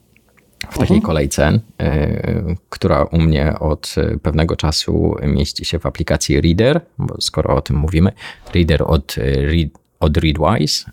w 0.69 0.77
takiej 0.77 0.97
mhm. 0.97 1.01
kolejce, 1.01 1.59
y, 1.81 2.55
która 2.69 3.03
u 3.03 3.19
mnie 3.19 3.59
od 3.59 3.95
pewnego 4.21 4.55
czasu 4.55 5.15
mieści 5.23 5.65
się 5.65 5.79
w 5.79 5.85
aplikacji 5.85 6.41
Reader, 6.41 6.81
bo 6.97 7.21
skoro 7.21 7.55
o 7.55 7.61
tym 7.61 7.75
mówimy, 7.75 8.11
Reader 8.53 8.83
od, 8.85 9.15
Read, 9.35 9.69
od 9.99 10.17
Readwise. 10.17 10.91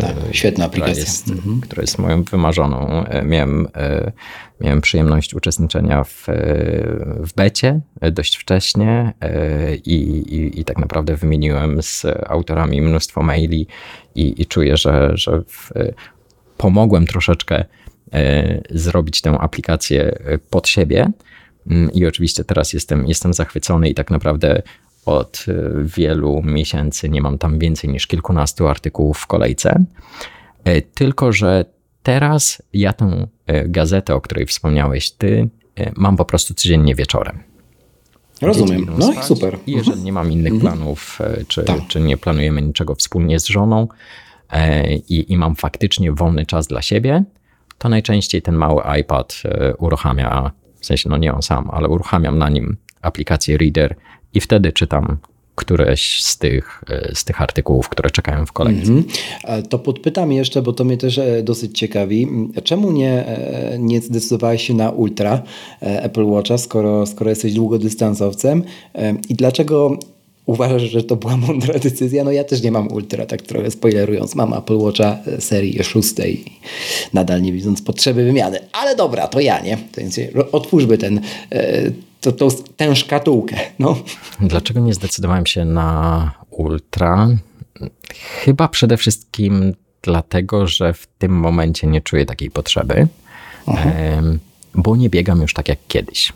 Tak, 0.00 0.16
świetna 0.32 0.64
aplikacja. 0.64 0.94
Która 0.94 1.04
jest, 1.04 1.28
mhm. 1.28 1.60
która 1.60 1.82
jest 1.82 1.98
moją 1.98 2.22
wymarzoną. 2.22 3.04
Miałem, 3.24 3.68
miałem 4.60 4.80
przyjemność 4.80 5.34
uczestniczenia 5.34 6.04
w, 6.04 6.26
w 7.06 7.34
becie 7.36 7.80
dość 8.12 8.36
wcześnie 8.36 9.12
i, 9.84 9.94
i, 9.94 10.60
i 10.60 10.64
tak 10.64 10.78
naprawdę 10.78 11.16
wymieniłem 11.16 11.82
z 11.82 12.06
autorami 12.26 12.80
mnóstwo 12.80 13.22
maili 13.22 13.66
i, 14.14 14.42
i 14.42 14.46
czuję, 14.46 14.76
że, 14.76 15.10
że 15.14 15.42
w, 15.46 15.70
pomogłem 16.56 17.06
troszeczkę 17.06 17.54
E, 17.58 17.77
zrobić 18.70 19.20
tę 19.20 19.38
aplikację 19.38 20.02
e, 20.02 20.38
pod 20.38 20.68
siebie. 20.68 21.10
Mm, 21.70 21.92
I 21.92 22.06
oczywiście 22.06 22.44
teraz 22.44 22.72
jestem, 22.72 23.06
jestem 23.06 23.34
zachwycony 23.34 23.88
i 23.88 23.94
tak 23.94 24.10
naprawdę 24.10 24.62
od 25.06 25.44
e, 25.48 25.52
wielu 25.84 26.42
miesięcy 26.42 27.08
nie 27.08 27.22
mam 27.22 27.38
tam 27.38 27.58
więcej 27.58 27.90
niż 27.90 28.06
kilkunastu 28.06 28.68
artykułów 28.68 29.18
w 29.18 29.26
kolejce. 29.26 29.84
Tylko, 30.94 31.32
że 31.32 31.64
teraz 32.02 32.62
ja 32.72 32.92
tę 32.92 33.26
gazetę, 33.66 34.14
o 34.14 34.20
której 34.20 34.46
wspomniałeś 34.46 35.10
ty, 35.10 35.48
mam 35.96 36.16
po 36.16 36.24
prostu 36.24 36.54
codziennie 36.54 36.94
wieczorem. 36.94 37.38
Rozumiem. 38.42 38.86
No 38.98 39.12
i 39.12 39.22
super. 39.22 39.58
I 39.66 39.72
jeżeli 39.72 40.02
nie 40.02 40.12
mam 40.12 40.32
innych 40.32 40.52
mhm. 40.52 40.60
planów, 40.60 41.18
czy, 41.48 41.64
tak. 41.64 41.80
czy 41.88 42.00
nie 42.00 42.16
planujemy 42.16 42.62
niczego 42.62 42.94
wspólnie 42.94 43.40
z 43.40 43.46
żoną 43.46 43.88
i, 45.08 45.32
i 45.32 45.36
mam 45.36 45.56
faktycznie 45.56 46.12
wolny 46.12 46.46
czas 46.46 46.66
dla 46.66 46.82
siebie, 46.82 47.24
to 47.78 47.88
najczęściej 47.88 48.42
ten 48.42 48.54
mały 48.54 48.82
iPad 49.00 49.42
e, 49.44 49.76
uruchamia, 49.76 50.50
w 50.80 50.86
sensie 50.86 51.08
no 51.08 51.16
nie 51.16 51.34
on 51.34 51.42
sam, 51.42 51.70
ale 51.72 51.88
uruchamiam 51.88 52.38
na 52.38 52.48
nim 52.48 52.76
aplikację 53.02 53.56
Reader 53.56 53.94
i 54.34 54.40
wtedy 54.40 54.72
czytam 54.72 55.16
któreś 55.54 56.22
z 56.22 56.38
tych, 56.38 56.84
e, 56.90 57.14
z 57.14 57.24
tych 57.24 57.42
artykułów, 57.42 57.88
które 57.88 58.10
czekają 58.10 58.46
w 58.46 58.52
kolejce. 58.52 58.92
Mm 58.92 59.02
-hmm. 59.02 59.68
To 59.68 59.78
podpytam 59.78 60.32
jeszcze, 60.32 60.62
bo 60.62 60.72
to 60.72 60.84
mnie 60.84 60.96
też 60.96 61.20
dosyć 61.42 61.78
ciekawi. 61.78 62.28
Czemu 62.64 62.92
nie, 62.92 63.24
nie 63.78 64.00
zdecydowałeś 64.00 64.66
się 64.66 64.74
na 64.74 64.90
Ultra 64.90 65.42
Apple 65.80 66.24
Watcha, 66.24 66.58
skoro, 66.58 67.06
skoro 67.06 67.30
jesteś 67.30 67.54
długodystansowcem 67.54 68.62
i 69.28 69.34
dlaczego 69.34 69.98
uważasz, 70.48 70.82
że 70.82 71.02
to 71.02 71.16
była 71.16 71.36
mądra 71.36 71.78
decyzja? 71.78 72.24
No 72.24 72.32
ja 72.32 72.44
też 72.44 72.62
nie 72.62 72.72
mam 72.72 72.92
Ultra, 72.92 73.26
tak 73.26 73.42
trochę 73.42 73.70
spoilerując. 73.70 74.34
Mam 74.34 74.54
Apple 74.54 74.76
Watcha 74.76 75.18
e, 75.26 75.40
serii 75.40 75.84
szóstej, 75.84 76.44
nadal 77.12 77.42
nie 77.42 77.52
widząc 77.52 77.82
potrzeby 77.82 78.24
wymiany. 78.24 78.58
Ale 78.72 78.96
dobra, 78.96 79.28
to 79.28 79.40
ja, 79.40 79.60
nie? 79.60 79.78
Więc 79.96 80.20
otwórzmy 80.52 80.98
ten, 80.98 81.20
e, 81.52 81.90
to, 82.20 82.32
to, 82.32 82.48
tę 82.76 82.96
szkatułkę. 82.96 83.56
No. 83.78 83.98
Dlaczego 84.40 84.80
nie 84.80 84.94
zdecydowałem 84.94 85.46
się 85.46 85.64
na 85.64 86.30
Ultra? 86.50 87.28
Chyba 88.44 88.68
przede 88.68 88.96
wszystkim 88.96 89.74
dlatego, 90.02 90.66
że 90.66 90.92
w 90.92 91.06
tym 91.18 91.32
momencie 91.32 91.86
nie 91.86 92.00
czuję 92.00 92.26
takiej 92.26 92.50
potrzeby, 92.50 93.06
bo 94.74 94.96
nie 94.96 95.10
biegam 95.10 95.40
już 95.40 95.54
tak 95.54 95.68
jak 95.68 95.78
kiedyś. 95.88 96.32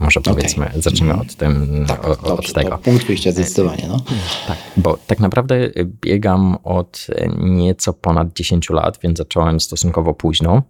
Może 0.00 0.20
powiedzmy, 0.20 0.66
okay. 0.68 0.82
zacznijmy 0.82 1.20
od, 1.20 1.34
tym, 1.34 1.84
tak, 1.88 2.08
od, 2.08 2.20
dobrze, 2.20 2.48
od 2.48 2.52
tego. 2.52 2.78
punkt 2.78 3.06
wyjścia 3.06 3.32
zdecydowanie. 3.32 3.84
No. 3.88 4.00
Tak, 4.48 4.58
bo 4.76 4.98
tak 5.06 5.20
naprawdę 5.20 5.70
biegam 6.00 6.56
od 6.64 7.06
nieco 7.38 7.92
ponad 7.92 8.32
10 8.32 8.70
lat, 8.70 8.98
więc 9.02 9.18
zacząłem 9.18 9.60
stosunkowo 9.60 10.14
późno. 10.14 10.62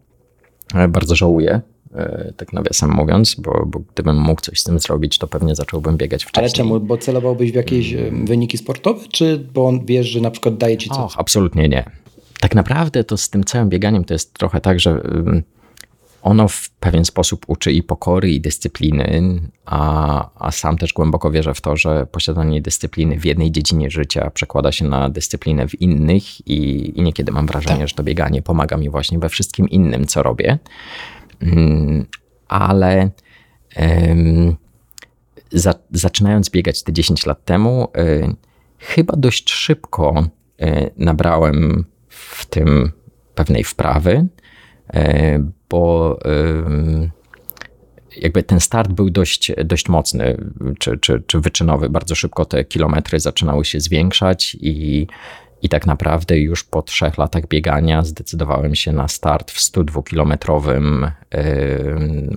E, 0.74 0.88
bardzo 0.88 1.16
żałuję, 1.16 1.60
e, 1.94 2.32
tak 2.36 2.52
nawiasem 2.52 2.90
mówiąc, 2.90 3.34
bo, 3.34 3.66
bo 3.66 3.80
gdybym 3.94 4.16
mógł 4.16 4.40
coś 4.40 4.60
z 4.60 4.64
tym 4.64 4.78
zrobić, 4.78 5.18
to 5.18 5.26
pewnie 5.26 5.54
zacząłbym 5.54 5.96
biegać 5.96 6.24
wcześniej. 6.24 6.44
Ale 6.44 6.52
czemu? 6.52 6.80
Bo 6.80 6.98
celowałbyś 6.98 7.52
w 7.52 7.54
jakieś 7.54 7.94
hmm. 7.94 8.26
wyniki 8.26 8.58
sportowe, 8.58 9.00
czy 9.10 9.38
bo 9.54 9.72
wiesz, 9.84 10.06
że 10.06 10.20
na 10.20 10.30
przykład 10.30 10.56
daje 10.56 10.76
ci 10.76 10.88
coś? 10.88 10.98
Och, 10.98 11.14
absolutnie 11.18 11.68
nie. 11.68 11.84
Tak 12.40 12.54
naprawdę 12.54 13.04
to 13.04 13.16
z 13.16 13.30
tym 13.30 13.44
całym 13.44 13.68
bieganiem 13.68 14.04
to 14.04 14.14
jest 14.14 14.34
trochę 14.34 14.60
tak, 14.60 14.80
że 14.80 15.02
ono 16.22 16.48
w 16.48 16.70
pewien 16.70 17.04
sposób 17.04 17.44
uczy 17.46 17.72
i 17.72 17.82
pokory, 17.82 18.30
i 18.30 18.40
dyscypliny, 18.40 19.40
a, 19.64 20.30
a 20.34 20.50
sam 20.50 20.78
też 20.78 20.92
głęboko 20.92 21.30
wierzę 21.30 21.54
w 21.54 21.60
to, 21.60 21.76
że 21.76 22.06
posiadanie 22.06 22.62
dyscypliny 22.62 23.18
w 23.18 23.24
jednej 23.24 23.52
dziedzinie 23.52 23.90
życia 23.90 24.30
przekłada 24.30 24.72
się 24.72 24.84
na 24.84 25.08
dyscyplinę 25.08 25.68
w 25.68 25.80
innych, 25.80 26.46
i, 26.46 26.92
i 26.98 27.02
niekiedy 27.02 27.32
mam 27.32 27.46
wrażenie, 27.46 27.78
tak. 27.78 27.88
że 27.88 27.94
to 27.94 28.02
bieganie 28.02 28.42
pomaga 28.42 28.76
mi 28.76 28.90
właśnie 28.90 29.18
we 29.18 29.28
wszystkim 29.28 29.68
innym, 29.68 30.06
co 30.06 30.22
robię. 30.22 30.58
Mm, 31.42 32.06
ale 32.48 33.10
um, 33.76 34.56
za, 35.52 35.74
zaczynając 35.92 36.50
biegać 36.50 36.82
te 36.82 36.92
10 36.92 37.26
lat 37.26 37.44
temu, 37.44 37.88
y, 37.98 38.34
chyba 38.78 39.14
dość 39.16 39.52
szybko 39.52 40.24
y, 40.62 40.90
nabrałem 40.96 41.84
w 42.08 42.46
tym 42.46 42.92
pewnej 43.34 43.64
wprawy 43.64 44.28
E, 44.94 45.50
bo 45.70 46.18
jakby 48.16 48.42
ten 48.42 48.60
start 48.60 48.92
był 48.92 49.10
dość, 49.10 49.52
dość 49.64 49.88
mocny 49.88 50.36
czy, 50.78 50.98
czy, 50.98 51.22
czy 51.26 51.40
wyczynowy. 51.40 51.90
Bardzo 51.90 52.14
szybko 52.14 52.44
te 52.44 52.64
kilometry 52.64 53.20
zaczynały 53.20 53.64
się 53.64 53.80
zwiększać 53.80 54.56
i, 54.60 55.06
i 55.62 55.68
tak 55.68 55.86
naprawdę 55.86 56.38
już 56.38 56.64
po 56.64 56.82
trzech 56.82 57.18
latach 57.18 57.48
biegania 57.48 58.04
zdecydowałem 58.04 58.74
się 58.74 58.92
na 58.92 59.08
start 59.08 59.50
w 59.50 59.58
102-kilometrowym 59.58 61.10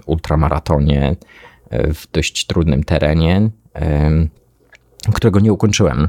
ultramaratonie 0.06 1.16
e, 1.70 1.94
w 1.94 2.12
dość 2.12 2.46
trudnym 2.46 2.84
terenie, 2.84 3.50
którego 5.14 5.40
nie 5.40 5.54
ukończyłem 5.54 6.08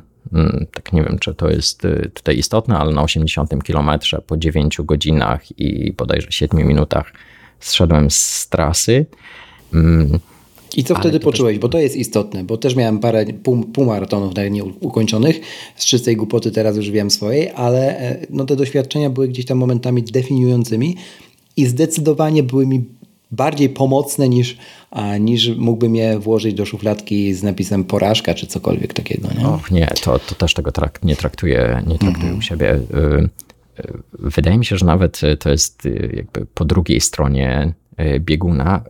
tak 0.74 0.92
nie 0.92 1.02
wiem, 1.02 1.18
czy 1.18 1.34
to 1.34 1.50
jest 1.50 1.84
y, 1.84 2.10
tutaj 2.14 2.38
istotne, 2.38 2.78
ale 2.78 2.92
na 2.92 3.02
80 3.02 3.64
kilometrze 3.64 4.22
po 4.26 4.36
9 4.36 4.76
godzinach 4.84 5.60
i 5.60 5.92
bodajże 5.92 6.32
7 6.32 6.66
minutach 6.66 7.12
zszedłem 7.60 8.10
z 8.10 8.48
trasy. 8.48 9.06
Mm, 9.74 10.18
I 10.76 10.84
co 10.84 10.94
wtedy 10.94 11.20
poczułeś? 11.20 11.54
Też... 11.54 11.62
Bo 11.62 11.68
to 11.68 11.78
jest 11.78 11.96
istotne, 11.96 12.44
bo 12.44 12.56
też 12.56 12.76
miałem 12.76 12.98
parę 12.98 13.26
pół, 13.42 13.64
półmaratonów 13.64 14.34
nieukończonych. 14.50 15.40
Z 15.76 15.84
czystej 15.84 16.16
głupoty 16.16 16.50
teraz 16.50 16.76
już 16.76 16.90
wiem 16.90 17.10
swojej, 17.10 17.50
ale 17.54 17.98
e, 17.98 18.26
no, 18.30 18.44
te 18.44 18.56
doświadczenia 18.56 19.10
były 19.10 19.28
gdzieś 19.28 19.46
tam 19.46 19.58
momentami 19.58 20.02
definiującymi 20.02 20.96
i 21.56 21.66
zdecydowanie 21.66 22.42
były 22.42 22.66
mi 22.66 22.84
bardziej 23.30 23.68
pomocne 23.68 24.28
niż, 24.28 24.56
niż 25.20 25.56
mógłbym 25.56 25.96
je 25.96 26.18
włożyć 26.18 26.54
do 26.54 26.66
szufladki 26.66 27.34
z 27.34 27.42
napisem 27.42 27.84
porażka 27.84 28.34
czy 28.34 28.46
cokolwiek 28.46 28.92
takiego. 28.92 29.28
Nie? 29.38 29.48
Och 29.48 29.70
nie, 29.70 29.86
to, 30.02 30.18
to 30.18 30.34
też 30.34 30.54
tego 30.54 30.72
trak 30.72 31.02
nie 31.02 31.16
traktuję, 31.16 31.82
nie 31.86 31.98
traktuję 31.98 32.24
mhm. 32.24 32.38
u 32.38 32.42
siebie. 32.42 32.74
Y, 32.74 32.78
y, 33.80 33.92
wydaje 34.12 34.58
mi 34.58 34.64
się, 34.64 34.76
że 34.76 34.86
nawet 34.86 35.20
to 35.38 35.50
jest 35.50 35.86
y, 35.86 36.12
jakby 36.16 36.46
po 36.54 36.64
drugiej 36.64 37.00
stronie 37.00 37.74
bieguna, 38.20 38.82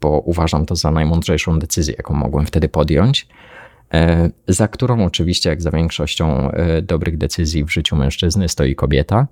bo 0.00 0.20
uważam 0.20 0.66
to 0.66 0.76
za 0.76 0.90
najmądrzejszą 0.90 1.58
decyzję, 1.58 1.94
jaką 1.98 2.14
mogłem 2.14 2.46
wtedy 2.46 2.68
podjąć. 2.68 3.26
Za 4.48 4.68
którą 4.68 5.04
oczywiście, 5.04 5.50
jak 5.50 5.62
za 5.62 5.70
większością 5.70 6.50
dobrych 6.82 7.18
decyzji 7.18 7.64
w 7.64 7.72
życiu 7.72 7.96
mężczyzny, 7.96 8.48
stoi 8.48 8.74
kobieta. 8.74 9.26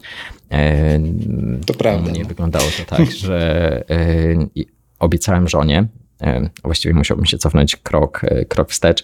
To 1.67 1.75
prawda. 1.75 2.11
Nie 2.11 2.25
wyglądało 2.25 2.65
to 2.65 2.97
tak, 2.97 3.11
że 3.25 3.85
obiecałem 4.99 5.49
żonie, 5.49 5.89
właściwie 6.65 6.95
musiałbym 6.95 7.27
się 7.27 7.39
cofnąć 7.39 7.77
krok, 7.77 8.21
krok 8.49 8.71
wstecz. 8.71 9.03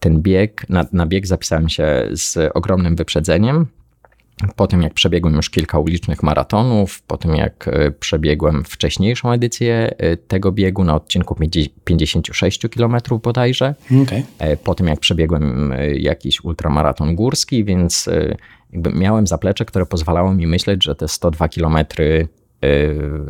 Ten 0.00 0.22
bieg, 0.22 0.68
na, 0.68 0.86
na 0.92 1.06
bieg 1.06 1.26
zapisałem 1.26 1.68
się 1.68 2.08
z 2.12 2.50
ogromnym 2.54 2.96
wyprzedzeniem. 2.96 3.66
Po 4.56 4.66
tym, 4.66 4.82
jak 4.82 4.94
przebiegłem 4.94 5.34
już 5.34 5.50
kilka 5.50 5.78
ulicznych 5.78 6.22
maratonów, 6.22 7.02
po 7.02 7.16
tym, 7.16 7.36
jak 7.36 7.68
e, 7.68 7.90
przebiegłem 7.90 8.64
wcześniejszą 8.64 9.32
edycję 9.32 9.94
e, 9.98 10.16
tego 10.16 10.52
biegu 10.52 10.84
na 10.84 10.94
odcinku 10.94 11.36
56 11.84 12.62
km 12.76 12.96
bodajże, 13.22 13.74
okay. 14.02 14.22
E, 14.38 14.56
po 14.56 14.74
tym, 14.74 14.86
jak 14.86 15.00
przebiegłem 15.00 15.74
jakiś 15.94 16.44
ultramaraton 16.44 17.14
górski, 17.14 17.64
więc 17.64 18.08
jakby 18.72 18.92
miałem 18.92 19.26
zaplecze, 19.26 19.64
które 19.64 19.86
pozwalało 19.86 20.34
mi 20.34 20.46
myśleć, 20.46 20.84
że 20.84 20.94
te 20.94 21.08
102 21.08 21.48
km 21.48 21.76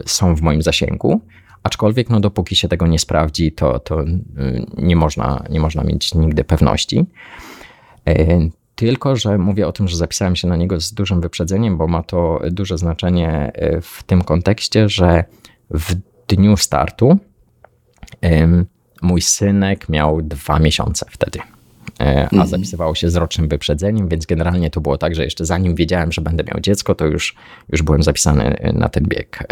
są 0.06 0.34
w 0.34 0.42
moim 0.42 0.62
zasięgu. 0.62 1.20
Aczkolwiek, 1.68 2.10
no, 2.10 2.20
dopóki 2.20 2.56
się 2.56 2.68
tego 2.68 2.86
nie 2.86 2.98
sprawdzi, 2.98 3.52
to, 3.52 3.78
to 3.78 4.04
nie, 4.78 4.96
można, 4.96 5.44
nie 5.50 5.60
można 5.60 5.84
mieć 5.84 6.14
nigdy 6.14 6.44
pewności. 6.44 7.06
Tylko, 8.74 9.16
że 9.16 9.38
mówię 9.38 9.66
o 9.66 9.72
tym, 9.72 9.88
że 9.88 9.96
zapisałem 9.96 10.36
się 10.36 10.48
na 10.48 10.56
niego 10.56 10.80
z 10.80 10.92
dużym 10.92 11.20
wyprzedzeniem, 11.20 11.78
bo 11.78 11.86
ma 11.86 12.02
to 12.02 12.40
duże 12.50 12.78
znaczenie 12.78 13.52
e, 13.54 13.80
w 13.80 14.02
tym 14.02 14.24
kontekście, 14.24 14.88
że 14.88 15.24
w 15.70 15.94
dniu 16.28 16.56
startu 16.56 17.18
mój 19.02 19.22
synek 19.22 19.88
miał 19.88 20.22
dwa 20.22 20.58
miesiące 20.58 21.06
wtedy. 21.10 21.38
E, 22.00 22.22
a 22.22 22.22
mhm. 22.22 22.48
zapisywało 22.48 22.94
się 22.94 23.10
z 23.10 23.16
rocznym 23.16 23.48
wyprzedzeniem, 23.48 24.08
więc 24.08 24.26
generalnie 24.26 24.70
to 24.70 24.80
było 24.80 24.98
tak, 24.98 25.14
że 25.14 25.24
jeszcze 25.24 25.44
zanim 25.44 25.74
wiedziałem, 25.74 26.12
że 26.12 26.22
będę 26.22 26.44
miał 26.44 26.60
dziecko, 26.60 26.94
to 26.94 27.06
już, 27.06 27.34
już 27.68 27.82
byłem 27.82 28.02
zapisany 28.02 28.72
na 28.74 28.88
ten 28.88 29.04
bieg. 29.04 29.46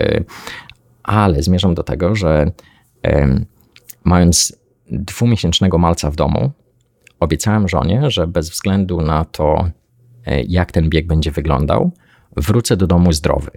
Ale 1.07 1.43
zmierzam 1.43 1.75
do 1.75 1.83
tego, 1.83 2.15
że 2.15 2.51
mając 4.05 4.57
dwumiesięcznego 4.91 5.79
malca 5.79 6.11
w 6.11 6.17
domu, 6.17 6.53
Obiecałem 7.21 7.69
żonie, 7.69 8.11
że 8.11 8.27
bez 8.27 8.51
względu 8.51 9.01
na 9.01 9.25
to, 9.25 9.71
e, 10.27 10.43
jak 10.43 10.73
ten 10.73 10.89
bieg 10.89 11.07
będzie 11.07 11.31
wyglądał, 11.31 11.91
wrócę 12.37 12.77
do 12.77 12.87
domu 12.87 13.13
zdrowy. 13.13 13.51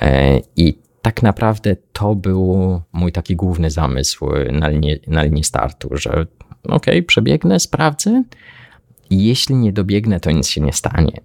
E, 0.00 0.40
I 0.56 0.78
tak 1.02 1.22
naprawdę 1.22 1.76
to 1.92 2.14
był 2.14 2.80
mój 2.92 3.12
taki 3.12 3.36
główny 3.36 3.70
zamysł 3.70 4.26
na 4.52 4.68
linii, 4.68 5.00
na 5.06 5.22
linii 5.22 5.44
startu, 5.44 5.88
że 5.92 6.10
okej, 6.10 6.76
okay, 6.76 7.02
przebiegnę, 7.02 7.60
sprawdzę. 7.60 8.22
Jeśli 9.10 9.54
nie 9.54 9.72
dobiegnę, 9.72 10.20
to 10.20 10.30
nic 10.30 10.48
się 10.48 10.60
nie 10.60 10.72
stanie. 10.72 11.20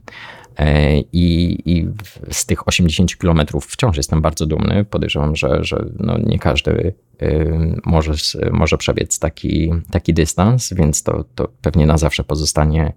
E, 0.60 0.99
I, 0.99 1.57
I, 1.66 1.88
z 2.32 2.45
tych 2.45 2.68
80 2.68 3.16
km 3.16 3.41
wciąż 3.62 3.97
jestem 3.97 4.22
bardzo 4.22 4.45
dumny. 4.45 4.86
Podejrzewam, 4.86 5.36
że, 5.36 5.64
że 5.64 5.86
no 5.99 6.18
nie 6.18 6.39
każdy 6.39 6.93
może, 7.86 8.14
może 8.51 8.78
przebiec 8.78 9.20
taki, 9.20 9.72
taki 9.91 10.14
dystans, 10.14 10.74
więc 10.74 11.03
to, 11.03 11.26
to 11.36 11.47
pewnie 11.62 11.86
na 11.86 11.97
zawsze 11.97 12.24
pozostanie 12.24 12.93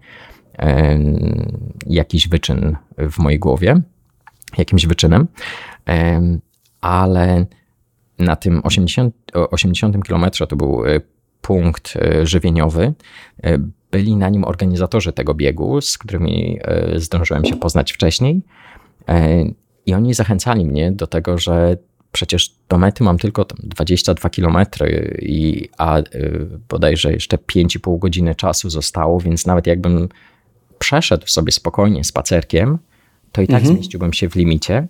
jakiś 1.86 2.28
wyczyn 2.28 2.76
w 2.98 3.18
mojej 3.18 3.38
głowie, 3.38 3.80
jakimś 4.58 4.86
wyczynem. 4.86 5.28
Ale 6.80 7.46
na 8.18 8.36
tym 8.36 8.60
80, 8.64 9.14
80 9.34 10.04
kilometrze 10.04 10.46
to 10.46 10.56
był 10.56 10.86
e, 10.86 11.00
punkt 11.42 11.96
e, 11.96 12.26
żywieniowy 12.26 12.94
byli 13.92 14.16
na 14.16 14.28
nim 14.28 14.44
organizatorzy 14.44 15.12
tego 15.12 15.34
biegu, 15.34 15.80
z 15.80 15.98
którymi 15.98 16.58
e, 16.62 17.00
zdążyłem 17.00 17.44
się 17.44 17.56
poznać 17.56 17.92
wcześniej. 17.92 18.42
E, 19.08 19.44
I 19.86 19.94
oni 19.94 20.14
zachęcali 20.14 20.66
mnie 20.66 20.92
do 20.92 21.06
tego, 21.06 21.38
że 21.38 21.76
przecież 22.12 22.54
do 22.68 22.78
mety 22.78 23.04
mam 23.04 23.18
tylko 23.18 23.44
22 23.44 24.30
km, 24.30 24.56
i, 25.18 25.68
a 25.78 25.98
e, 25.98 26.04
bodajże 26.68 27.12
jeszcze 27.12 27.36
5,5 27.36 27.98
godziny 27.98 28.34
czasu 28.34 28.70
zostało, 28.70 29.20
więc 29.20 29.46
nawet 29.46 29.66
jakbym 29.66 30.08
przeszedł 30.78 31.26
sobie 31.26 31.52
spokojnie 31.52 32.04
spacerkiem, 32.04 32.78
to 33.32 33.42
i 33.42 33.46
tak 33.46 33.60
mhm. 33.60 33.74
zmieściłbym 33.74 34.12
się 34.12 34.28
w 34.28 34.36
limicie. 34.36 34.86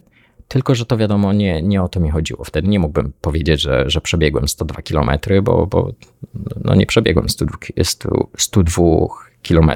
Tylko, 0.53 0.75
że 0.75 0.87
to 0.87 0.97
wiadomo, 0.97 1.33
nie, 1.33 1.63
nie 1.63 1.83
o 1.83 1.89
to 1.89 2.01
mi 2.01 2.11
chodziło. 2.11 2.45
Wtedy 2.45 2.69
nie 2.69 2.79
mógłbym 2.79 3.13
powiedzieć, 3.21 3.61
że, 3.61 3.85
że 3.87 4.01
przebiegłem 4.01 4.49
102 4.49 4.83
km, 4.83 5.11
bo, 5.43 5.67
bo 5.67 5.93
no 6.65 6.75
nie 6.75 6.87
przebiegłem 6.87 7.29
102, 7.29 7.59
102 8.37 8.83
km. 9.49 9.71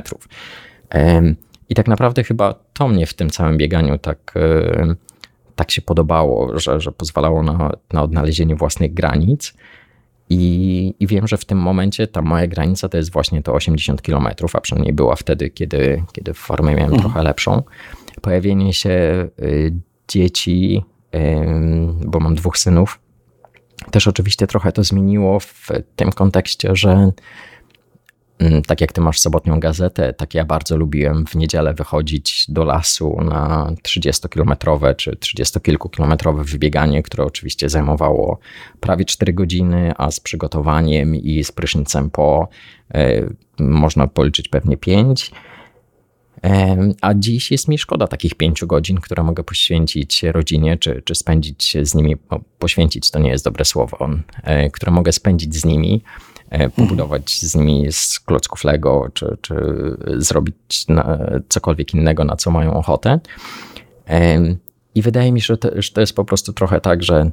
I 1.69 1.75
tak 1.75 1.89
naprawdę 1.89 2.25
chyba 2.25 2.55
to 2.73 2.89
mnie 2.89 3.07
w 3.07 3.15
tym 3.15 3.31
całym 3.31 3.57
bieganiu 3.57 3.99
tak, 3.99 4.35
tak 5.55 5.71
się 5.71 5.83
podobało, 5.83 6.59
że, 6.59 6.81
że 6.81 6.93
pozwalało 6.93 7.43
na, 7.43 7.73
na 7.93 8.03
odnalezienie 8.03 8.57
własnych 8.57 8.95
granic. 8.95 9.55
I, 10.31 10.95
I 11.01 11.07
wiem, 11.07 11.29
że 11.29 11.37
w 11.37 11.45
tym 11.45 11.59
momencie 11.59 12.07
ta 12.07 12.23
moja 12.23 12.47
granica 12.47 12.89
to 12.89 12.97
jest 12.97 13.13
właśnie 13.13 13.43
to 13.43 13.55
80 13.55 14.03
km, 14.03 14.27
a 14.53 14.61
przynajmniej 14.61 14.93
była 14.95 15.17
wtedy, 15.17 15.51
kiedy, 15.51 16.03
kiedy 16.13 16.35
w 16.35 16.39
formie 16.39 16.75
miałem 16.75 16.95
mhm. 16.95 17.03
trochę 17.03 17.23
lepszą. 17.23 17.63
Pojawienie 18.21 18.73
się 18.73 19.29
y, 19.43 19.73
dzieci, 20.09 20.85
bo 22.07 22.21
mam 22.21 22.35
dwóch 22.35 22.59
synów. 22.59 23.01
Też 23.91 24.09
oczywiście 24.09 24.47
trochę 24.47 24.73
to 24.73 24.85
zmieniło 24.85 25.41
w 25.41 25.69
tym 25.97 26.13
kontekście, 26.13 26.77
że 26.77 27.11
mm, 28.39 28.63
tak 28.63 28.81
jak 28.81 28.93
ty 28.93 29.01
masz 29.01 29.21
sobotnią 29.21 29.61
gazetę, 29.61 30.13
tak 30.13 30.35
ja 30.35 30.45
bardzo 30.45 30.77
lubiłem 30.77 31.27
w 31.27 31.35
niedzielę 31.35 31.75
wychodzić 31.75 32.45
do 32.49 32.65
lasu 32.65 33.21
na 33.21 33.71
30-kilometrowe 33.83 34.97
czy 34.97 35.11
30-kilkukilometrowe 35.11 36.45
wybieganie, 36.45 37.03
które 37.03 37.25
oczywiście 37.25 37.69
zajmowało 37.69 38.39
prawie 38.81 39.05
4 39.05 39.33
godziny, 39.33 39.93
a 39.97 40.11
z 40.11 40.21
przygotowaniem 40.21 41.15
i 41.15 41.45
z 41.45 41.53
prysznicem 41.53 42.11
po 42.11 42.49
e, 42.95 43.29
można 43.59 44.07
policzyć 44.07 44.49
pewnie 44.49 44.77
5. 44.77 45.33
A 47.01 47.15
dziś 47.15 47.51
jest 47.51 47.69
mi 47.69 47.79
szkoda 47.79 48.07
takich 48.07 48.35
pięciu 48.35 48.67
godzin, 48.67 48.97
które 48.97 49.23
mogę 49.23 49.45
poświęcić 49.45 50.23
rodzinie, 50.23 50.77
czy, 50.77 51.03
czy 51.05 51.15
spędzić 51.15 51.77
z 51.83 51.95
nimi, 51.95 52.17
poświęcić 52.59 53.11
to 53.11 53.19
nie 53.19 53.31
jest 53.31 53.45
dobre 53.45 53.65
słowo, 53.65 54.09
które 54.73 54.93
mogę 54.93 55.13
spędzić 55.13 55.55
z 55.55 55.65
nimi, 55.65 56.03
e, 56.51 56.71
pobudować 56.71 57.41
z 57.41 57.55
nimi 57.55 57.93
z 57.93 58.21
klocków 58.21 58.65
Lego, 58.65 59.09
czy, 59.15 59.37
czy 59.41 59.55
zrobić 60.17 60.87
cokolwiek 61.49 61.95
innego, 61.95 62.25
na 62.25 62.37
co 62.37 62.51
mają 62.51 62.75
ochotę. 62.75 63.21
I 64.95 65.03
wydaje 65.03 65.33
mi 65.33 65.41
się, 65.41 65.47
że 65.47 65.59
to, 65.59 65.69
że 65.75 65.91
to 65.91 66.01
jest 66.01 66.17
po 66.17 66.25
prostu 66.25 66.53
trochę 66.53 66.81
tak, 66.81 67.03
że 67.03 67.31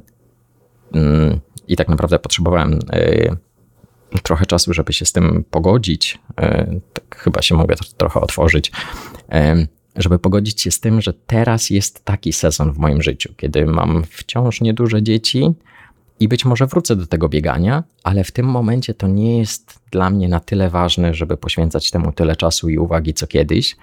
mm, 0.92 1.40
i 1.68 1.76
tak 1.76 1.88
naprawdę 1.88 2.18
potrzebowałem 2.18 2.78
e, 2.92 3.36
trochę 4.22 4.46
czasu, 4.46 4.74
żeby 4.74 4.92
się 4.92 5.04
z 5.04 5.12
tym 5.12 5.44
pogodzić. 5.50 6.18
E, 6.40 6.80
tak 6.92 7.16
chyba 7.18 7.42
się 7.42 7.54
mogę 7.54 7.74
trochę 7.96 8.20
otworzyć. 8.20 8.72
E, 9.32 9.66
żeby 9.96 10.18
pogodzić 10.18 10.60
się 10.60 10.70
z 10.70 10.80
tym, 10.80 11.00
że 11.00 11.12
teraz 11.26 11.70
jest 11.70 12.04
taki 12.04 12.32
sezon 12.32 12.72
w 12.72 12.78
moim 12.78 13.02
życiu, 13.02 13.34
kiedy 13.36 13.66
mam 13.66 14.04
wciąż 14.04 14.60
nieduże 14.60 15.02
dzieci 15.02 15.54
i 16.20 16.28
być 16.28 16.44
może 16.44 16.66
wrócę 16.66 16.96
do 16.96 17.06
tego 17.06 17.28
biegania, 17.28 17.84
ale 18.02 18.24
w 18.24 18.30
tym 18.30 18.46
momencie 18.46 18.94
to 18.94 19.08
nie 19.08 19.38
jest 19.38 19.80
dla 19.90 20.10
mnie 20.10 20.28
na 20.28 20.40
tyle 20.40 20.70
ważne, 20.70 21.14
żeby 21.14 21.36
poświęcać 21.36 21.90
temu 21.90 22.12
tyle 22.12 22.36
czasu 22.36 22.68
i 22.68 22.78
uwagi 22.78 23.14
co 23.14 23.26
kiedyś. 23.26 23.76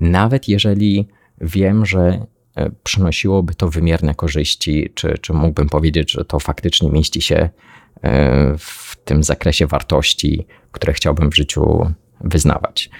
Nawet 0.00 0.48
jeżeli 0.48 1.08
wiem, 1.40 1.86
że 1.86 2.26
e, 2.56 2.70
przynosiłoby 2.82 3.54
to 3.54 3.68
wymierne 3.68 4.14
korzyści, 4.14 4.90
czy, 4.94 5.18
czy 5.20 5.32
mógłbym 5.32 5.68
powiedzieć, 5.68 6.12
że 6.12 6.24
to 6.24 6.40
faktycznie 6.40 6.90
mieści 6.90 7.22
się 7.22 7.48
w 8.58 8.91
tym 9.04 9.22
zakresie 9.22 9.66
wartości, 9.66 10.46
które 10.72 10.92
chciałbym 10.92 11.30
w 11.30 11.36
życiu 11.36 11.94
wyznawać. 12.20 12.90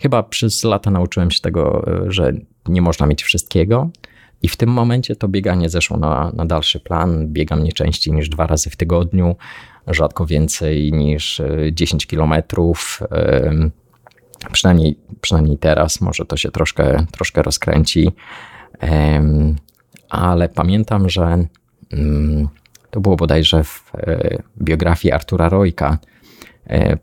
Chyba 0.00 0.22
przez 0.22 0.64
lata 0.64 0.90
nauczyłem 0.90 1.30
się 1.30 1.40
tego, 1.40 1.86
e, 2.06 2.12
że 2.12 2.32
nie 2.66 2.82
można 2.82 3.06
mieć 3.06 3.22
wszystkiego. 3.22 3.90
I 4.42 4.48
w 4.48 4.56
tym 4.56 4.70
momencie 4.70 5.16
to 5.16 5.28
bieganie 5.28 5.68
zeszło 5.68 5.96
na, 5.96 6.32
na 6.34 6.46
dalszy 6.46 6.80
plan. 6.80 7.28
Biegam 7.28 7.64
nie 7.64 7.72
częściej 7.72 8.14
niż 8.14 8.28
dwa 8.28 8.46
razy 8.46 8.70
w 8.70 8.76
tygodniu, 8.76 9.36
rzadko 9.86 10.26
więcej 10.26 10.92
niż 10.92 11.42
10 11.72 12.04
e, 12.04 12.06
kilometrów. 12.06 13.00
Przynajmniej, 14.52 14.98
przynajmniej 15.20 15.58
teraz, 15.58 16.00
może 16.00 16.24
to 16.24 16.36
się 16.36 16.50
troszkę, 16.50 17.06
troszkę 17.12 17.42
rozkręci. 17.42 18.12
Ale 20.08 20.48
pamiętam, 20.48 21.08
że 21.08 21.44
mm, 21.92 22.48
to 22.90 23.00
było 23.00 23.16
bodajże 23.16 23.64
w 23.64 23.92
e, 23.94 24.42
biografii 24.62 25.12
Artura 25.12 25.48
Rojka. 25.48 25.98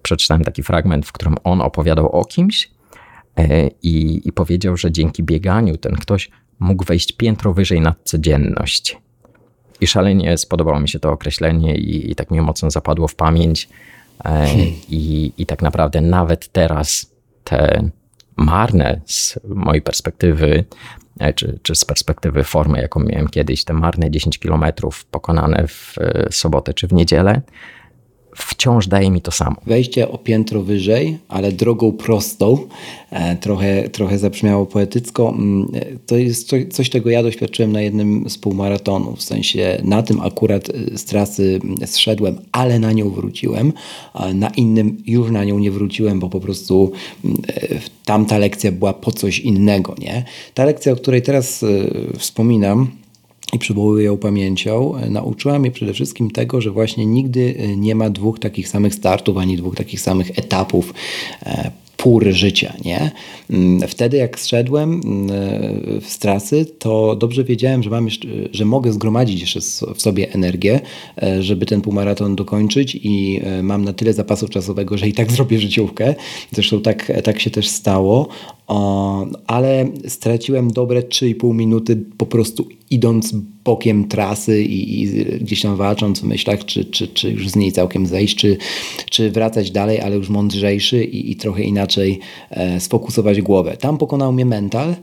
Przeczytałem 0.03 0.43
taki 0.43 0.63
fragment, 0.63 1.05
w 1.05 1.11
którym 1.11 1.35
on 1.43 1.61
opowiadał 1.61 2.09
o 2.09 2.25
kimś, 2.25 2.69
E, 3.38 3.67
i, 3.83 4.21
i 4.27 4.31
powiedział, 4.31 4.77
że 4.77 4.91
dzięki 4.91 5.23
bieganiu 5.23 5.77
ten 5.77 5.95
ktoś 5.95 6.29
mógł 6.59 6.85
wejść 6.85 7.11
piętro 7.11 7.53
wyżej 7.53 7.81
nad 7.81 7.97
codzienność. 8.03 8.97
I 9.81 9.88
szalenie 9.88 10.38
spodobało 10.38 10.79
mi 10.79 10.89
się 10.89 10.99
to 10.99 11.11
określenie 11.11 11.75
i, 11.75 12.11
i 12.11 12.15
tak 12.15 12.31
mi 12.31 12.41
mocno 12.41 12.71
zapadło 12.71 13.07
w 13.07 13.15
pamięć. 13.15 13.69
E, 14.19 14.23
hmm. 14.23 14.67
I, 14.89 15.33
I 15.38 15.45
tak 15.45 15.61
naprawdę 15.61 16.01
nawet 16.01 16.47
teraz 16.47 17.11
te 17.43 17.89
marne 18.35 19.01
z 19.05 19.39
mojej 19.47 19.81
perspektywy, 19.81 20.65
e, 20.65 20.65
czy, 21.36 21.59
czy 21.61 21.76
z 21.76 21.86
perspektywy 21.86 22.43
formy, 22.43 22.82
jaką 22.82 22.99
miałem 22.99 23.28
kiedyś, 23.28 23.63
te 23.63 23.74
marne 23.74 24.11
10 24.11 24.39
kilometrów 24.39 25.05
pokonane 25.05 25.68
w 25.68 25.95
sobotę 26.32 26.74
czy 26.74 26.88
w 26.88 26.93
niedzielę, 26.93 27.41
wciąż 28.38 28.88
daje 28.88 29.11
mi 29.11 29.21
to 29.21 29.31
samo. 29.31 29.55
Wejście 29.65 30.11
o 30.11 30.17
piętro 30.17 30.63
wyżej, 30.63 31.17
ale 31.27 31.51
drogą 31.51 31.91
prostą, 31.91 32.57
e, 33.09 33.35
trochę, 33.35 33.89
trochę 33.89 34.17
zabrzmiało 34.17 34.65
poetycko. 34.65 35.29
Mm, 35.29 35.67
e, 35.73 35.85
to 36.05 36.17
jest 36.17 36.53
coś, 36.71 36.89
czego 36.89 37.09
ja 37.09 37.23
doświadczyłem 37.23 37.71
na 37.71 37.81
jednym 37.81 38.29
z 38.29 38.38
półmaratonów. 38.38 39.19
W 39.19 39.23
sensie 39.23 39.81
na 39.83 40.03
tym 40.03 40.21
akurat 40.21 40.69
e, 40.69 40.97
z 40.97 41.05
trasy 41.05 41.59
zszedłem, 41.85 42.39
ale 42.51 42.79
na 42.79 42.91
nią 42.91 43.09
wróciłem. 43.09 43.73
Na 44.33 44.49
innym 44.49 44.97
już 45.05 45.31
na 45.31 45.43
nią 45.43 45.59
nie 45.59 45.71
wróciłem, 45.71 46.19
bo 46.19 46.29
po 46.29 46.39
prostu 46.39 46.91
mm, 47.25 47.38
tamta 48.05 48.38
lekcja 48.38 48.71
była 48.71 48.93
po 48.93 49.11
coś 49.11 49.39
innego. 49.39 49.95
Nie? 49.99 50.23
Ta 50.53 50.65
lekcja, 50.65 50.93
o 50.93 50.95
której 50.95 51.21
teraz 51.21 51.65
wspominam, 52.17 52.88
i 53.53 53.59
przywołuję 53.59 54.05
ją 54.05 54.17
pamięcią, 54.17 54.95
e, 54.95 55.09
nauczyła 55.09 55.59
mnie 55.59 55.71
przede 55.71 55.93
wszystkim 55.93 56.31
tego, 56.31 56.61
że 56.61 56.71
właśnie 56.71 57.05
nigdy 57.05 57.55
e, 57.57 57.77
nie 57.77 57.95
ma 57.95 58.09
dwóch 58.09 58.39
takich 58.39 58.67
samych 58.67 58.95
startów, 58.95 59.37
ani 59.37 59.57
dwóch 59.57 59.75
takich 59.75 60.01
samych 60.01 60.39
etapów 60.39 60.93
e, 61.45 61.71
pór 61.97 62.25
życia, 62.31 62.73
nie? 62.85 63.11
Mm, 63.49 63.87
wtedy 63.87 64.17
jak 64.17 64.39
zszedłem 64.39 65.01
mm, 65.05 65.29
z 66.01 66.17
trasy, 66.17 66.65
to 66.79 67.15
dobrze 67.15 67.43
wiedziałem, 67.43 67.83
że 67.83 67.89
mam 67.89 68.05
jeszcze, 68.05 68.27
że 68.51 68.65
mogę 68.65 68.93
zgromadzić 68.93 69.41
jeszcze 69.41 69.59
w 69.95 70.01
sobie 70.01 70.33
energię, 70.33 70.79
żeby 71.39 71.65
ten 71.65 71.81
półmaraton 71.81 72.35
dokończyć 72.35 72.99
i 73.03 73.41
mam 73.63 73.85
na 73.85 73.93
tyle 73.93 74.13
zapasu 74.13 74.47
czasowego, 74.47 74.97
że 74.97 75.07
i 75.07 75.13
tak 75.13 75.31
zrobię 75.35 75.59
życiówkę. 75.59 76.15
Zresztą 76.51 76.81
tak, 76.81 77.11
tak 77.23 77.39
się 77.39 77.49
też 77.49 77.67
stało. 77.67 78.27
Ale 79.47 79.88
straciłem 80.07 80.72
dobre 80.72 81.01
3,5 81.01 81.53
minuty 81.53 82.03
po 82.18 82.26
prostu 82.26 82.68
idąc 82.89 83.32
bokiem 83.63 84.07
trasy 84.07 84.63
i, 84.63 85.01
i, 85.01 85.26
gdzieś 85.39 85.61
tam 85.61 85.76
walcząc 85.76 86.20
w 86.20 86.24
myślach, 86.24 86.65
czy, 86.65 86.86
czy, 86.86 87.07
czy 87.07 87.32
już 87.32 87.49
z 87.49 87.55
niej 87.55 87.72
całkiem 87.72 88.07
zejść, 88.07 88.36
czy, 88.36 88.57
czy 89.09 89.32
wracać 89.32 89.72
dalej, 89.72 90.01
ale 90.01 90.15
już 90.15 90.30
mądrzejszy 90.30 91.03
i, 91.03 91.32
i 91.32 91.36
trochę 91.36 91.63
inaczej 91.63 92.20
e, 92.49 92.80
sfokusować 92.80 93.41
głowę. 93.41 93.78
Tam 93.78 93.97
pokonał 93.97 94.34
mnie 94.34 94.45
mental, 94.45 94.95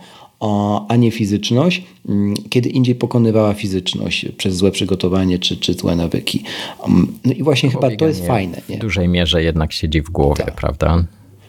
a 0.89 0.97
nie 0.97 1.11
fizyczność, 1.11 1.83
mm, 2.09 2.35
kiedy 2.51 2.69
indziej 2.69 2.95
pokonywała 2.95 3.55
fizyczność 3.55 4.27
przez 4.37 4.57
złe 4.57 4.71
przygotowanie 4.71 5.39
czy, 5.39 5.57
czy 5.57 5.75
złe 5.75 5.97
nawyki. 5.97 6.43
Um, 6.83 7.19
no 7.25 7.33
i 7.33 7.43
właśnie 7.43 7.71
chyba 7.71 7.97
to 7.97 8.07
jest 8.07 8.27
fajne. 8.27 8.61
Nie? 8.69 8.77
W 8.77 8.79
dużej 8.79 9.09
mierze 9.09 9.43
jednak 9.43 9.73
siedzi 9.73 10.03
w 10.03 10.11
głowie, 10.11 10.45
tak. 10.45 10.55
prawda? 10.55 11.05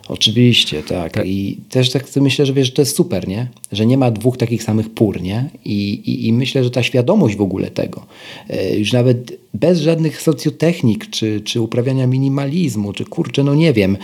Oczywiście, 0.08 0.84
tak. 0.84 1.14
tak. 1.14 1.28
I 1.28 1.58
też 1.70 1.90
tak 1.90 2.06
myślę, 2.16 2.46
że 2.46 2.54
wiesz, 2.54 2.68
że 2.68 2.74
to 2.74 2.82
jest 2.82 2.96
super, 2.96 3.28
nie? 3.28 3.48
Że 3.72 3.86
nie 3.86 3.98
ma 3.98 4.12
dwóch 4.12 4.38
takich 4.38 4.64
samych 4.64 4.90
pór, 4.90 5.22
nie? 5.22 5.50
I, 5.66 5.94
i, 5.94 6.28
i 6.28 6.34
myślę, 6.34 6.64
że 6.64 6.72
ta 6.72 6.84
świadomość 6.84 7.36
w 7.36 7.42
ogóle 7.42 7.72
tego, 7.72 8.06
e, 8.50 8.76
już 8.76 8.94
nawet 8.94 9.38
bez 9.54 9.80
żadnych 9.80 10.22
socjotechnik, 10.22 11.10
czy, 11.10 11.42
czy 11.42 11.62
uprawiania 11.62 12.08
minimalizmu, 12.08 12.94
czy 12.94 13.06
kurczę, 13.06 13.44
no 13.44 13.56
nie 13.56 13.74
wiem, 13.74 13.98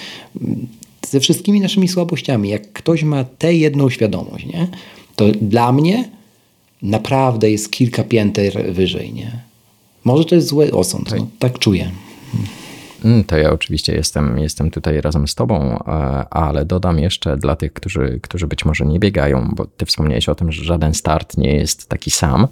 ze 1.08 1.20
wszystkimi 1.20 1.60
naszymi 1.60 1.88
słabościami, 1.88 2.50
jak 2.50 2.74
ktoś 2.74 3.04
ma 3.04 3.24
tę 3.24 3.54
jedną 3.54 3.90
świadomość, 3.90 4.46
nie? 4.46 4.68
To 5.16 5.32
dla 5.32 5.72
mnie 5.72 6.10
naprawdę 6.82 7.52
jest 7.52 7.72
kilka 7.72 8.04
pięter 8.04 8.74
wyżej, 8.74 9.14
nie? 9.14 9.32
Może 10.04 10.26
to 10.26 10.36
jest 10.36 10.48
zły 10.48 10.72
osąd, 10.72 11.10
tak, 11.10 11.20
no, 11.20 11.28
tak 11.40 11.60
czuję. 11.60 11.92
Mm, 13.06 13.24
to 13.24 13.38
ja 13.38 13.52
oczywiście 13.52 13.94
jestem, 13.94 14.40
jestem 14.40 14.72
tutaj 14.72 15.02
razem 15.02 15.28
z 15.28 15.36
Tobą, 15.36 15.80
e, 15.80 15.92
ale 16.30 16.66
dodam 16.66 17.00
jeszcze 17.00 17.38
dla 17.38 17.56
tych, 17.56 17.74
którzy, 17.74 18.20
którzy 18.24 18.48
być 18.48 18.66
może 18.66 18.86
nie 18.86 19.00
biegają, 19.00 19.50
bo 19.56 19.66
Ty 19.66 19.86
wspomniałeś 19.86 20.30
o 20.30 20.36
tym, 20.36 20.52
że 20.52 20.64
żaden 20.64 20.94
start 20.94 21.38
nie 21.38 21.56
jest 21.56 21.90
taki 21.90 22.12
sam. 22.12 22.48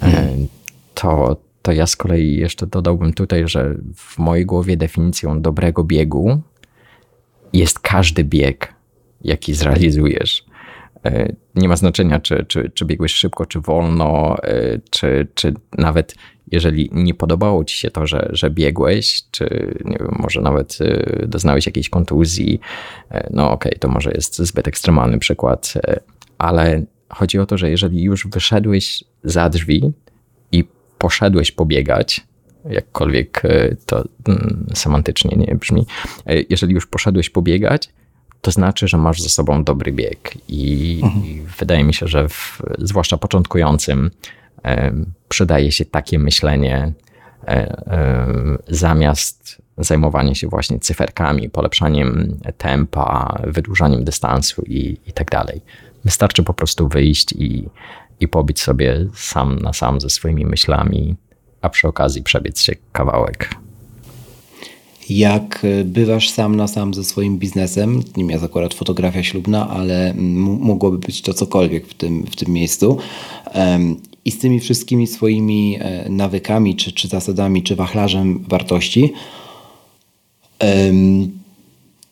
Hmm. 0.00 0.46
To, 0.94 1.36
to 1.62 1.72
ja 1.72 1.86
z 1.86 1.96
kolei 1.96 2.36
jeszcze 2.36 2.66
dodałbym 2.66 3.12
tutaj, 3.12 3.48
że 3.48 3.74
w 3.94 4.18
mojej 4.18 4.46
głowie 4.46 4.76
definicją 4.76 5.42
dobrego 5.42 5.84
biegu 5.84 6.40
jest 7.52 7.78
każdy 7.78 8.24
bieg, 8.24 8.74
jaki 9.24 9.54
zrealizujesz. 9.54 10.44
E, 11.06 11.32
nie 11.54 11.68
ma 11.68 11.76
znaczenia, 11.76 12.20
czy, 12.20 12.44
czy, 12.48 12.70
czy 12.74 12.84
biegłeś 12.84 13.14
szybko, 13.14 13.46
czy 13.46 13.60
wolno, 13.60 14.36
czy, 14.90 15.26
czy 15.34 15.54
nawet 15.78 16.14
jeżeli 16.52 16.90
nie 16.92 17.14
podobało 17.14 17.64
ci 17.64 17.76
się 17.76 17.90
to, 17.90 18.06
że, 18.06 18.28
że 18.32 18.50
biegłeś, 18.50 19.22
czy 19.30 19.74
wiem, 19.84 20.16
może 20.18 20.40
nawet 20.40 20.78
y, 20.80 21.26
doznałeś 21.28 21.66
jakiejś 21.66 21.88
kontuzji, 21.88 22.60
e, 23.10 23.28
no 23.30 23.50
okej, 23.50 23.72
okay, 23.72 23.78
to 23.78 23.88
może 23.88 24.10
jest 24.10 24.38
zbyt 24.38 24.68
ekstremalny 24.68 25.18
przykład, 25.18 25.74
e, 25.76 26.00
ale 26.38 26.82
chodzi 27.08 27.38
o 27.38 27.46
to, 27.46 27.58
że 27.58 27.70
jeżeli 27.70 28.02
już 28.02 28.26
wyszedłeś 28.26 29.04
za 29.24 29.48
drzwi 29.48 29.92
i 30.52 30.64
poszedłeś 30.98 31.52
pobiegać, 31.52 32.26
jakkolwiek 32.64 33.44
e, 33.44 33.76
to 33.86 34.04
mm, 34.28 34.66
semantycznie 34.74 35.36
nie 35.36 35.54
brzmi, 35.54 35.86
jeżeli 36.50 36.74
już 36.74 36.86
poszedłeś 36.86 37.30
pobiegać, 37.30 37.88
to 38.40 38.50
znaczy, 38.50 38.88
że 38.88 38.96
masz 38.96 39.22
za 39.22 39.28
sobą 39.28 39.64
dobry 39.64 39.92
bieg. 39.92 40.34
I, 40.48 41.00
mhm. 41.02 41.24
i 41.24 41.42
wydaje 41.58 41.84
mi 41.84 41.94
się, 41.94 42.08
że 42.08 42.28
w, 42.28 42.62
zwłaszcza 42.78 43.16
początkującym, 43.16 44.10
przydaje 45.28 45.72
się 45.72 45.84
takie 45.84 46.18
myślenie 46.18 46.92
e, 47.42 47.48
e, 47.48 48.26
zamiast 48.68 49.62
zajmowania 49.78 50.34
się 50.34 50.48
właśnie 50.48 50.78
cyferkami, 50.78 51.50
polepszaniem 51.50 52.38
tempa, 52.58 53.38
wydłużaniem 53.46 54.04
dystansu 54.04 54.62
i, 54.62 54.96
i 55.06 55.12
tak 55.12 55.30
dalej. 55.30 55.62
Wystarczy 56.04 56.42
po 56.42 56.54
prostu 56.54 56.88
wyjść 56.88 57.32
i, 57.32 57.68
i 58.20 58.28
pobić 58.28 58.60
sobie 58.60 59.06
sam 59.14 59.58
na 59.58 59.72
sam 59.72 60.00
ze 60.00 60.10
swoimi 60.10 60.46
myślami, 60.46 61.16
a 61.62 61.68
przy 61.68 61.88
okazji 61.88 62.22
przebiec 62.22 62.60
się 62.60 62.72
kawałek. 62.92 63.54
Jak 65.10 65.66
bywasz 65.84 66.30
sam 66.30 66.56
na 66.56 66.68
sam 66.68 66.94
ze 66.94 67.04
swoim 67.04 67.38
biznesem, 67.38 68.02
nie 68.16 68.32
jest 68.32 68.44
akurat 68.44 68.74
fotografia 68.74 69.22
ślubna, 69.22 69.68
ale 69.68 70.14
mogłoby 70.60 70.98
być 70.98 71.22
to 71.22 71.34
cokolwiek 71.34 71.86
w 71.86 71.94
tym, 71.94 72.26
w 72.30 72.36
tym 72.36 72.52
miejscu, 72.52 72.98
i 74.24 74.30
z 74.30 74.38
tymi 74.38 74.60
wszystkimi 74.60 75.06
swoimi 75.06 75.78
e, 75.80 76.08
nawykami, 76.08 76.76
czy, 76.76 76.92
czy 76.92 77.08
zasadami, 77.08 77.62
czy 77.62 77.76
wachlarzem 77.76 78.44
wartości, 78.48 79.12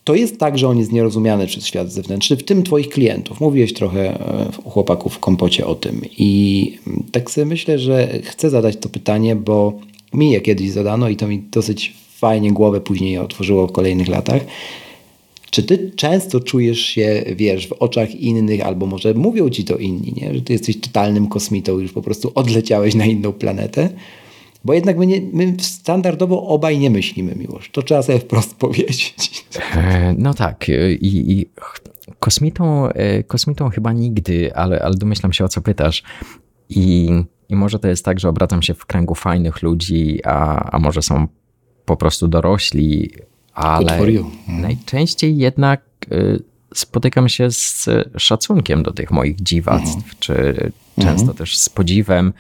to 0.05 0.15
jest 0.15 0.39
tak, 0.39 0.59
że 0.59 0.69
on 0.69 0.79
jest 0.79 0.93
nierozumiany 0.93 1.47
przez 1.47 1.67
świat 1.67 1.93
zewnętrzny, 1.93 2.37
w 2.37 2.45
tym 2.45 2.63
Twoich 2.63 2.89
klientów. 2.89 3.41
Mówiłeś 3.41 3.73
trochę 3.73 4.21
e, 4.21 4.49
u 4.65 4.71
chłopaków 4.71 5.15
w 5.15 5.19
kompocie 5.19 5.67
o 5.67 5.75
tym. 5.75 6.01
I 6.19 6.79
tak 7.13 7.31
sobie 7.31 7.45
myślę, 7.45 7.79
że 7.79 8.09
chcę 8.23 8.51
zadać 8.51 8.77
to 8.77 8.89
pytanie, 8.89 9.37
bo 9.37 9.73
mi 10.13 10.31
je 10.31 10.41
kiedyś 10.41 10.71
zadano 10.71 11.09
i 11.09 11.17
to 11.17 11.29
mi 11.29 11.39
dosyć 11.39 11.95
fajnie 12.15 12.53
głowę 12.53 12.81
później 12.81 13.19
otworzyło 13.19 13.67
w 13.67 13.73
kolejnych 13.73 14.09
latach. 14.09 14.43
Czy 15.51 15.63
ty 15.63 15.91
często 15.97 16.41
czujesz 16.41 16.81
się, 16.81 17.25
wiesz, 17.37 17.69
w 17.69 17.73
oczach 17.73 18.15
innych, 18.15 18.67
albo 18.67 18.87
może 18.87 19.15
mówią 19.15 19.51
ci 19.51 19.65
to 19.65 19.77
inni, 19.77 20.15
nie? 20.17 20.35
że 20.35 20.41
ty 20.41 20.53
jesteś 20.53 20.81
totalnym 20.81 21.29
kosmitą, 21.29 21.79
już 21.79 21.93
po 21.93 22.03
prostu 22.03 22.33
odleciałeś 22.35 22.95
na 22.95 23.05
inną 23.05 23.33
planetę? 23.33 23.91
Bo 24.65 24.75
jednak 24.75 24.99
my, 24.99 25.07
nie, 25.07 25.21
my 25.33 25.57
standardowo 25.61 26.47
obaj 26.47 26.79
nie 26.79 26.91
myślimy, 26.91 27.35
miłość. 27.35 27.71
To 27.71 27.83
trzeba 27.83 28.03
sobie 28.03 28.19
wprost 28.19 28.55
powiedzieć. 28.65 29.47
E, 29.77 30.15
no 30.19 30.35
tak. 30.35 30.67
I, 31.01 31.33
i 31.33 31.47
kosmitą, 32.19 32.89
e, 32.89 33.23
kosmitą 33.23 33.69
chyba 33.69 33.93
nigdy, 33.93 34.55
ale, 34.55 34.83
ale 34.83 34.95
domyślam 34.95 35.33
się 35.33 35.45
o 35.45 35.49
co 35.49 35.61
pytasz. 35.61 36.03
I, 36.69 37.11
I 37.49 37.57
może 37.57 37.79
to 37.79 37.89
jest 37.89 38.05
tak, 38.05 38.21
że 38.21 38.29
obracam 38.29 38.63
się 38.63 38.75
w 38.75 38.87
kręgu 38.87 39.15
fajnych 39.15 39.63
ludzi, 39.63 40.21
a, 40.25 40.71
a 40.71 40.79
może 40.79 41.03
są 41.03 41.27
po 41.85 41.97
prostu 41.97 42.29
dorośli, 42.29 43.11
ale 43.55 43.99
mhm. 43.99 44.27
najczęściej 44.47 45.37
jednak 45.37 45.81
y, 46.13 46.43
spotykam 46.75 47.29
się 47.29 47.51
z 47.51 47.89
szacunkiem 48.17 48.83
do 48.83 48.93
tych 48.93 49.11
moich 49.11 49.43
dziwactw, 49.43 49.97
mhm. 49.97 50.15
czy 50.19 50.55
często 50.97 51.21
mhm. 51.23 51.37
też 51.37 51.59
z 51.59 51.69
podziwem, 51.69 52.33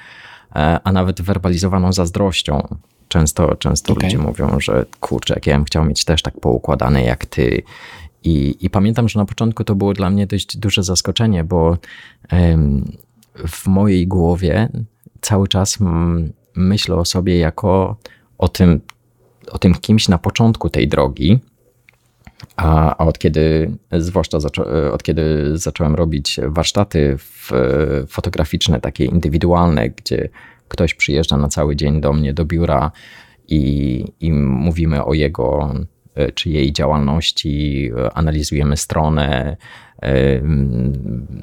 e, 0.57 0.80
a 0.84 0.92
nawet 0.92 1.22
werbalizowaną 1.22 1.92
zazdrością. 1.92 2.76
Często, 3.09 3.55
często 3.55 3.92
okay. 3.92 4.05
ludzie 4.05 4.18
mówią, 4.18 4.61
że 4.61 4.86
kurczę, 5.01 5.34
jak 5.34 5.47
ja 5.47 5.57
bym 5.57 5.64
chciał 5.64 5.84
mieć 5.84 6.05
też 6.05 6.22
tak 6.22 6.40
poukładane 6.40 7.05
jak 7.05 7.26
ty. 7.26 7.62
I, 8.24 8.57
I 8.61 8.70
pamiętam, 8.70 9.09
że 9.09 9.18
na 9.18 9.24
początku 9.24 9.64
to 9.64 9.74
było 9.74 9.92
dla 9.92 10.11
mnie 10.11 10.26
dość 10.26 10.57
duże 10.57 10.82
zaskoczenie, 10.82 11.45
bo 11.45 11.78
w 13.49 13.66
mojej 13.66 14.07
głowie 14.07 14.68
cały 15.20 15.49
czas 15.49 15.78
myślę 16.55 16.97
o 16.97 17.05
sobie 17.05 17.38
jako 17.38 17.97
o 18.38 18.49
tym, 18.49 18.80
o 19.55 19.59
tym 19.59 19.74
kimś 19.74 20.09
na 20.09 20.18
początku 20.18 20.70
tej 20.70 20.88
drogi, 20.88 21.38
a, 22.57 22.96
od 22.98 23.18
kiedy, 23.18 23.70
zwłaszcza 23.92 24.40
zaczą, 24.40 24.64
od 24.92 25.02
kiedy 25.02 25.50
zacząłem 25.59 25.94
robić 25.94 26.40
warsztaty 26.46 27.16
fotograficzne, 28.09 28.80
takie 28.80 29.05
indywidualne, 29.05 29.90
gdzie 29.90 30.28
ktoś 30.68 30.94
przyjeżdża 30.94 31.36
na 31.36 31.48
cały 31.48 31.76
dzień 31.76 32.00
do 32.00 32.12
mnie 32.12 32.32
do 32.34 32.44
biura 32.44 32.90
i, 33.48 34.05
i 34.20 34.32
mówimy 34.32 35.05
o 35.05 35.14
jego 35.14 35.74
czy 36.34 36.50
jej 36.50 36.72
działalności, 36.72 37.90
analizujemy 38.14 38.76
stronę, 38.76 39.57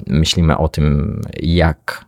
myślimy 0.06 0.58
o 0.58 0.68
tym, 0.68 1.20
jak 1.42 2.04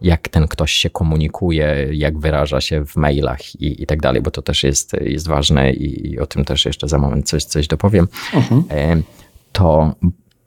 jak 0.00 0.28
ten 0.28 0.48
ktoś 0.48 0.72
się 0.72 0.90
komunikuje, 0.90 1.88
jak 1.92 2.18
wyraża 2.18 2.60
się 2.60 2.86
w 2.86 2.96
mailach 2.96 3.54
i, 3.60 3.82
i 3.82 3.86
tak 3.86 4.00
dalej, 4.00 4.22
bo 4.22 4.30
to 4.30 4.42
też 4.42 4.62
jest, 4.62 4.92
jest 5.00 5.28
ważne 5.28 5.72
i, 5.72 6.12
i 6.12 6.18
o 6.18 6.26
tym 6.26 6.44
też 6.44 6.64
jeszcze 6.64 6.88
za 6.88 6.98
moment 6.98 7.28
coś, 7.28 7.44
coś 7.44 7.68
dopowiem. 7.68 8.08
Mhm. 8.34 8.64
E, 8.70 9.02
to 9.52 9.94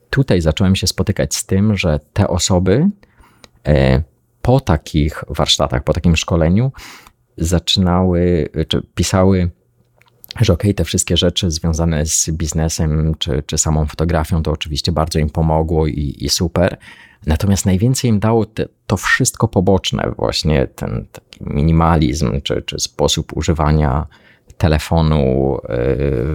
tutaj 0.09 0.41
zacząłem 0.41 0.76
się 0.76 0.88
spotykać 0.88 1.36
z 1.36 1.45
tym, 1.45 1.78
że 1.78 1.99
te 2.13 2.28
osoby 2.28 2.89
e, 3.68 4.03
po 4.41 4.59
takich 4.59 5.24
warsztatach, 5.30 5.84
po 5.84 5.93
takim 5.93 6.15
szkoleniu 6.15 6.72
zaczynały, 7.38 8.49
czy 8.68 8.82
pisały 8.95 9.51
że 10.41 10.53
okej, 10.53 10.70
okay, 10.70 10.74
te 10.74 10.84
wszystkie 10.84 11.18
rzeczy 11.18 11.51
związane 11.51 12.05
z 12.05 12.30
biznesem 12.30 13.15
czy, 13.20 13.43
czy 13.45 13.57
samą 13.57 13.86
fotografią, 13.86 14.43
to 14.43 14.51
oczywiście 14.51 14.91
bardzo 14.91 15.20
im 15.20 15.30
pomogło 15.30 15.88
i, 15.88 16.15
i 16.20 16.30
super. 16.30 16.78
Natomiast 17.26 17.65
najwięcej 17.65 18.09
im 18.09 18.20
dało 18.20 18.45
te, 18.45 18.65
to 18.88 18.97
wszystko 18.97 19.47
poboczne, 19.47 20.11
właśnie 20.18 20.68
ten 20.68 21.05
minimalizm 21.41 22.41
czy, 22.41 22.61
czy 22.61 22.80
sposób 22.80 23.38
używania 23.38 24.07
telefonu 24.57 25.57
e, 25.57 25.68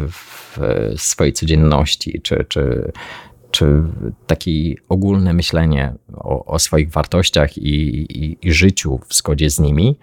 w 0.08 0.58
swojej 0.96 1.32
codzienności, 1.32 2.20
czy, 2.22 2.44
czy, 2.48 2.92
czy 3.50 3.82
takie 4.26 4.74
ogólne 4.88 5.32
myślenie 5.32 5.94
o, 6.14 6.44
o 6.44 6.58
swoich 6.58 6.90
wartościach 6.90 7.58
i, 7.58 7.76
i, 8.24 8.38
i 8.42 8.52
życiu 8.52 9.00
w 9.08 9.14
zgodzie 9.14 9.50
z 9.50 9.60
nimi 9.60 9.96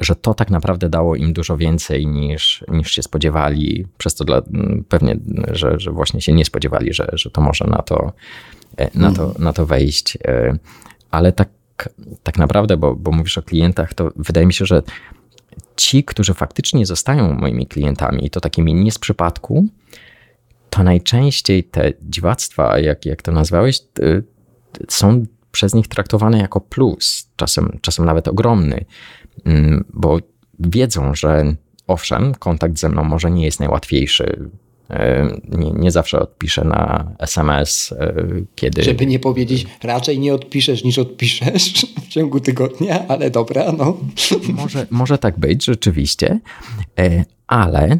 że 0.00 0.14
to 0.14 0.34
tak 0.34 0.50
naprawdę 0.50 0.88
dało 0.88 1.16
im 1.16 1.32
dużo 1.32 1.56
więcej 1.56 2.06
niż, 2.06 2.64
niż 2.68 2.90
się 2.90 3.02
spodziewali, 3.02 3.86
przez 3.98 4.14
to 4.14 4.24
dla, 4.24 4.42
pewnie, 4.88 5.16
że, 5.52 5.80
że 5.80 5.90
właśnie 5.90 6.20
się 6.20 6.32
nie 6.32 6.44
spodziewali, 6.44 6.92
że, 6.92 7.08
że 7.12 7.30
to 7.30 7.40
może 7.40 7.64
na 7.64 7.82
to, 7.82 8.12
na 8.94 9.12
to, 9.12 9.34
na 9.38 9.52
to 9.52 9.66
wejść. 9.66 10.18
E, 10.24 10.58
ale 11.10 11.32
tak, 11.32 11.48
tak 12.22 12.38
naprawdę, 12.38 12.76
bo, 12.76 12.94
bo 12.94 13.12
mówisz 13.12 13.38
o 13.38 13.42
klientach, 13.42 13.94
to 13.94 14.10
wydaje 14.16 14.46
mi 14.46 14.52
się, 14.52 14.66
że 14.66 14.82
ci, 15.76 16.04
którzy 16.04 16.34
faktycznie 16.34 16.86
zostają 16.86 17.34
moimi 17.34 17.66
klientami, 17.66 18.26
i 18.26 18.30
to 18.30 18.40
takimi 18.40 18.74
nie 18.74 18.92
z 18.92 18.98
przypadku, 18.98 19.66
to 20.70 20.82
najczęściej 20.82 21.64
te 21.64 21.92
dziwactwa, 22.02 22.78
jak, 22.78 23.06
jak 23.06 23.22
to 23.22 23.32
nazwałeś, 23.32 23.80
są 24.88 25.26
przez 25.50 25.74
nich 25.74 25.88
traktowane 25.88 26.38
jako 26.38 26.60
plus, 26.60 27.28
czasem, 27.36 27.78
czasem 27.80 28.04
nawet 28.04 28.28
ogromny. 28.28 28.84
Mm, 29.44 29.84
bo 29.92 30.18
wiedzą, 30.58 31.14
że 31.14 31.54
owszem, 31.86 32.34
kontakt 32.34 32.78
ze 32.78 32.88
mną 32.88 33.04
może 33.04 33.30
nie 33.30 33.44
jest 33.44 33.60
najłatwiejszy. 33.60 34.50
E, 34.90 35.28
nie, 35.48 35.70
nie, 35.70 35.90
zawsze 35.90 36.20
odpiszę 36.20 36.64
na 36.64 37.12
SMS, 37.18 37.94
e, 37.98 38.14
kiedy. 38.54 38.82
Żeby 38.82 39.06
nie 39.06 39.18
powiedzieć, 39.18 39.66
raczej 39.82 40.18
nie 40.18 40.34
odpiszesz 40.34 40.84
niż 40.84 40.98
odpiszesz 40.98 41.86
w 42.04 42.08
ciągu 42.08 42.40
tygodnia, 42.40 43.08
ale 43.08 43.30
dobra, 43.30 43.72
no. 43.78 43.96
Może, 44.52 44.86
może 44.90 45.18
tak 45.18 45.38
być, 45.38 45.64
rzeczywiście, 45.64 46.40
e, 46.98 47.24
ale 47.46 47.98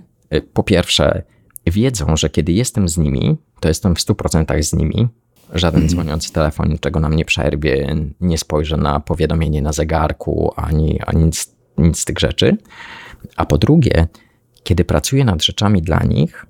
po 0.52 0.62
pierwsze, 0.62 1.22
wiedzą, 1.66 2.16
że 2.16 2.30
kiedy 2.30 2.52
jestem 2.52 2.88
z 2.88 2.98
nimi, 2.98 3.36
to 3.60 3.68
jestem 3.68 3.94
w 3.94 3.98
100% 3.98 4.62
z 4.62 4.72
nimi. 4.72 5.08
Żaden 5.52 5.88
dzwoniący 5.88 6.32
telefon 6.32 6.68
niczego 6.68 7.00
nam 7.00 7.16
nie 7.16 7.24
przerwie, 7.24 7.96
nie 8.20 8.38
spojrzę 8.38 8.76
na 8.76 9.00
powiadomienie 9.00 9.62
na 9.62 9.72
zegarku, 9.72 10.52
ani, 10.56 11.00
ani 11.06 11.24
nic, 11.24 11.54
nic 11.78 11.98
z 11.98 12.04
tych 12.04 12.18
rzeczy. 12.18 12.56
A 13.36 13.46
po 13.46 13.58
drugie, 13.58 14.06
kiedy 14.62 14.84
pracuję 14.84 15.24
nad 15.24 15.44
rzeczami 15.44 15.82
dla 15.82 16.02
nich, 16.02 16.46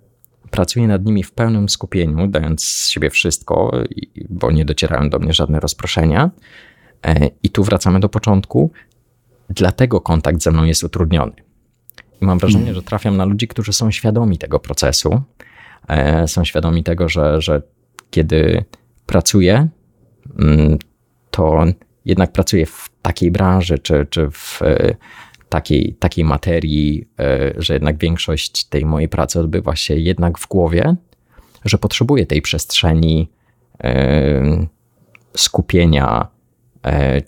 pracuję 0.55 0.87
nad 0.87 1.05
nimi 1.05 1.23
w 1.23 1.33
pełnym 1.33 1.69
skupieniu, 1.69 2.27
dając 2.27 2.65
z 2.65 2.89
siebie 2.89 3.11
wszystko, 3.11 3.73
bo 4.29 4.51
nie 4.51 4.65
docierają 4.65 5.11
do 5.11 5.19
mnie 5.19 5.33
żadne 5.33 5.61
rozproszenia. 5.61 6.31
E, 7.07 7.31
I 7.43 7.51
tu 7.51 7.65
wracamy 7.65 8.01
do 8.01 8.09
początku. 8.09 8.71
Dlatego 9.51 10.01
kontakt 10.01 10.43
ze 10.43 10.51
mną 10.51 10.65
jest 10.65 10.85
utrudniony. 10.85 11.33
I 12.21 12.25
mam 12.25 12.39
wrażenie, 12.39 12.61
mhm. 12.61 12.75
że 12.75 12.83
trafiam 12.83 13.17
na 13.17 13.25
ludzi, 13.25 13.49
którzy 13.49 13.73
są 13.73 13.91
świadomi 13.91 14.39
tego 14.39 14.61
procesu, 14.61 15.23
e, 15.89 16.29
są 16.29 16.45
świadomi 16.45 16.85
tego, 16.85 17.09
że, 17.09 17.41
że 17.41 17.63
kiedy 18.11 18.65
pracuję, 19.07 19.69
mm, 20.39 20.79
to 21.31 21.65
jednak 22.05 22.33
pracuję 22.33 22.67
w 22.67 22.91
takiej 23.03 23.31
branży, 23.31 23.79
czy, 23.79 24.07
czy 24.11 24.31
w 24.31 24.63
e, 24.63 24.95
takiej, 25.55 25.97
takiej 25.99 26.25
materii, 26.25 27.09
e, 27.21 27.53
że 27.57 27.75
jednak 27.75 27.99
większość 27.99 28.65
tej 28.65 28.87
mojej 28.87 29.09
pracy 29.09 29.41
odbywa 29.41 29.77
się 29.77 29.97
jednak 29.97 30.39
w 30.39 30.49
głowie, 30.49 30.97
że 31.65 31.79
potrzebuję 31.79 32.27
tej 32.27 32.43
przestrzeni 32.43 33.31
e, 33.85 34.67
skupienia 35.37 36.35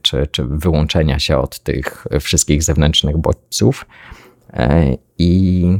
czy, 0.02 0.26
czy 0.26 0.44
wyłączenia 0.44 1.18
się 1.18 1.38
od 1.38 1.58
tych 1.60 2.06
wszystkich 2.20 2.62
zewnętrznych 2.62 3.16
bodźców. 3.16 3.86
I 5.18 5.78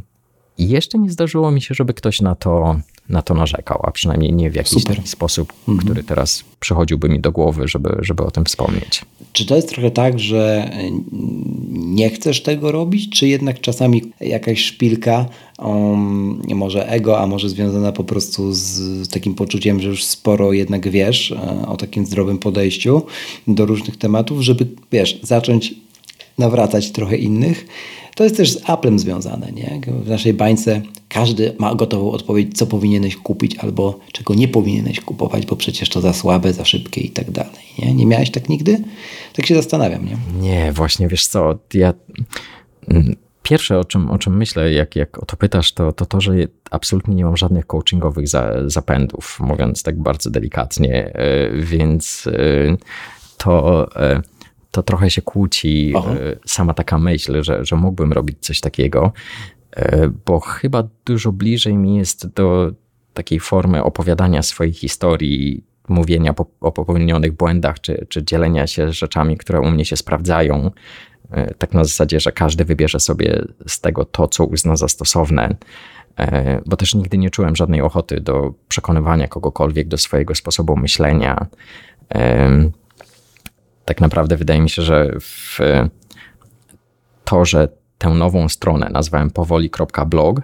jeszcze 0.58 0.98
nie 0.98 1.10
zdarzyło 1.10 1.50
mi 1.50 1.62
się, 1.62 1.74
żeby 1.74 1.94
ktoś 1.94 2.20
na 2.20 2.34
to 2.34 2.80
na 3.08 3.22
to 3.22 3.34
narzekał, 3.34 3.80
a 3.82 3.90
przynajmniej 3.90 4.32
nie 4.32 4.50
w 4.50 4.54
jakiś 4.54 4.82
Super. 4.82 4.96
taki 4.96 5.08
sposób, 5.08 5.52
mhm. 5.68 5.78
który 5.78 6.04
teraz 6.04 6.44
przychodziłby 6.60 7.08
mi 7.08 7.20
do 7.20 7.32
głowy, 7.32 7.68
żeby, 7.68 7.96
żeby 8.00 8.22
o 8.22 8.30
tym 8.30 8.44
wspomnieć. 8.44 9.02
Czy 9.32 9.46
to 9.46 9.56
jest 9.56 9.68
trochę 9.68 9.90
tak, 9.90 10.18
że 10.18 10.70
nie 11.70 12.10
chcesz 12.10 12.42
tego 12.42 12.72
robić, 12.72 13.10
czy 13.18 13.28
jednak 13.28 13.60
czasami 13.60 14.02
jakaś 14.20 14.64
szpilka, 14.64 15.26
um, 15.58 16.42
może 16.54 16.88
ego, 16.88 17.20
a 17.20 17.26
może 17.26 17.48
związana 17.48 17.92
po 17.92 18.04
prostu 18.04 18.52
z 18.52 19.08
takim 19.08 19.34
poczuciem, 19.34 19.80
że 19.80 19.88
już 19.88 20.04
sporo 20.04 20.52
jednak 20.52 20.90
wiesz 20.90 21.32
e, 21.32 21.66
o 21.68 21.76
takim 21.76 22.06
zdrowym 22.06 22.38
podejściu 22.38 23.02
do 23.48 23.66
różnych 23.66 23.96
tematów, 23.96 24.40
żeby 24.40 24.66
wiesz, 24.92 25.20
zacząć 25.22 25.74
nawracać 26.38 26.90
trochę 26.90 27.16
innych. 27.16 27.66
To 28.16 28.24
jest 28.24 28.36
też 28.36 28.52
z 28.52 28.70
Applem 28.70 28.98
związane. 28.98 29.52
Nie? 29.52 29.80
W 30.04 30.08
naszej 30.08 30.34
bańce 30.34 30.82
każdy 31.08 31.54
ma 31.58 31.74
gotową 31.74 32.10
odpowiedź, 32.10 32.58
co 32.58 32.66
powinieneś 32.66 33.16
kupić 33.16 33.58
albo 33.58 33.98
czego 34.12 34.34
nie 34.34 34.48
powinieneś 34.48 35.00
kupować, 35.00 35.46
bo 35.46 35.56
przecież 35.56 35.88
to 35.88 36.00
za 36.00 36.12
słabe, 36.12 36.52
za 36.52 36.64
szybkie 36.64 37.00
i 37.00 37.10
tak 37.10 37.30
dalej. 37.30 37.64
Nie, 37.78 37.94
nie 37.94 38.06
miałeś 38.06 38.30
tak 38.30 38.48
nigdy? 38.48 38.82
Tak 39.32 39.46
się 39.46 39.54
zastanawiam. 39.54 40.06
Nie, 40.06 40.16
nie 40.40 40.72
właśnie 40.72 41.08
wiesz 41.08 41.26
co, 41.26 41.58
ja 41.74 41.94
mm, 42.88 43.16
pierwsze, 43.42 43.78
o 43.78 43.84
czym, 43.84 44.10
o 44.10 44.18
czym 44.18 44.36
myślę, 44.36 44.72
jak, 44.72 44.96
jak 44.96 45.22
o 45.22 45.26
to 45.26 45.36
pytasz, 45.36 45.72
to, 45.72 45.92
to 45.92 46.06
to, 46.06 46.20
że 46.20 46.32
absolutnie 46.70 47.14
nie 47.14 47.24
mam 47.24 47.36
żadnych 47.36 47.66
coachingowych 47.66 48.28
za, 48.28 48.52
zapędów, 48.66 49.38
mówiąc 49.40 49.82
tak 49.82 49.98
bardzo 49.98 50.30
delikatnie, 50.30 51.12
e, 51.14 51.50
więc 51.56 52.26
e, 52.26 52.76
to 53.36 53.86
e, 53.96 54.22
to 54.76 54.82
trochę 54.82 55.10
się 55.10 55.22
kłóci 55.22 55.92
Aha. 55.96 56.10
E, 56.10 56.36
sama 56.46 56.74
taka 56.74 56.98
myśl, 56.98 57.42
że, 57.42 57.64
że 57.64 57.76
mógłbym 57.76 58.12
robić 58.12 58.36
coś 58.40 58.60
takiego, 58.60 59.12
e, 59.76 60.08
bo 60.26 60.40
chyba 60.40 60.88
dużo 61.04 61.32
bliżej 61.32 61.76
mi 61.76 61.96
jest 61.96 62.26
do 62.26 62.72
takiej 63.14 63.40
formy 63.40 63.84
opowiadania 63.84 64.42
swojej 64.42 64.72
historii, 64.72 65.64
mówienia 65.88 66.34
o 66.60 66.72
popełnionych 66.72 67.32
błędach, 67.32 67.80
czy, 67.80 68.06
czy 68.08 68.24
dzielenia 68.24 68.66
się 68.66 68.92
rzeczami, 68.92 69.36
które 69.36 69.60
u 69.60 69.70
mnie 69.70 69.84
się 69.84 69.96
sprawdzają. 69.96 70.70
E, 71.30 71.54
tak 71.54 71.74
na 71.74 71.84
zasadzie, 71.84 72.20
że 72.20 72.32
każdy 72.32 72.64
wybierze 72.64 73.00
sobie 73.00 73.44
z 73.66 73.80
tego 73.80 74.04
to, 74.04 74.28
co 74.28 74.44
uzna 74.44 74.76
za 74.76 74.88
stosowne, 74.88 75.56
bo 76.66 76.76
też 76.76 76.94
nigdy 76.94 77.18
nie 77.18 77.30
czułem 77.30 77.56
żadnej 77.56 77.80
ochoty 77.80 78.20
do 78.20 78.54
przekonywania 78.68 79.28
kogokolwiek 79.28 79.88
do 79.88 79.98
swojego 79.98 80.34
sposobu 80.34 80.76
myślenia 80.76 81.46
tak 83.86 84.00
naprawdę 84.00 84.36
wydaje 84.36 84.60
mi 84.60 84.70
się, 84.70 84.82
że 84.82 85.12
w 85.20 85.58
to, 87.24 87.44
że 87.44 87.68
tę 87.98 88.10
nową 88.10 88.48
stronę 88.48 88.88
nazwałem 88.92 89.30
powoli.blog, 89.30 90.40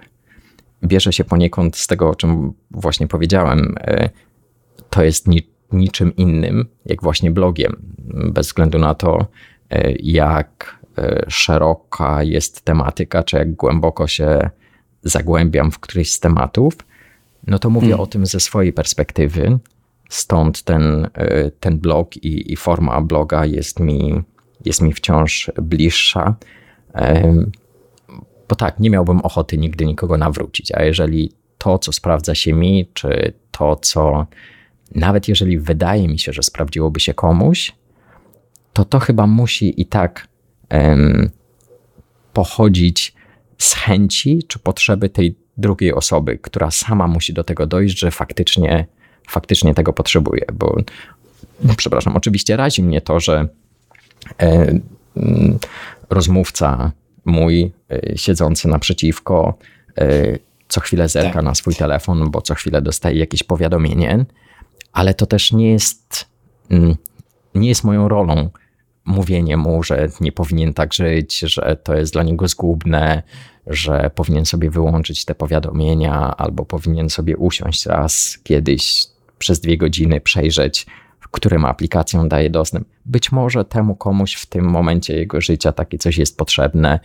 bierze 0.83 1.13
się 1.13 1.23
poniekąd 1.23 1.77
z 1.77 1.87
tego, 1.87 2.09
o 2.09 2.15
czym 2.15 2.53
właśnie 2.71 3.07
powiedziałem. 3.07 3.75
To 4.89 5.03
jest 5.03 5.27
ni 5.27 5.47
niczym 5.71 6.15
innym, 6.15 6.65
jak 6.85 7.01
właśnie 7.01 7.31
blogiem, 7.31 7.75
bez 8.07 8.47
względu 8.47 8.79
na 8.79 8.95
to, 8.95 9.27
jak 9.99 10.79
szeroka 11.27 12.23
jest 12.23 12.61
tematyka, 12.61 13.23
czy 13.23 13.37
jak 13.37 13.53
głęboko 13.53 14.07
się 14.07 14.49
zagłębiam 15.03 15.71
w 15.71 15.79
któryś 15.79 16.11
z 16.11 16.19
tematów, 16.19 16.73
no 17.47 17.59
to 17.59 17.69
mówię 17.69 17.87
hmm. 17.87 18.03
o 18.03 18.07
tym 18.07 18.25
ze 18.25 18.39
swojej 18.39 18.73
perspektywy. 18.73 19.59
Stąd 20.13 20.63
ten, 20.63 21.09
e, 21.13 21.51
ten 21.51 21.79
blog 21.79 22.17
i, 22.17 22.53
i 22.53 22.55
forma 22.55 23.01
bloga 23.01 23.45
jest 23.45 23.79
mi, 23.79 24.23
jest 24.65 24.81
mi 24.81 24.93
wciąż 24.93 25.51
bliższa. 25.61 26.35
Bo 28.49 28.55
tak, 28.55 28.79
nie 28.79 28.89
miałbym 28.89 29.21
ochoty 29.21 29.57
nigdy 29.57 29.85
nikogo 29.85 30.17
nawrócić, 30.17 30.71
a 30.71 30.83
jeżeli 30.83 31.31
to, 31.57 31.79
co 31.79 31.91
sprawdza 31.91 32.35
się 32.35 32.53
mi, 32.53 32.89
czy 32.93 33.33
to, 33.51 33.75
co 33.75 34.27
nawet 34.95 35.27
jeżeli 35.27 35.59
wydaje 35.59 36.07
mi 36.07 36.19
się, 36.19 36.33
że 36.33 36.43
sprawdziłoby 36.43 36.99
się 36.99 37.13
komuś, 37.13 37.75
to 38.73 38.85
to 38.85 38.99
chyba 38.99 39.27
musi 39.27 39.81
i 39.81 39.85
tak 39.85 40.27
um, 40.71 41.29
pochodzić 42.33 43.13
z 43.57 43.73
chęci 43.73 44.43
czy 44.47 44.59
potrzeby 44.59 45.09
tej 45.09 45.35
drugiej 45.57 45.93
osoby, 45.93 46.37
która 46.37 46.71
sama 46.71 47.07
musi 47.07 47.33
do 47.33 47.43
tego 47.43 47.67
dojść, 47.67 47.99
że 47.99 48.11
faktycznie, 48.11 48.87
faktycznie 49.29 49.73
tego 49.73 49.93
potrzebuje. 49.93 50.45
Bo, 50.53 50.77
przepraszam, 51.77 52.17
oczywiście 52.17 52.57
razi 52.57 52.83
mnie 52.83 53.01
to, 53.01 53.19
że 53.19 53.47
e, 54.41 54.79
mm, 55.17 55.59
rozmówca 56.09 56.91
mój 57.25 57.71
e, 57.89 58.17
siedzący 58.17 58.67
naprzeciwko 58.67 59.57
e, 59.97 60.37
co 60.67 60.81
chwilę 60.81 61.09
zerka 61.09 61.33
tak. 61.33 61.43
na 61.43 61.55
swój 61.55 61.75
telefon, 61.75 62.31
bo 62.31 62.41
co 62.41 62.55
chwilę 62.55 62.81
dostaje 62.81 63.19
jakieś 63.19 63.43
powiadomienie, 63.43 64.25
ale 64.93 65.13
to 65.13 65.25
też 65.25 65.51
nie 65.51 65.71
jest, 65.71 66.25
mm, 66.69 66.95
nie 67.55 67.69
jest 67.69 67.83
moją 67.83 68.07
rolą 68.07 68.49
mówienie 69.05 69.57
mu, 69.57 69.83
że 69.83 70.09
nie 70.21 70.31
powinien 70.31 70.73
tak 70.73 70.93
żyć, 70.93 71.39
że 71.39 71.77
to 71.83 71.95
jest 71.95 72.13
dla 72.13 72.23
niego 72.23 72.47
zgubne, 72.47 73.23
że 73.67 74.11
powinien 74.15 74.45
sobie 74.45 74.69
wyłączyć 74.69 75.25
te 75.25 75.35
powiadomienia, 75.35 76.37
albo 76.37 76.65
powinien 76.65 77.09
sobie 77.09 77.37
usiąść 77.37 77.85
raz 77.85 78.37
kiedyś 78.43 79.05
przez 79.43 79.59
dwie 79.59 79.77
godziny, 79.77 80.21
przejrzeć, 80.21 80.85
którym 81.33 81.65
aplikacją 81.65 82.29
daje 82.29 82.49
dostęp. 82.49 82.87
Być 83.05 83.31
może 83.31 83.65
temu 83.65 83.95
komuś 83.95 84.35
w 84.35 84.45
tym 84.45 84.65
momencie 84.65 85.15
jego 85.15 85.41
życia 85.41 85.71
takie 85.71 85.97
coś 85.97 86.17
jest 86.17 86.37
potrzebne. 86.37 86.99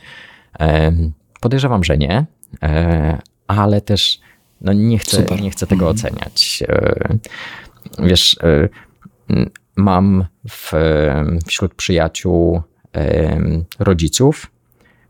Podejrzewam, 1.40 1.84
że 1.84 1.98
nie, 1.98 2.26
e, 2.62 3.18
ale 3.46 3.80
też 3.80 4.20
no 4.60 4.72
nie, 4.72 4.98
chcę, 4.98 5.24
nie 5.40 5.50
chcę 5.50 5.66
tego 5.66 5.90
mhm. 5.90 5.96
oceniać. 5.96 6.62
E, 6.68 7.18
wiesz, 7.98 8.36
e, 8.42 8.68
mam 9.76 10.24
w, 10.48 10.72
wśród 11.46 11.74
przyjaciół 11.74 12.62
rodziców, 13.78 14.50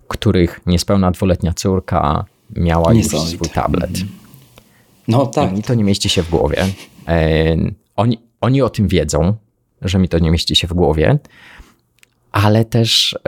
których 0.09 0.61
niespełna 0.67 1.11
dwuletnia 1.11 1.53
córka 1.53 2.25
miała 2.57 2.95
już 2.95 3.07
swój 3.07 3.49
tablet. 3.49 3.91
No 5.09 5.27
tak. 5.27 5.53
I 5.53 5.55
mi 5.55 5.63
to 5.63 5.75
nie 5.75 5.85
mieści 5.85 6.09
się 6.09 6.23
w 6.23 6.31
głowie. 6.31 6.67
Oni, 7.97 8.19
oni 8.41 8.63
o 8.63 8.71
tym 8.71 8.89
wiedzą, 8.89 9.35
że 9.83 9.99
mi 9.99 10.09
to 10.09 10.19
nie 10.19 10.31
mieści 10.31 10.57
się 10.57 10.67
w 10.67 10.73
głowie, 10.73 11.19
ale 12.33 12.65
też 12.65 13.19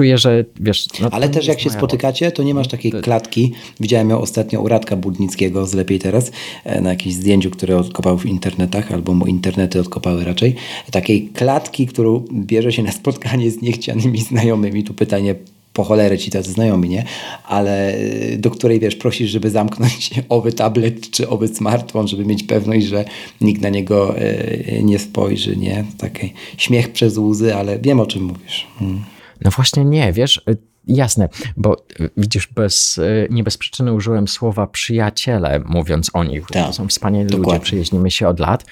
czuję, 0.00 0.18
że 0.18 0.44
wiesz. 0.60 0.86
No, 1.00 1.08
Ale 1.10 1.28
też 1.28 1.46
jak 1.46 1.60
się 1.60 1.70
spotykacie, 1.70 2.32
to 2.32 2.42
nie 2.42 2.54
masz 2.54 2.68
takiej 2.68 2.92
klatki. 2.92 3.52
Widziałem 3.80 4.10
ją 4.10 4.20
ostatnio 4.20 4.60
u 4.60 4.68
Radka 4.68 4.96
Budnickiego 4.96 5.66
z 5.66 5.74
Lepiej 5.74 5.98
Teraz 5.98 6.30
e, 6.64 6.80
na 6.80 6.90
jakimś 6.90 7.14
zdjęciu, 7.14 7.50
które 7.50 7.76
odkopał 7.76 8.18
w 8.18 8.26
internetach, 8.26 8.92
albo 8.92 9.14
mu 9.14 9.26
internety 9.26 9.80
odkopały 9.80 10.24
raczej. 10.24 10.54
Takiej 10.90 11.28
klatki, 11.28 11.86
którą 11.86 12.24
bierze 12.32 12.72
się 12.72 12.82
na 12.82 12.92
spotkanie 12.92 13.50
z 13.50 13.62
niechcianymi 13.62 14.20
znajomymi. 14.30 14.84
Tu 14.84 14.94
pytanie 14.94 15.34
po 15.72 15.84
cholerę 15.84 16.18
ci 16.18 16.30
tacy 16.30 16.52
znajomi, 16.52 16.88
nie? 16.88 17.04
Ale 17.44 17.94
e, 17.94 18.36
do 18.36 18.50
której, 18.50 18.80
wiesz, 18.80 18.96
prosisz, 18.96 19.30
żeby 19.30 19.50
zamknąć 19.50 20.10
owy 20.28 20.52
tablet 20.52 21.10
czy 21.10 21.28
owy 21.28 21.48
smartfon, 21.48 22.08
żeby 22.08 22.24
mieć 22.24 22.42
pewność, 22.42 22.86
że 22.86 23.04
nikt 23.40 23.62
na 23.62 23.68
niego 23.68 24.18
e, 24.18 24.82
nie 24.82 24.98
spojrzy, 24.98 25.56
nie? 25.56 25.84
Taki 25.98 26.32
śmiech 26.56 26.92
przez 26.92 27.18
łzy, 27.18 27.54
ale 27.54 27.78
wiem 27.78 28.00
o 28.00 28.06
czym 28.06 28.22
mówisz. 28.22 28.66
Hmm. 28.78 29.04
No 29.44 29.50
właśnie 29.50 29.84
nie, 29.84 30.12
wiesz, 30.12 30.42
y, 30.50 30.56
jasne, 30.86 31.28
bo 31.56 31.76
y, 32.00 32.10
widzisz, 32.16 32.46
bez, 32.46 32.98
y, 32.98 33.28
nie 33.30 33.44
bez 33.44 33.56
przyczyny 33.56 33.92
użyłem 33.92 34.28
słowa 34.28 34.66
przyjaciele, 34.66 35.60
mówiąc 35.66 36.10
o 36.12 36.24
nich. 36.24 36.46
Tak, 36.46 36.66
to 36.66 36.72
są 36.72 36.88
wspaniali 36.88 37.26
dokładnie. 37.26 37.52
ludzie, 37.52 37.64
przyjaźnimy 37.64 38.10
się 38.10 38.28
od 38.28 38.40
lat, 38.40 38.64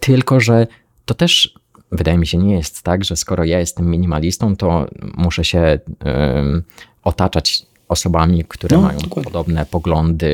tylko 0.00 0.40
że 0.40 0.66
to 1.04 1.14
też 1.14 1.54
wydaje 1.92 2.18
mi 2.18 2.26
się 2.26 2.38
nie 2.38 2.54
jest 2.54 2.82
tak, 2.82 3.04
że 3.04 3.16
skoro 3.16 3.44
ja 3.44 3.58
jestem 3.58 3.90
minimalistą, 3.90 4.56
to 4.56 4.86
muszę 5.16 5.44
się 5.44 5.78
um, 6.04 6.62
otaczać 7.04 7.66
osobami, 7.88 8.44
które 8.48 8.76
no, 8.76 8.82
mają 8.82 8.98
dokładnie. 8.98 9.24
podobne 9.24 9.66
poglądy 9.66 10.28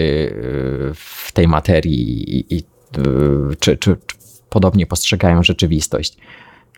w 0.94 1.32
tej 1.32 1.48
materii 1.48 2.36
i, 2.38 2.54
i 2.56 2.64
czy, 3.58 3.76
czy, 3.76 3.76
czy 3.76 3.96
podobnie 4.48 4.86
postrzegają 4.86 5.42
rzeczywistość. 5.42 6.16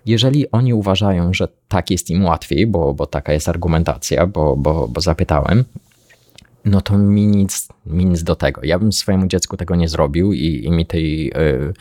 Jeżeli 0.06 0.50
oni 0.50 0.74
uważają, 0.74 1.34
że 1.34 1.48
tak 1.68 1.90
jest 1.90 2.10
im 2.10 2.24
łatwiej, 2.24 2.66
bo, 2.66 2.94
bo 2.94 3.06
taka 3.06 3.32
jest 3.32 3.48
argumentacja, 3.48 4.26
bo, 4.26 4.56
bo, 4.56 4.88
bo 4.88 5.00
zapytałem, 5.00 5.64
no 6.64 6.80
to 6.80 6.98
mi 6.98 7.26
nic, 7.26 7.68
mi 7.86 8.06
nic 8.06 8.22
do 8.22 8.36
tego. 8.36 8.60
Ja 8.64 8.78
bym 8.78 8.92
swojemu 8.92 9.26
dziecku 9.26 9.56
tego 9.56 9.76
nie 9.76 9.88
zrobił 9.88 10.32
i, 10.32 10.64
i 10.64 10.70
mi 10.70 10.86
tej 10.86 11.28
y, 11.28 11.72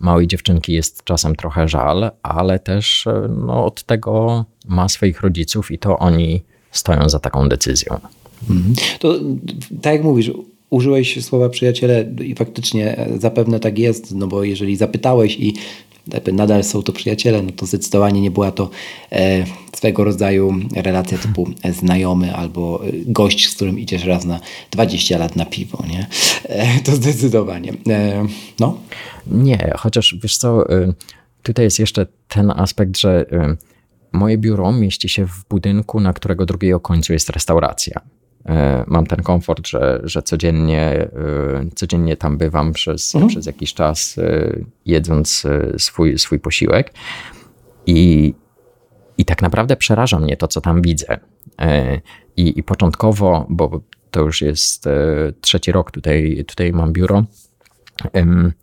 małej 0.00 0.26
dziewczynki 0.26 0.72
jest 0.72 1.04
czasem 1.04 1.36
trochę 1.36 1.68
żal, 1.68 2.10
ale 2.22 2.58
też 2.58 3.06
y, 3.06 3.10
no, 3.46 3.64
od 3.64 3.82
tego 3.82 4.44
ma 4.68 4.88
swoich 4.88 5.20
rodziców 5.20 5.70
i 5.70 5.78
to 5.78 5.98
oni 5.98 6.42
stoją 6.70 7.08
za 7.08 7.18
taką 7.18 7.48
decyzją. 7.48 8.00
Mhm. 8.50 8.74
To 8.98 9.14
tak 9.82 9.92
jak 9.92 10.02
mówisz, 10.02 10.30
użyłeś 10.70 11.24
słowa 11.24 11.48
przyjaciele 11.48 12.12
i 12.24 12.34
faktycznie 12.34 13.08
zapewne 13.18 13.60
tak 13.60 13.78
jest, 13.78 14.14
no 14.14 14.26
bo 14.26 14.44
jeżeli 14.44 14.76
zapytałeś 14.76 15.36
i 15.40 15.54
jakby 16.14 16.32
nadal 16.32 16.64
są 16.64 16.82
to 16.82 16.92
przyjaciele, 16.92 17.42
no 17.42 17.52
to 17.52 17.66
zdecydowanie 17.66 18.20
nie 18.20 18.30
była 18.30 18.52
to 18.52 18.70
e, 19.12 19.44
swego 19.76 20.04
rodzaju 20.04 20.54
relacja 20.76 21.18
typu 21.18 21.48
znajomy 21.72 22.34
albo 22.34 22.86
e, 22.86 22.90
gość, 23.06 23.48
z 23.48 23.54
którym 23.54 23.78
idziesz 23.78 24.04
raz 24.04 24.24
na 24.24 24.40
20 24.70 25.18
lat 25.18 25.36
na 25.36 25.46
piwo, 25.46 25.84
nie? 25.88 26.06
E, 26.44 26.80
to 26.80 26.92
zdecydowanie. 26.92 27.72
E, 27.88 28.26
no. 28.60 28.78
Nie, 29.26 29.72
chociaż 29.78 30.16
wiesz 30.22 30.36
co, 30.36 30.70
e, 30.70 30.92
tutaj 31.42 31.64
jest 31.64 31.78
jeszcze 31.78 32.06
ten 32.28 32.50
aspekt, 32.50 32.98
że 32.98 33.26
e, 33.32 33.56
moje 34.12 34.38
biuro 34.38 34.72
mieści 34.72 35.08
się 35.08 35.26
w 35.26 35.44
budynku, 35.50 36.00
na 36.00 36.12
którego 36.12 36.46
drugiego 36.46 36.80
końcu 36.80 37.12
jest 37.12 37.30
restauracja. 37.30 38.00
E, 38.46 38.84
mam 38.86 39.06
ten 39.06 39.22
komfort, 39.22 39.68
że, 39.68 40.00
że 40.04 40.22
codziennie, 40.22 40.82
e, 40.82 41.10
codziennie 41.74 42.16
tam 42.16 42.38
bywam 42.38 42.72
przez, 42.72 43.14
mhm. 43.14 43.28
przez 43.28 43.46
jakiś 43.46 43.74
czas, 43.74 44.18
e, 44.18 44.52
jedząc 44.86 45.46
swój, 45.78 46.18
swój 46.18 46.38
posiłek. 46.38 46.94
I, 47.86 48.34
I 49.18 49.24
tak 49.24 49.42
naprawdę 49.42 49.76
przeraża 49.76 50.18
mnie 50.18 50.36
to, 50.36 50.48
co 50.48 50.60
tam 50.60 50.82
widzę. 50.82 51.18
I, 52.36 52.58
i 52.58 52.62
początkowo, 52.62 53.46
bo 53.48 53.80
to 54.10 54.20
już 54.20 54.40
jest 54.40 54.88
trzeci 55.40 55.72
rok, 55.72 55.90
tutaj, 55.90 56.44
tutaj 56.48 56.72
mam 56.72 56.92
biuro. 56.92 57.24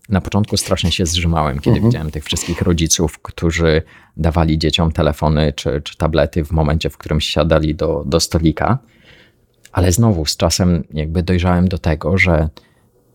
Na 0.10 0.22
początku 0.22 0.58
strasznie 0.58 0.92
się 0.92 1.06
zrzymałem, 1.06 1.60
kiedy 1.60 1.76
mhm. 1.76 1.90
widziałem 1.90 2.12
tych 2.12 2.24
wszystkich 2.24 2.62
rodziców, 2.62 3.20
którzy 3.20 3.82
dawali 4.18 4.58
dzieciom 4.58 4.92
telefony 4.92 5.54
czy, 5.54 5.82
czy 5.82 5.98
tablety 5.98 6.46
w 6.46 6.52
momencie, 6.52 6.90
w 6.90 6.98
którym 6.98 7.22
siadali 7.22 7.76
do, 7.76 8.04
do 8.06 8.20
stolika. 8.20 8.80
Ale 9.72 9.92
znowu 9.92 10.26
z 10.26 10.38
czasem 10.38 10.84
jakby 10.94 11.24
dojrzałem 11.24 11.68
do 11.68 11.78
tego, 11.78 12.18
że 12.18 12.50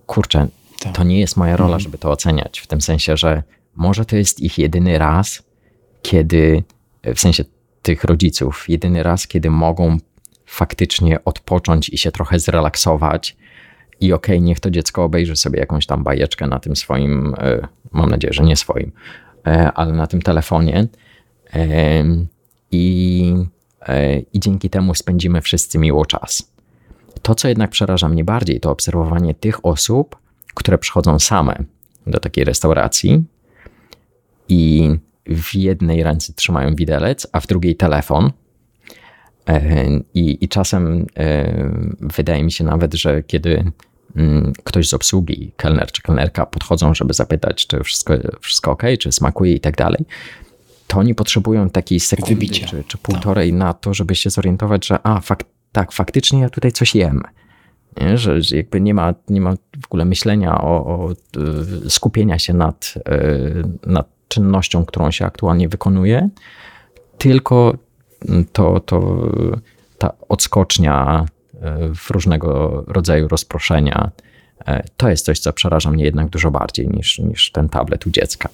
kurczę, 0.06 0.48
tak. 0.80 0.94
to 0.96 1.04
nie 1.04 1.20
jest 1.20 1.36
moja 1.36 1.56
rola, 1.56 1.74
mhm. 1.74 1.80
żeby 1.80 1.98
to 1.98 2.10
oceniać. 2.10 2.60
W 2.60 2.66
tym 2.66 2.80
sensie, 2.80 3.16
że 3.16 3.42
może 3.76 4.04
to 4.04 4.16
jest 4.16 4.40
ich 4.40 4.58
jedyny 4.58 4.98
raz, 4.98 5.42
kiedy, 6.02 6.62
w 7.14 7.20
sensie 7.20 7.44
tych 7.82 8.04
rodziców, 8.04 8.64
jedyny 8.68 9.02
raz, 9.02 9.26
kiedy 9.26 9.50
mogą 9.50 9.98
faktycznie 10.46 11.24
odpocząć 11.24 11.88
i 11.88 11.98
się 11.98 12.12
trochę 12.12 12.38
zrelaksować. 12.38 13.36
I 14.00 14.12
okej, 14.12 14.36
okay, 14.36 14.46
niech 14.46 14.60
to 14.60 14.70
dziecko 14.70 15.04
obejrzy 15.04 15.36
sobie 15.36 15.60
jakąś 15.60 15.86
tam 15.86 16.04
bajeczkę 16.04 16.46
na 16.46 16.58
tym 16.58 16.76
swoim, 16.76 17.34
e, 17.38 17.68
mam 17.92 18.10
nadzieję, 18.10 18.32
że 18.32 18.42
nie 18.42 18.56
swoim, 18.56 18.92
e, 19.46 19.72
ale 19.72 19.92
na 19.92 20.06
tym 20.06 20.22
telefonie. 20.22 20.88
I 22.72 23.34
i 24.32 24.40
dzięki 24.40 24.70
temu 24.70 24.94
spędzimy 24.94 25.40
wszyscy 25.40 25.78
miło 25.78 26.06
czas. 26.06 26.52
To, 27.22 27.34
co 27.34 27.48
jednak 27.48 27.70
przeraża 27.70 28.08
mnie 28.08 28.24
bardziej, 28.24 28.60
to 28.60 28.70
obserwowanie 28.70 29.34
tych 29.34 29.66
osób, 29.66 30.16
które 30.54 30.78
przychodzą 30.78 31.18
same 31.18 31.64
do 32.06 32.20
takiej 32.20 32.44
restauracji 32.44 33.24
i 34.48 34.90
w 35.26 35.54
jednej 35.54 36.02
ręce 36.02 36.32
trzymają 36.32 36.74
widelec, 36.74 37.26
a 37.32 37.40
w 37.40 37.46
drugiej 37.46 37.76
telefon. 37.76 38.30
I, 40.14 40.44
I 40.44 40.48
czasem 40.48 41.06
wydaje 42.00 42.44
mi 42.44 42.52
się 42.52 42.64
nawet, 42.64 42.94
że 42.94 43.22
kiedy 43.22 43.72
mm, 44.16 44.52
ktoś 44.64 44.88
z 44.88 44.94
obsługi, 44.94 45.52
kelner 45.56 45.92
czy 45.92 46.02
kelnerka 46.02 46.46
podchodzą, 46.46 46.94
żeby 46.94 47.14
zapytać, 47.14 47.66
czy 47.66 47.80
wszystko, 47.84 48.14
wszystko 48.40 48.70
ok, 48.70 48.82
czy 48.98 49.12
smakuje 49.12 49.54
i 49.54 49.60
tak 49.60 49.76
dalej, 49.76 50.04
to 50.92 50.98
oni 50.98 51.14
potrzebują 51.14 51.70
takiej 51.70 52.00
sekundy 52.00 52.46
czy, 52.46 52.84
czy 52.84 52.98
tak. 52.98 53.00
półtorej 53.02 53.50
tak. 53.50 53.58
na 53.58 53.74
to, 53.74 53.94
żeby 53.94 54.14
się 54.14 54.30
zorientować, 54.30 54.86
że 54.86 54.98
a, 55.02 55.20
fakt, 55.20 55.46
tak, 55.72 55.92
faktycznie 55.92 56.40
ja 56.40 56.50
tutaj 56.50 56.72
coś 56.72 56.94
jem. 56.94 57.22
Nie? 58.00 58.18
Że, 58.18 58.42
że 58.42 58.56
jakby 58.56 58.80
nie 58.80 58.94
ma, 58.94 59.14
nie 59.28 59.40
ma 59.40 59.54
w 59.82 59.86
ogóle 59.86 60.04
myślenia 60.04 60.60
o, 60.60 60.86
o 60.86 61.10
e, 61.86 61.90
skupienia 61.90 62.38
się 62.38 62.54
nad, 62.54 62.94
e, 63.06 63.20
nad 63.86 64.08
czynnością, 64.28 64.84
którą 64.84 65.10
się 65.10 65.26
aktualnie 65.26 65.68
wykonuje, 65.68 66.28
tylko 67.18 67.76
to, 68.52 68.80
to 68.80 69.28
ta 69.98 70.12
odskocznia 70.28 71.26
e, 71.60 71.94
w 71.94 72.10
różnego 72.10 72.84
rodzaju 72.86 73.28
rozproszenia, 73.28 74.10
to 74.96 75.08
jest 75.08 75.24
coś, 75.24 75.38
co 75.38 75.52
przeraża 75.52 75.90
mnie 75.90 76.04
jednak 76.04 76.28
dużo 76.28 76.50
bardziej 76.50 76.88
niż, 76.88 77.18
niż 77.18 77.52
ten 77.52 77.68
tablet 77.68 78.06
u 78.06 78.10
dziecka. 78.10 78.48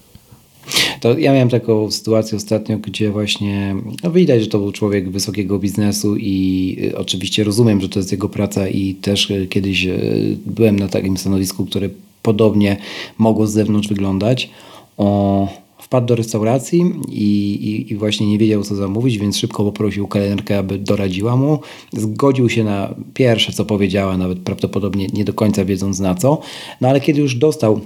To 1.01 1.19
ja 1.19 1.33
miałem 1.33 1.49
taką 1.49 1.91
sytuację 1.91 2.37
ostatnio, 2.37 2.79
gdzie 2.79 3.11
właśnie 3.11 3.77
no 4.05 4.11
widać, 4.11 4.43
że 4.43 4.47
to 4.47 4.59
był 4.59 4.73
człowiek 4.73 5.11
wysokiego 5.11 5.59
biznesu 5.59 6.16
i 6.16 6.77
y, 6.93 6.99
oczywiście 6.99 7.45
rozumiem, 7.45 7.81
że 7.81 7.89
to 7.89 7.99
jest 7.99 8.12
jego 8.12 8.29
praca 8.29 8.69
i 8.69 8.95
też 8.95 9.31
y, 9.31 9.47
kiedyś 9.47 9.87
y, 9.87 10.37
byłem 10.47 10.79
na 10.79 10.89
takim 10.89 11.16
stanowisku, 11.16 11.66
które 11.66 11.89
podobnie 12.23 12.77
mogło 13.19 13.47
z 13.47 13.53
zewnątrz 13.53 13.89
wyglądać. 13.89 14.51
O, 14.97 15.49
wpadł 15.79 16.07
do 16.07 16.14
restauracji 16.14 16.93
i, 17.09 17.23
i, 17.53 17.93
i, 17.93 17.97
właśnie 17.97 18.27
nie 18.27 18.39
wiedział, 18.39 18.62
co 18.62 18.75
zamówić, 18.75 19.19
więc 19.19 19.37
szybko 19.37 19.64
poprosił 19.64 20.09
kelnerkę, 20.09 20.59
aby 20.59 20.79
doradziła 20.79 21.37
mu. 21.37 21.59
Zgodził 21.93 22.49
się 22.49 22.64
na 22.64 22.95
pierwsze, 23.14 23.53
co 23.53 23.64
powiedziała, 23.64 24.16
nawet 24.16 24.39
prawdopodobnie 24.39 25.07
nie 25.12 25.25
do 25.25 25.33
końca 25.33 25.64
wiedząc 25.64 26.01
na 26.01 26.14
co. 26.14 26.41
No 26.81 26.89
ale 26.89 27.01
kiedy 27.01 27.21
już 27.21 27.35
dostał 27.35 27.81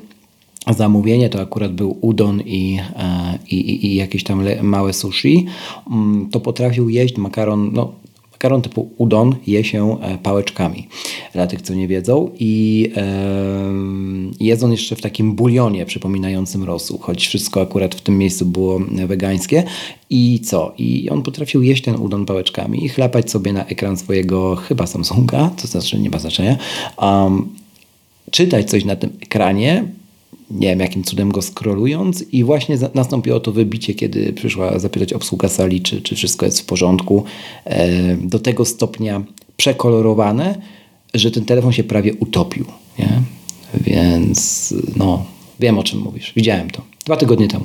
zamówienie, 0.70 1.28
to 1.28 1.40
akurat 1.40 1.72
był 1.72 1.98
udon 2.00 2.40
i, 2.40 2.78
e, 2.96 3.38
i, 3.50 3.86
i 3.86 3.94
jakieś 3.94 4.24
tam 4.24 4.44
małe 4.62 4.92
sushi, 4.92 5.46
mm, 5.90 6.28
to 6.30 6.40
potrafił 6.40 6.88
jeść 6.88 7.16
makaron, 7.16 7.70
no 7.72 7.92
makaron 8.32 8.62
typu 8.62 8.90
udon 8.98 9.36
je 9.46 9.64
się 9.64 10.00
e, 10.00 10.18
pałeczkami, 10.18 10.88
dla 11.32 11.46
tych 11.46 11.62
co 11.62 11.74
nie 11.74 11.88
wiedzą. 11.88 12.30
I 12.38 12.90
e, 12.96 13.04
jedzą 14.40 14.70
jeszcze 14.70 14.96
w 14.96 15.00
takim 15.00 15.34
bulionie 15.34 15.86
przypominającym 15.86 16.64
rosół, 16.64 16.98
choć 16.98 17.26
wszystko 17.26 17.60
akurat 17.60 17.94
w 17.94 18.00
tym 18.00 18.18
miejscu 18.18 18.46
było 18.46 18.80
wegańskie. 19.06 19.64
I 20.10 20.40
co? 20.40 20.74
I 20.78 21.10
on 21.10 21.22
potrafił 21.22 21.62
jeść 21.62 21.82
ten 21.82 21.96
udon 21.96 22.26
pałeczkami 22.26 22.84
i 22.84 22.88
chlapać 22.88 23.30
sobie 23.30 23.52
na 23.52 23.66
ekran 23.66 23.96
swojego 23.96 24.56
chyba 24.56 24.86
Samsunga, 24.86 25.50
to 25.62 25.68
znaczy 25.68 26.00
nie 26.00 26.10
ma 26.10 26.18
znaczenia, 26.18 26.56
um, 27.02 27.48
czytać 28.30 28.70
coś 28.70 28.84
na 28.84 28.96
tym 28.96 29.10
ekranie, 29.22 29.84
nie 30.52 30.68
wiem 30.68 30.80
jakim 30.80 31.04
cudem 31.04 31.32
go 31.32 31.42
skrolując 31.42 32.24
i 32.32 32.44
właśnie 32.44 32.78
nastąpiło 32.94 33.40
to 33.40 33.52
wybicie, 33.52 33.94
kiedy 33.94 34.32
przyszła 34.32 34.78
zapytać 34.78 35.12
obsługa 35.12 35.48
sali, 35.48 35.80
czy, 35.80 36.02
czy 36.02 36.16
wszystko 36.16 36.46
jest 36.46 36.60
w 36.60 36.64
porządku. 36.64 37.24
E, 37.64 38.16
do 38.16 38.38
tego 38.38 38.64
stopnia 38.64 39.22
przekolorowane, 39.56 40.58
że 41.14 41.30
ten 41.30 41.44
telefon 41.44 41.72
się 41.72 41.84
prawie 41.84 42.14
utopił. 42.14 42.64
Nie? 42.98 43.22
Więc 43.80 44.74
no, 44.96 45.24
wiem 45.60 45.78
o 45.78 45.82
czym 45.82 46.00
mówisz. 46.00 46.32
Widziałem 46.36 46.70
to 46.70 46.82
dwa 47.04 47.16
tygodnie 47.16 47.48
temu. 47.48 47.64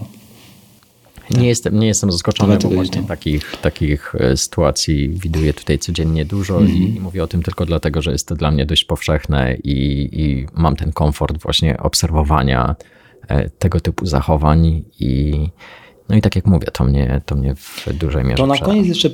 Nie 1.32 1.48
jestem, 1.48 1.80
nie 1.80 1.88
jestem 1.88 2.12
zaskoczony, 2.12 2.58
bo 2.64 2.70
właśnie 2.70 3.04
takich, 3.04 3.56
takich 3.62 4.16
e, 4.20 4.38
sytuacji 4.38 5.10
widuję 5.10 5.54
tutaj 5.54 5.80
codziennie 5.80 6.26
dużo 6.26 6.58
mm 6.58 6.68
-hmm. 6.68 6.76
i 6.76 6.86
mhm. 6.86 7.04
mówię 7.04 7.24
o 7.24 7.28
tym 7.28 7.44
tylko 7.44 7.66
dlatego, 7.66 8.02
że 8.02 8.12
jest 8.12 8.28
to 8.28 8.36
dla 8.36 8.52
mnie 8.52 8.66
dość 8.66 8.84
powszechne 8.84 9.56
i, 9.64 10.10
i 10.14 10.48
mam 10.54 10.76
ten 10.76 10.92
komfort 10.92 11.42
właśnie 11.42 11.78
obserwowania 11.78 12.76
e, 13.28 13.50
tego 13.50 13.80
typu 13.80 14.06
zachowań 14.06 14.84
i 15.00 15.34
no 16.10 16.16
i 16.16 16.22
tak 16.22 16.36
jak 16.36 16.46
mówię, 16.46 16.68
to 16.74 16.84
mnie, 16.84 17.22
to 17.26 17.36
mnie 17.36 17.56
w 17.56 17.88
dużej 17.94 18.24
mierze 18.24 18.38
To 18.38 18.48
na 18.48 18.58
koniec 18.58 18.88
jeszcze 18.88 19.10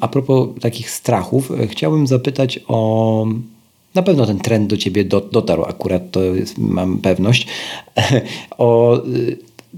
a 0.00 0.08
propos 0.08 0.48
takich 0.60 0.90
strachów, 0.90 1.50
e, 1.50 1.66
chciałbym 1.66 2.06
zapytać 2.06 2.60
o 2.68 3.26
na 3.94 4.02
pewno 4.02 4.26
ten 4.26 4.38
trend 4.38 4.70
do 4.70 4.76
ciebie 4.76 5.04
dotarł, 5.04 5.64
akurat 5.64 6.10
to 6.10 6.20
jest, 6.20 6.58
mam 6.58 6.98
pewność, 6.98 7.46
o 8.58 9.02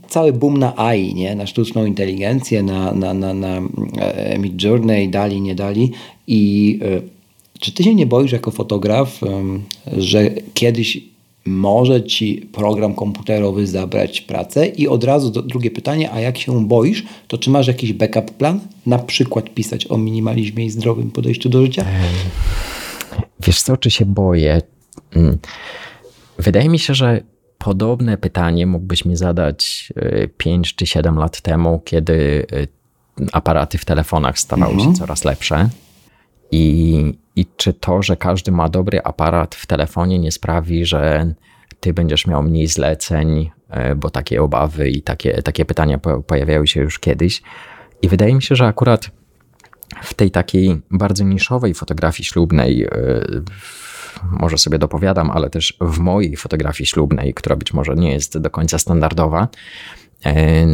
cały 0.08 0.32
boom 0.32 0.58
na 0.58 0.76
AI, 0.76 1.14
nie? 1.14 1.34
na 1.34 1.46
sztuczną 1.46 1.86
inteligencję, 1.86 2.62
na, 2.62 2.92
na, 2.92 3.14
na, 3.14 3.34
na 3.34 3.56
e, 3.98 4.38
Mid 4.38 4.62
Journey, 4.62 5.08
dali, 5.08 5.40
nie 5.40 5.54
dali. 5.54 5.92
I 6.26 6.78
e, 6.82 7.18
czy 7.60 7.72
ty 7.72 7.84
się 7.84 7.94
nie 7.94 8.06
boisz 8.06 8.32
jako 8.32 8.50
fotograf, 8.50 9.20
że 9.96 10.30
kiedyś 10.54 11.00
może 11.46 12.04
ci 12.04 12.48
program 12.52 12.94
komputerowy 12.94 13.66
zabrać 13.66 14.20
pracę? 14.20 14.66
I 14.66 14.88
od 14.88 15.04
razu 15.04 15.30
drugie 15.30 15.70
pytanie, 15.70 16.12
a 16.12 16.20
jak 16.20 16.38
się 16.38 16.66
boisz, 16.66 17.04
to 17.28 17.38
czy 17.38 17.50
masz 17.50 17.66
jakiś 17.66 17.92
backup 17.92 18.30
plan? 18.30 18.60
Na 18.86 18.98
przykład 18.98 19.54
pisać 19.54 19.90
o 19.90 19.98
minimalizmie 19.98 20.64
i 20.64 20.70
zdrowym 20.70 21.10
podejściu 21.10 21.48
do 21.48 21.62
życia? 21.62 21.84
Wiesz 23.46 23.62
co, 23.62 23.76
czy 23.76 23.90
się 23.90 24.04
boję? 24.04 24.60
Mm. 25.16 25.38
Wydaje 26.38 26.68
mi 26.68 26.78
się, 26.78 26.94
że 26.94 27.20
Podobne 27.58 28.16
pytanie 28.16 28.66
mógłbyś 28.66 29.04
mi 29.04 29.16
zadać 29.16 29.92
5 30.36 30.70
e, 30.70 30.72
czy 30.76 30.86
7 30.86 31.16
lat 31.18 31.40
temu, 31.40 31.82
kiedy 31.84 32.46
e, 32.52 33.26
aparaty 33.32 33.78
w 33.78 33.84
telefonach 33.84 34.38
stawały 34.38 34.72
mhm. 34.72 34.90
się 34.90 34.98
coraz 34.98 35.24
lepsze. 35.24 35.68
I, 36.50 37.14
I 37.36 37.46
czy 37.56 37.72
to, 37.72 38.02
że 38.02 38.16
każdy 38.16 38.52
ma 38.52 38.68
dobry 38.68 39.02
aparat 39.02 39.54
w 39.54 39.66
telefonie, 39.66 40.18
nie 40.18 40.32
sprawi, 40.32 40.84
że 40.84 41.34
ty 41.80 41.92
będziesz 41.92 42.26
miał 42.26 42.42
mniej 42.42 42.66
zleceń, 42.66 43.50
e, 43.70 43.94
bo 43.94 44.10
takie 44.10 44.42
obawy 44.42 44.90
i 44.90 45.02
takie, 45.02 45.42
takie 45.42 45.64
pytania 45.64 45.98
pojawiały 46.26 46.66
się 46.66 46.80
już 46.80 46.98
kiedyś. 46.98 47.42
I 48.02 48.08
wydaje 48.08 48.34
mi 48.34 48.42
się, 48.42 48.56
że 48.56 48.66
akurat 48.66 49.10
w 50.02 50.14
tej 50.14 50.30
takiej 50.30 50.80
bardzo 50.90 51.24
niszowej 51.24 51.74
fotografii 51.74 52.24
ślubnej, 52.24 52.86
może 54.40 54.58
sobie 54.58 54.78
dopowiadam, 54.78 55.30
ale 55.30 55.50
też 55.50 55.76
w 55.80 55.98
mojej 55.98 56.36
fotografii 56.36 56.86
ślubnej, 56.86 57.34
która 57.34 57.56
być 57.56 57.72
może 57.72 57.94
nie 57.94 58.12
jest 58.12 58.38
do 58.38 58.50
końca 58.50 58.78
standardowa. 58.78 59.48
E, 60.26 60.66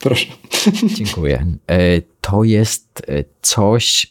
Proszę. 0.00 0.26
Dziękuję. 0.96 1.46
E, 1.70 1.78
to 2.20 2.44
jest 2.44 3.02
e, 3.08 3.24
coś, 3.42 4.10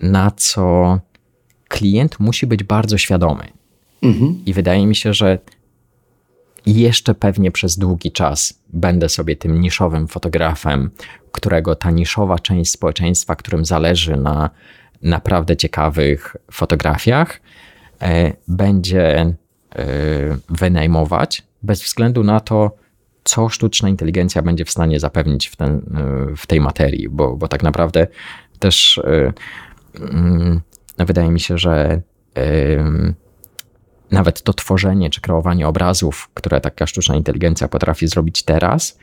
na 0.00 0.30
co 0.30 0.98
klient 1.68 2.20
musi 2.20 2.46
być 2.46 2.64
bardzo 2.64 2.98
świadomy. 2.98 3.44
Mhm. 4.02 4.42
I 4.46 4.52
wydaje 4.52 4.86
mi 4.86 4.96
się, 4.96 5.14
że 5.14 5.38
jeszcze 6.66 7.14
pewnie 7.14 7.50
przez 7.50 7.78
długi 7.78 8.12
czas 8.12 8.60
będę 8.68 9.08
sobie 9.08 9.36
tym 9.36 9.60
niszowym 9.60 10.08
fotografem, 10.08 10.90
którego 11.32 11.74
ta 11.74 11.90
niszowa 11.90 12.38
część 12.38 12.70
społeczeństwa, 12.70 13.36
którym 13.36 13.64
zależy 13.64 14.16
na 14.16 14.50
naprawdę 15.02 15.56
ciekawych 15.56 16.36
fotografiach, 16.52 17.40
będzie 18.48 19.10
e, 19.18 19.34
wynajmować 20.48 21.42
bez 21.62 21.82
względu 21.82 22.24
na 22.24 22.40
to, 22.40 22.76
co 23.24 23.48
sztuczna 23.48 23.88
inteligencja 23.88 24.42
będzie 24.42 24.64
w 24.64 24.70
stanie 24.70 25.00
zapewnić 25.00 25.48
w, 25.48 25.56
ten, 25.56 25.70
e, 25.70 26.36
w 26.36 26.46
tej 26.46 26.60
materii, 26.60 27.08
bo, 27.08 27.36
bo 27.36 27.48
tak 27.48 27.62
naprawdę 27.62 28.06
też 28.58 29.00
mm, 30.00 30.60
wydaje 30.98 31.30
mi 31.30 31.40
się, 31.40 31.58
że 31.58 32.02
nawet 34.10 34.42
to 34.42 34.52
tworzenie 34.52 35.10
czy 35.10 35.20
kreowanie 35.20 35.68
obrazów, 35.68 36.28
które 36.34 36.60
taka 36.60 36.86
sztuczna 36.86 37.16
inteligencja 37.16 37.68
potrafi 37.68 38.06
zrobić 38.06 38.42
teraz, 38.42 38.98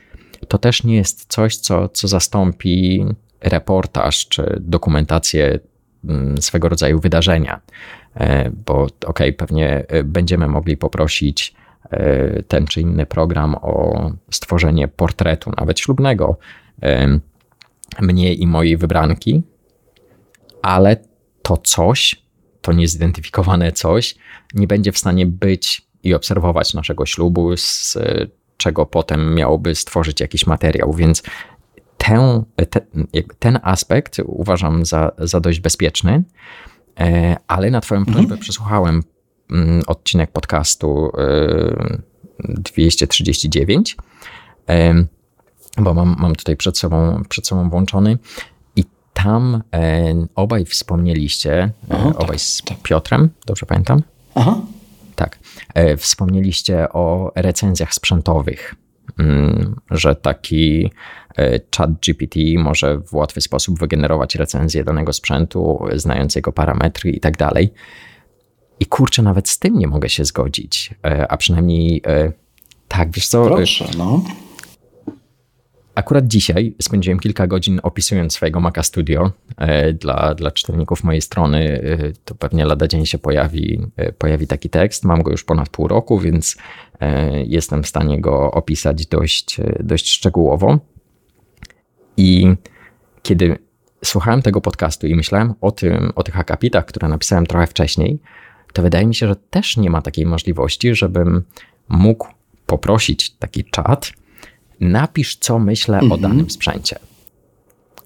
to 0.48 0.58
też 0.58 0.84
nie 0.84 0.96
jest 0.96 1.32
coś, 1.32 1.56
co, 1.56 1.88
co 1.88 2.08
zastąpi 2.08 3.04
reportaż 3.40 4.28
czy 4.28 4.56
dokumentację 4.60 5.58
Mm, 6.04 6.42
swego 6.42 6.68
rodzaju 6.68 7.00
wydarzenia, 7.00 7.60
e, 7.60 7.60
bo 8.66 8.86
ok, 9.06 9.18
pewnie 9.36 9.84
e, 9.88 10.04
będziemy 10.04 10.48
mogli 10.48 10.76
poprosić 10.76 11.54
e, 11.90 12.42
ten 12.42 12.66
czy 12.66 12.80
inny 12.80 13.06
program 13.06 13.54
o 13.54 14.10
stworzenie 14.30 14.88
portretu, 14.88 15.52
nawet 15.58 15.80
ślubnego, 15.80 16.38
mnie 18.00 18.34
i 18.34 18.46
mojej 18.46 18.76
wybranki, 18.76 19.42
ale 20.62 20.96
to 21.42 21.56
coś, 21.56 22.22
to 22.60 22.72
niezidentyfikowane 22.72 23.72
coś, 23.72 24.16
nie 24.54 24.66
będzie 24.66 24.92
w 24.92 24.98
stanie 24.98 25.26
być 25.26 25.82
i 26.02 26.14
obserwować 26.14 26.74
naszego 26.74 27.06
ślubu, 27.06 27.56
z 27.56 27.98
czego 28.56 28.86
potem 28.86 29.34
miałoby 29.34 29.74
stworzyć 29.74 30.20
jakiś 30.20 30.46
materiał. 30.46 30.92
Więc 30.92 31.22
tę, 31.98 32.44
te, 32.70 32.80
ten 33.38 33.58
aspekt 33.62 34.20
uważam 34.24 34.84
za, 34.84 35.12
za 35.18 35.40
dość 35.40 35.60
bezpieczny, 35.60 36.12
e, 36.12 36.22
ale 37.46 37.70
na 37.70 37.80
Twoją 37.80 38.04
prośbę 38.04 38.20
mhm. 38.20 38.40
przesłuchałem 38.40 39.02
mm, 39.50 39.82
odcinek 39.86 40.32
podcastu 40.32 41.12
239, 42.38 43.96
e, 44.68 44.74
e, 44.74 45.04
bo 45.78 45.94
mam, 45.94 46.16
mam 46.18 46.34
tutaj 46.34 46.56
przed 46.56 46.78
sobą, 46.78 47.22
przed 47.28 47.46
sobą 47.46 47.70
włączony. 47.70 48.18
I 48.76 48.84
tam 49.12 49.62
e, 49.74 50.14
obaj 50.34 50.64
wspomnieliście, 50.64 51.52
e, 51.62 51.72
Aha, 51.90 52.08
tak, 52.12 52.20
obaj 52.20 52.38
z 52.38 52.62
Piotrem, 52.82 53.30
dobrze 53.46 53.66
pamiętam? 53.66 54.02
Aha. 54.34 54.60
Tak. 55.14 55.38
E, 55.74 55.96
wspomnieliście 55.96 56.88
o 56.92 57.32
recenzjach 57.34 57.94
sprzętowych, 57.94 58.74
że 59.90 60.16
taki 60.16 60.90
e, 61.38 61.60
chat 61.76 61.90
GPT 61.92 62.40
może 62.58 62.98
w 62.98 63.14
łatwy 63.14 63.40
sposób 63.40 63.78
wygenerować 63.78 64.34
recenzję 64.34 64.84
danego 64.84 65.12
sprzętu, 65.12 65.84
znając 65.94 66.34
jego 66.34 66.52
parametry 66.52 67.10
i 67.10 67.20
tak 67.20 67.36
dalej. 67.36 67.72
I 68.80 68.86
kurczę, 68.86 69.22
nawet 69.22 69.48
z 69.48 69.58
tym 69.58 69.78
nie 69.78 69.86
mogę 69.86 70.08
się 70.08 70.24
zgodzić. 70.24 70.94
E, 71.04 71.32
a 71.32 71.36
przynajmniej 71.36 72.02
e, 72.06 72.32
tak, 72.88 73.10
wiesz 73.10 73.28
co? 73.28 73.46
Proszę, 73.46 73.84
no. 73.98 74.24
Akurat 75.94 76.26
dzisiaj 76.26 76.74
spędziłem 76.82 77.18
kilka 77.18 77.46
godzin 77.46 77.80
opisując 77.82 78.32
swojego 78.32 78.60
Maca 78.60 78.82
Studio 78.82 79.30
dla, 79.94 80.34
dla 80.34 80.50
czytelników 80.50 81.04
mojej 81.04 81.22
strony. 81.22 81.82
To 82.24 82.34
pewnie 82.34 82.64
lada 82.64 82.88
dzień 82.88 83.06
się 83.06 83.18
pojawi, 83.18 83.80
pojawi 84.18 84.46
taki 84.46 84.70
tekst. 84.70 85.04
Mam 85.04 85.22
go 85.22 85.30
już 85.30 85.44
ponad 85.44 85.68
pół 85.68 85.88
roku, 85.88 86.18
więc 86.18 86.56
jestem 87.44 87.82
w 87.82 87.88
stanie 87.88 88.20
go 88.20 88.50
opisać 88.50 89.06
dość, 89.06 89.56
dość 89.80 90.10
szczegółowo. 90.10 90.78
I 92.16 92.54
kiedy 93.22 93.58
słuchałem 94.04 94.42
tego 94.42 94.60
podcastu 94.60 95.06
i 95.06 95.14
myślałem 95.14 95.54
o, 95.60 95.70
tym, 95.70 96.12
o 96.14 96.22
tych 96.22 96.40
akapitach, 96.40 96.84
które 96.84 97.08
napisałem 97.08 97.46
trochę 97.46 97.66
wcześniej, 97.66 98.20
to 98.72 98.82
wydaje 98.82 99.06
mi 99.06 99.14
się, 99.14 99.28
że 99.28 99.36
też 99.36 99.76
nie 99.76 99.90
ma 99.90 100.02
takiej 100.02 100.26
możliwości, 100.26 100.94
żebym 100.94 101.44
mógł 101.88 102.28
poprosić 102.66 103.30
taki 103.30 103.64
czat, 103.64 104.12
napisz, 104.80 105.36
co 105.36 105.58
myślę 105.58 106.00
o 106.10 106.16
danym 106.16 106.50
sprzęcie. 106.50 106.98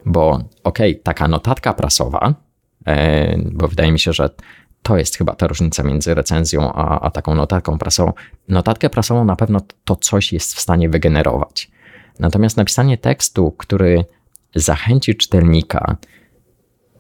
Bo 0.07 0.31
okej, 0.65 0.93
okay, 0.93 0.95
taka 1.03 1.29
notatka 1.29 1.73
prasowa, 1.75 2.35
e, 2.87 3.39
bo 3.39 3.69
wydaje 3.69 3.93
mi 3.93 3.99
się, 3.99 4.13
że 4.13 4.31
to 4.83 4.97
jest 4.97 5.17
chyba 5.17 5.35
ta 5.35 5.47
różnica 5.47 5.83
między 5.83 6.15
recenzją 6.15 6.73
a, 6.73 7.01
a 7.01 7.11
taką 7.11 7.35
notatką 7.35 7.79
prasową. 7.79 8.13
Notatkę 8.49 8.91
prasową 8.91 9.25
na 9.25 9.37
pewno 9.37 9.61
to 9.85 9.97
coś 9.97 10.33
jest 10.33 10.55
w 10.55 10.61
stanie 10.61 10.89
wygenerować. 10.89 11.71
Natomiast 12.19 12.57
napisanie 12.57 12.99
tekstu, 12.99 13.51
który 13.51 14.05
zachęci 14.55 15.17
czytelnika 15.17 15.97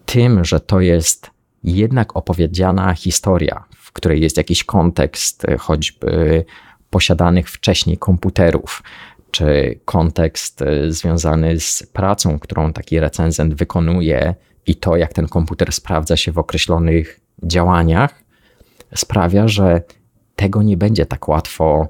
tym, 0.06 0.44
że 0.44 0.60
to 0.60 0.80
jest 0.80 1.30
jednak 1.64 2.16
opowiedziana 2.16 2.94
historia, 2.94 3.64
w 3.76 3.92
której 3.92 4.20
jest 4.20 4.36
jakiś 4.36 4.64
kontekst, 4.64 5.46
choćby 5.58 6.44
posiadanych 6.90 7.50
wcześniej 7.50 7.98
komputerów, 7.98 8.82
czy 9.30 9.78
kontekst 9.84 10.62
e, 10.62 10.92
związany 10.92 11.60
z 11.60 11.82
pracą, 11.92 12.38
którą 12.38 12.72
taki 12.72 13.00
recenzent 13.00 13.54
wykonuje 13.54 14.34
i 14.66 14.76
to, 14.76 14.96
jak 14.96 15.12
ten 15.12 15.28
komputer 15.28 15.72
sprawdza 15.72 16.16
się 16.16 16.32
w 16.32 16.38
określonych 16.38 17.20
działaniach, 17.42 18.22
sprawia, 18.94 19.48
że 19.48 19.82
tego 20.36 20.62
nie 20.62 20.76
będzie 20.76 21.06
tak 21.06 21.28
łatwo 21.28 21.88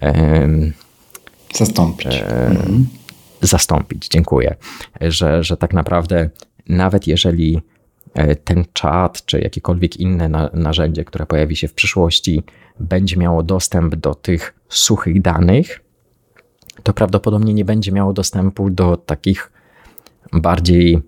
um, 0.00 0.72
zastąpić. 1.54 2.24
Um, 2.48 2.86
zastąpić, 3.40 4.08
dziękuję. 4.08 4.56
Że, 5.00 5.44
że 5.44 5.56
tak 5.56 5.72
naprawdę, 5.72 6.30
nawet 6.68 7.06
jeżeli 7.06 7.60
e, 8.14 8.36
ten 8.36 8.64
czat, 8.72 9.24
czy 9.24 9.40
jakiekolwiek 9.40 9.96
inne 9.96 10.50
narzędzie, 10.52 11.04
które 11.04 11.26
pojawi 11.26 11.56
się 11.56 11.68
w 11.68 11.74
przyszłości, 11.74 12.42
będzie 12.80 13.16
miało 13.16 13.42
dostęp 13.42 13.96
do 13.96 14.14
tych 14.14 14.54
suchych 14.68 15.22
danych, 15.22 15.80
to 16.82 16.92
prawdopodobnie 16.92 17.54
nie 17.54 17.64
będzie 17.64 17.92
miało 17.92 18.12
dostępu 18.12 18.70
do 18.70 18.96
takich 18.96 19.52
bardziej 20.32 21.02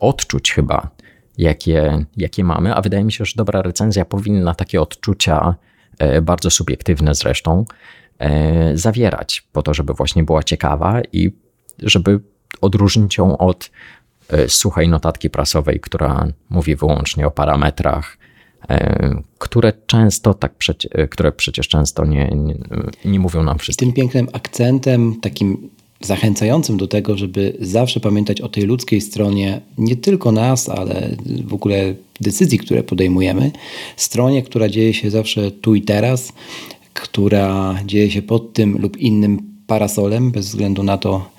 odczuć 0.00 0.52
chyba, 0.52 0.90
jakie, 1.40 2.04
jakie 2.16 2.44
mamy, 2.44 2.74
a 2.74 2.80
wydaje 2.80 3.04
mi 3.04 3.12
się, 3.12 3.24
że 3.24 3.32
dobra 3.36 3.62
recenzja 3.62 4.04
powinna 4.04 4.54
takie 4.54 4.80
odczucia, 4.80 5.54
e, 5.98 6.22
bardzo 6.22 6.50
subiektywne 6.50 7.14
zresztą, 7.14 7.64
e, 8.18 8.76
zawierać, 8.76 9.48
po 9.52 9.62
to, 9.62 9.74
żeby 9.74 9.94
właśnie 9.94 10.24
była 10.24 10.42
ciekawa 10.42 11.00
i 11.12 11.30
żeby 11.78 12.20
odróżnić 12.60 13.18
ją 13.18 13.38
od 13.38 13.70
e, 14.28 14.48
suchej 14.48 14.88
notatki 14.88 15.30
prasowej, 15.30 15.80
która 15.80 16.26
mówi 16.50 16.76
wyłącznie 16.76 17.26
o 17.26 17.30
parametrach, 17.30 18.20
które 19.38 19.72
często 19.86 20.34
tak, 20.34 20.54
przecie, 20.54 20.88
które 21.08 21.32
przecież 21.32 21.68
często 21.68 22.04
nie, 22.04 22.28
nie, 22.28 22.54
nie 23.04 23.20
mówią 23.20 23.42
nam 23.42 23.58
wszystkim. 23.58 23.88
Tym 23.88 23.94
pięknym 23.94 24.28
akcentem, 24.32 25.20
takim 25.20 25.70
zachęcającym 26.00 26.76
do 26.76 26.88
tego, 26.88 27.16
żeby 27.16 27.56
zawsze 27.60 28.00
pamiętać 28.00 28.40
o 28.40 28.48
tej 28.48 28.64
ludzkiej 28.64 29.00
stronie, 29.00 29.60
nie 29.78 29.96
tylko 29.96 30.32
nas, 30.32 30.68
ale 30.68 31.16
w 31.44 31.54
ogóle 31.54 31.94
decyzji, 32.20 32.58
które 32.58 32.82
podejmujemy, 32.82 33.50
stronie, 33.96 34.42
która 34.42 34.68
dzieje 34.68 34.94
się 34.94 35.10
zawsze 35.10 35.50
tu 35.50 35.74
i 35.74 35.82
teraz, 35.82 36.32
która 36.94 37.78
dzieje 37.86 38.10
się 38.10 38.22
pod 38.22 38.52
tym 38.52 38.78
lub 38.78 38.96
innym 38.96 39.42
parasolem, 39.66 40.30
bez 40.30 40.46
względu 40.46 40.82
na 40.82 40.98
to, 40.98 41.30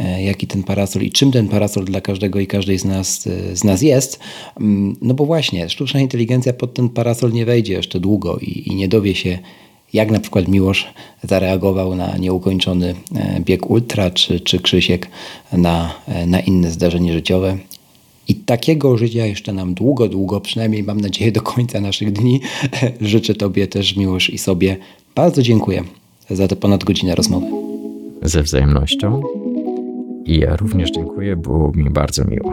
E, 0.00 0.22
jaki 0.22 0.46
ten 0.46 0.62
parasol 0.62 1.02
i 1.02 1.10
czym 1.10 1.32
ten 1.32 1.48
parasol 1.48 1.84
dla 1.84 2.00
każdego 2.00 2.40
i 2.40 2.46
każdej 2.46 2.78
z 2.78 2.84
nas, 2.84 3.26
e, 3.26 3.56
z 3.56 3.64
nas 3.64 3.82
jest. 3.82 4.20
Mm, 4.60 4.96
no 5.02 5.14
bo 5.14 5.26
właśnie, 5.26 5.68
sztuczna 5.68 6.00
inteligencja 6.00 6.52
pod 6.52 6.74
ten 6.74 6.88
parasol 6.88 7.32
nie 7.32 7.44
wejdzie 7.44 7.72
jeszcze 7.72 8.00
długo 8.00 8.38
i, 8.38 8.62
i 8.66 8.74
nie 8.74 8.88
dowie 8.88 9.14
się, 9.14 9.38
jak 9.94 10.10
na 10.10 10.20
przykład 10.20 10.48
Miłosz 10.48 10.86
zareagował 11.22 11.94
na 11.94 12.16
nieukończony 12.16 12.94
e, 13.14 13.40
bieg 13.40 13.70
ultra, 13.70 14.10
czy, 14.10 14.40
czy 14.40 14.58
Krzysiek 14.58 15.08
na, 15.52 15.94
na 16.26 16.40
inne 16.40 16.70
zdarzenie 16.70 17.12
życiowe. 17.12 17.58
I 18.28 18.34
takiego 18.34 18.98
życia 18.98 19.26
jeszcze 19.26 19.52
nam 19.52 19.74
długo, 19.74 20.08
długo, 20.08 20.40
przynajmniej 20.40 20.82
mam 20.82 21.00
nadzieję 21.00 21.32
do 21.32 21.42
końca 21.42 21.80
naszych 21.80 22.12
dni, 22.12 22.40
życzę 23.00 23.34
Tobie 23.34 23.66
też, 23.66 23.96
Miłosz 23.96 24.30
i 24.30 24.38
sobie. 24.38 24.76
Bardzo 25.14 25.42
dziękuję 25.42 25.82
za 26.30 26.48
tę 26.48 26.56
ponad 26.56 26.84
godzinę 26.84 27.14
rozmowy. 27.14 27.46
Ze 28.22 28.42
wzajemnością. 28.42 29.22
I 30.24 30.38
ja 30.38 30.56
również 30.56 30.90
dziękuję, 30.90 31.36
było 31.36 31.72
mi 31.74 31.90
bardzo 31.90 32.24
miło. 32.24 32.52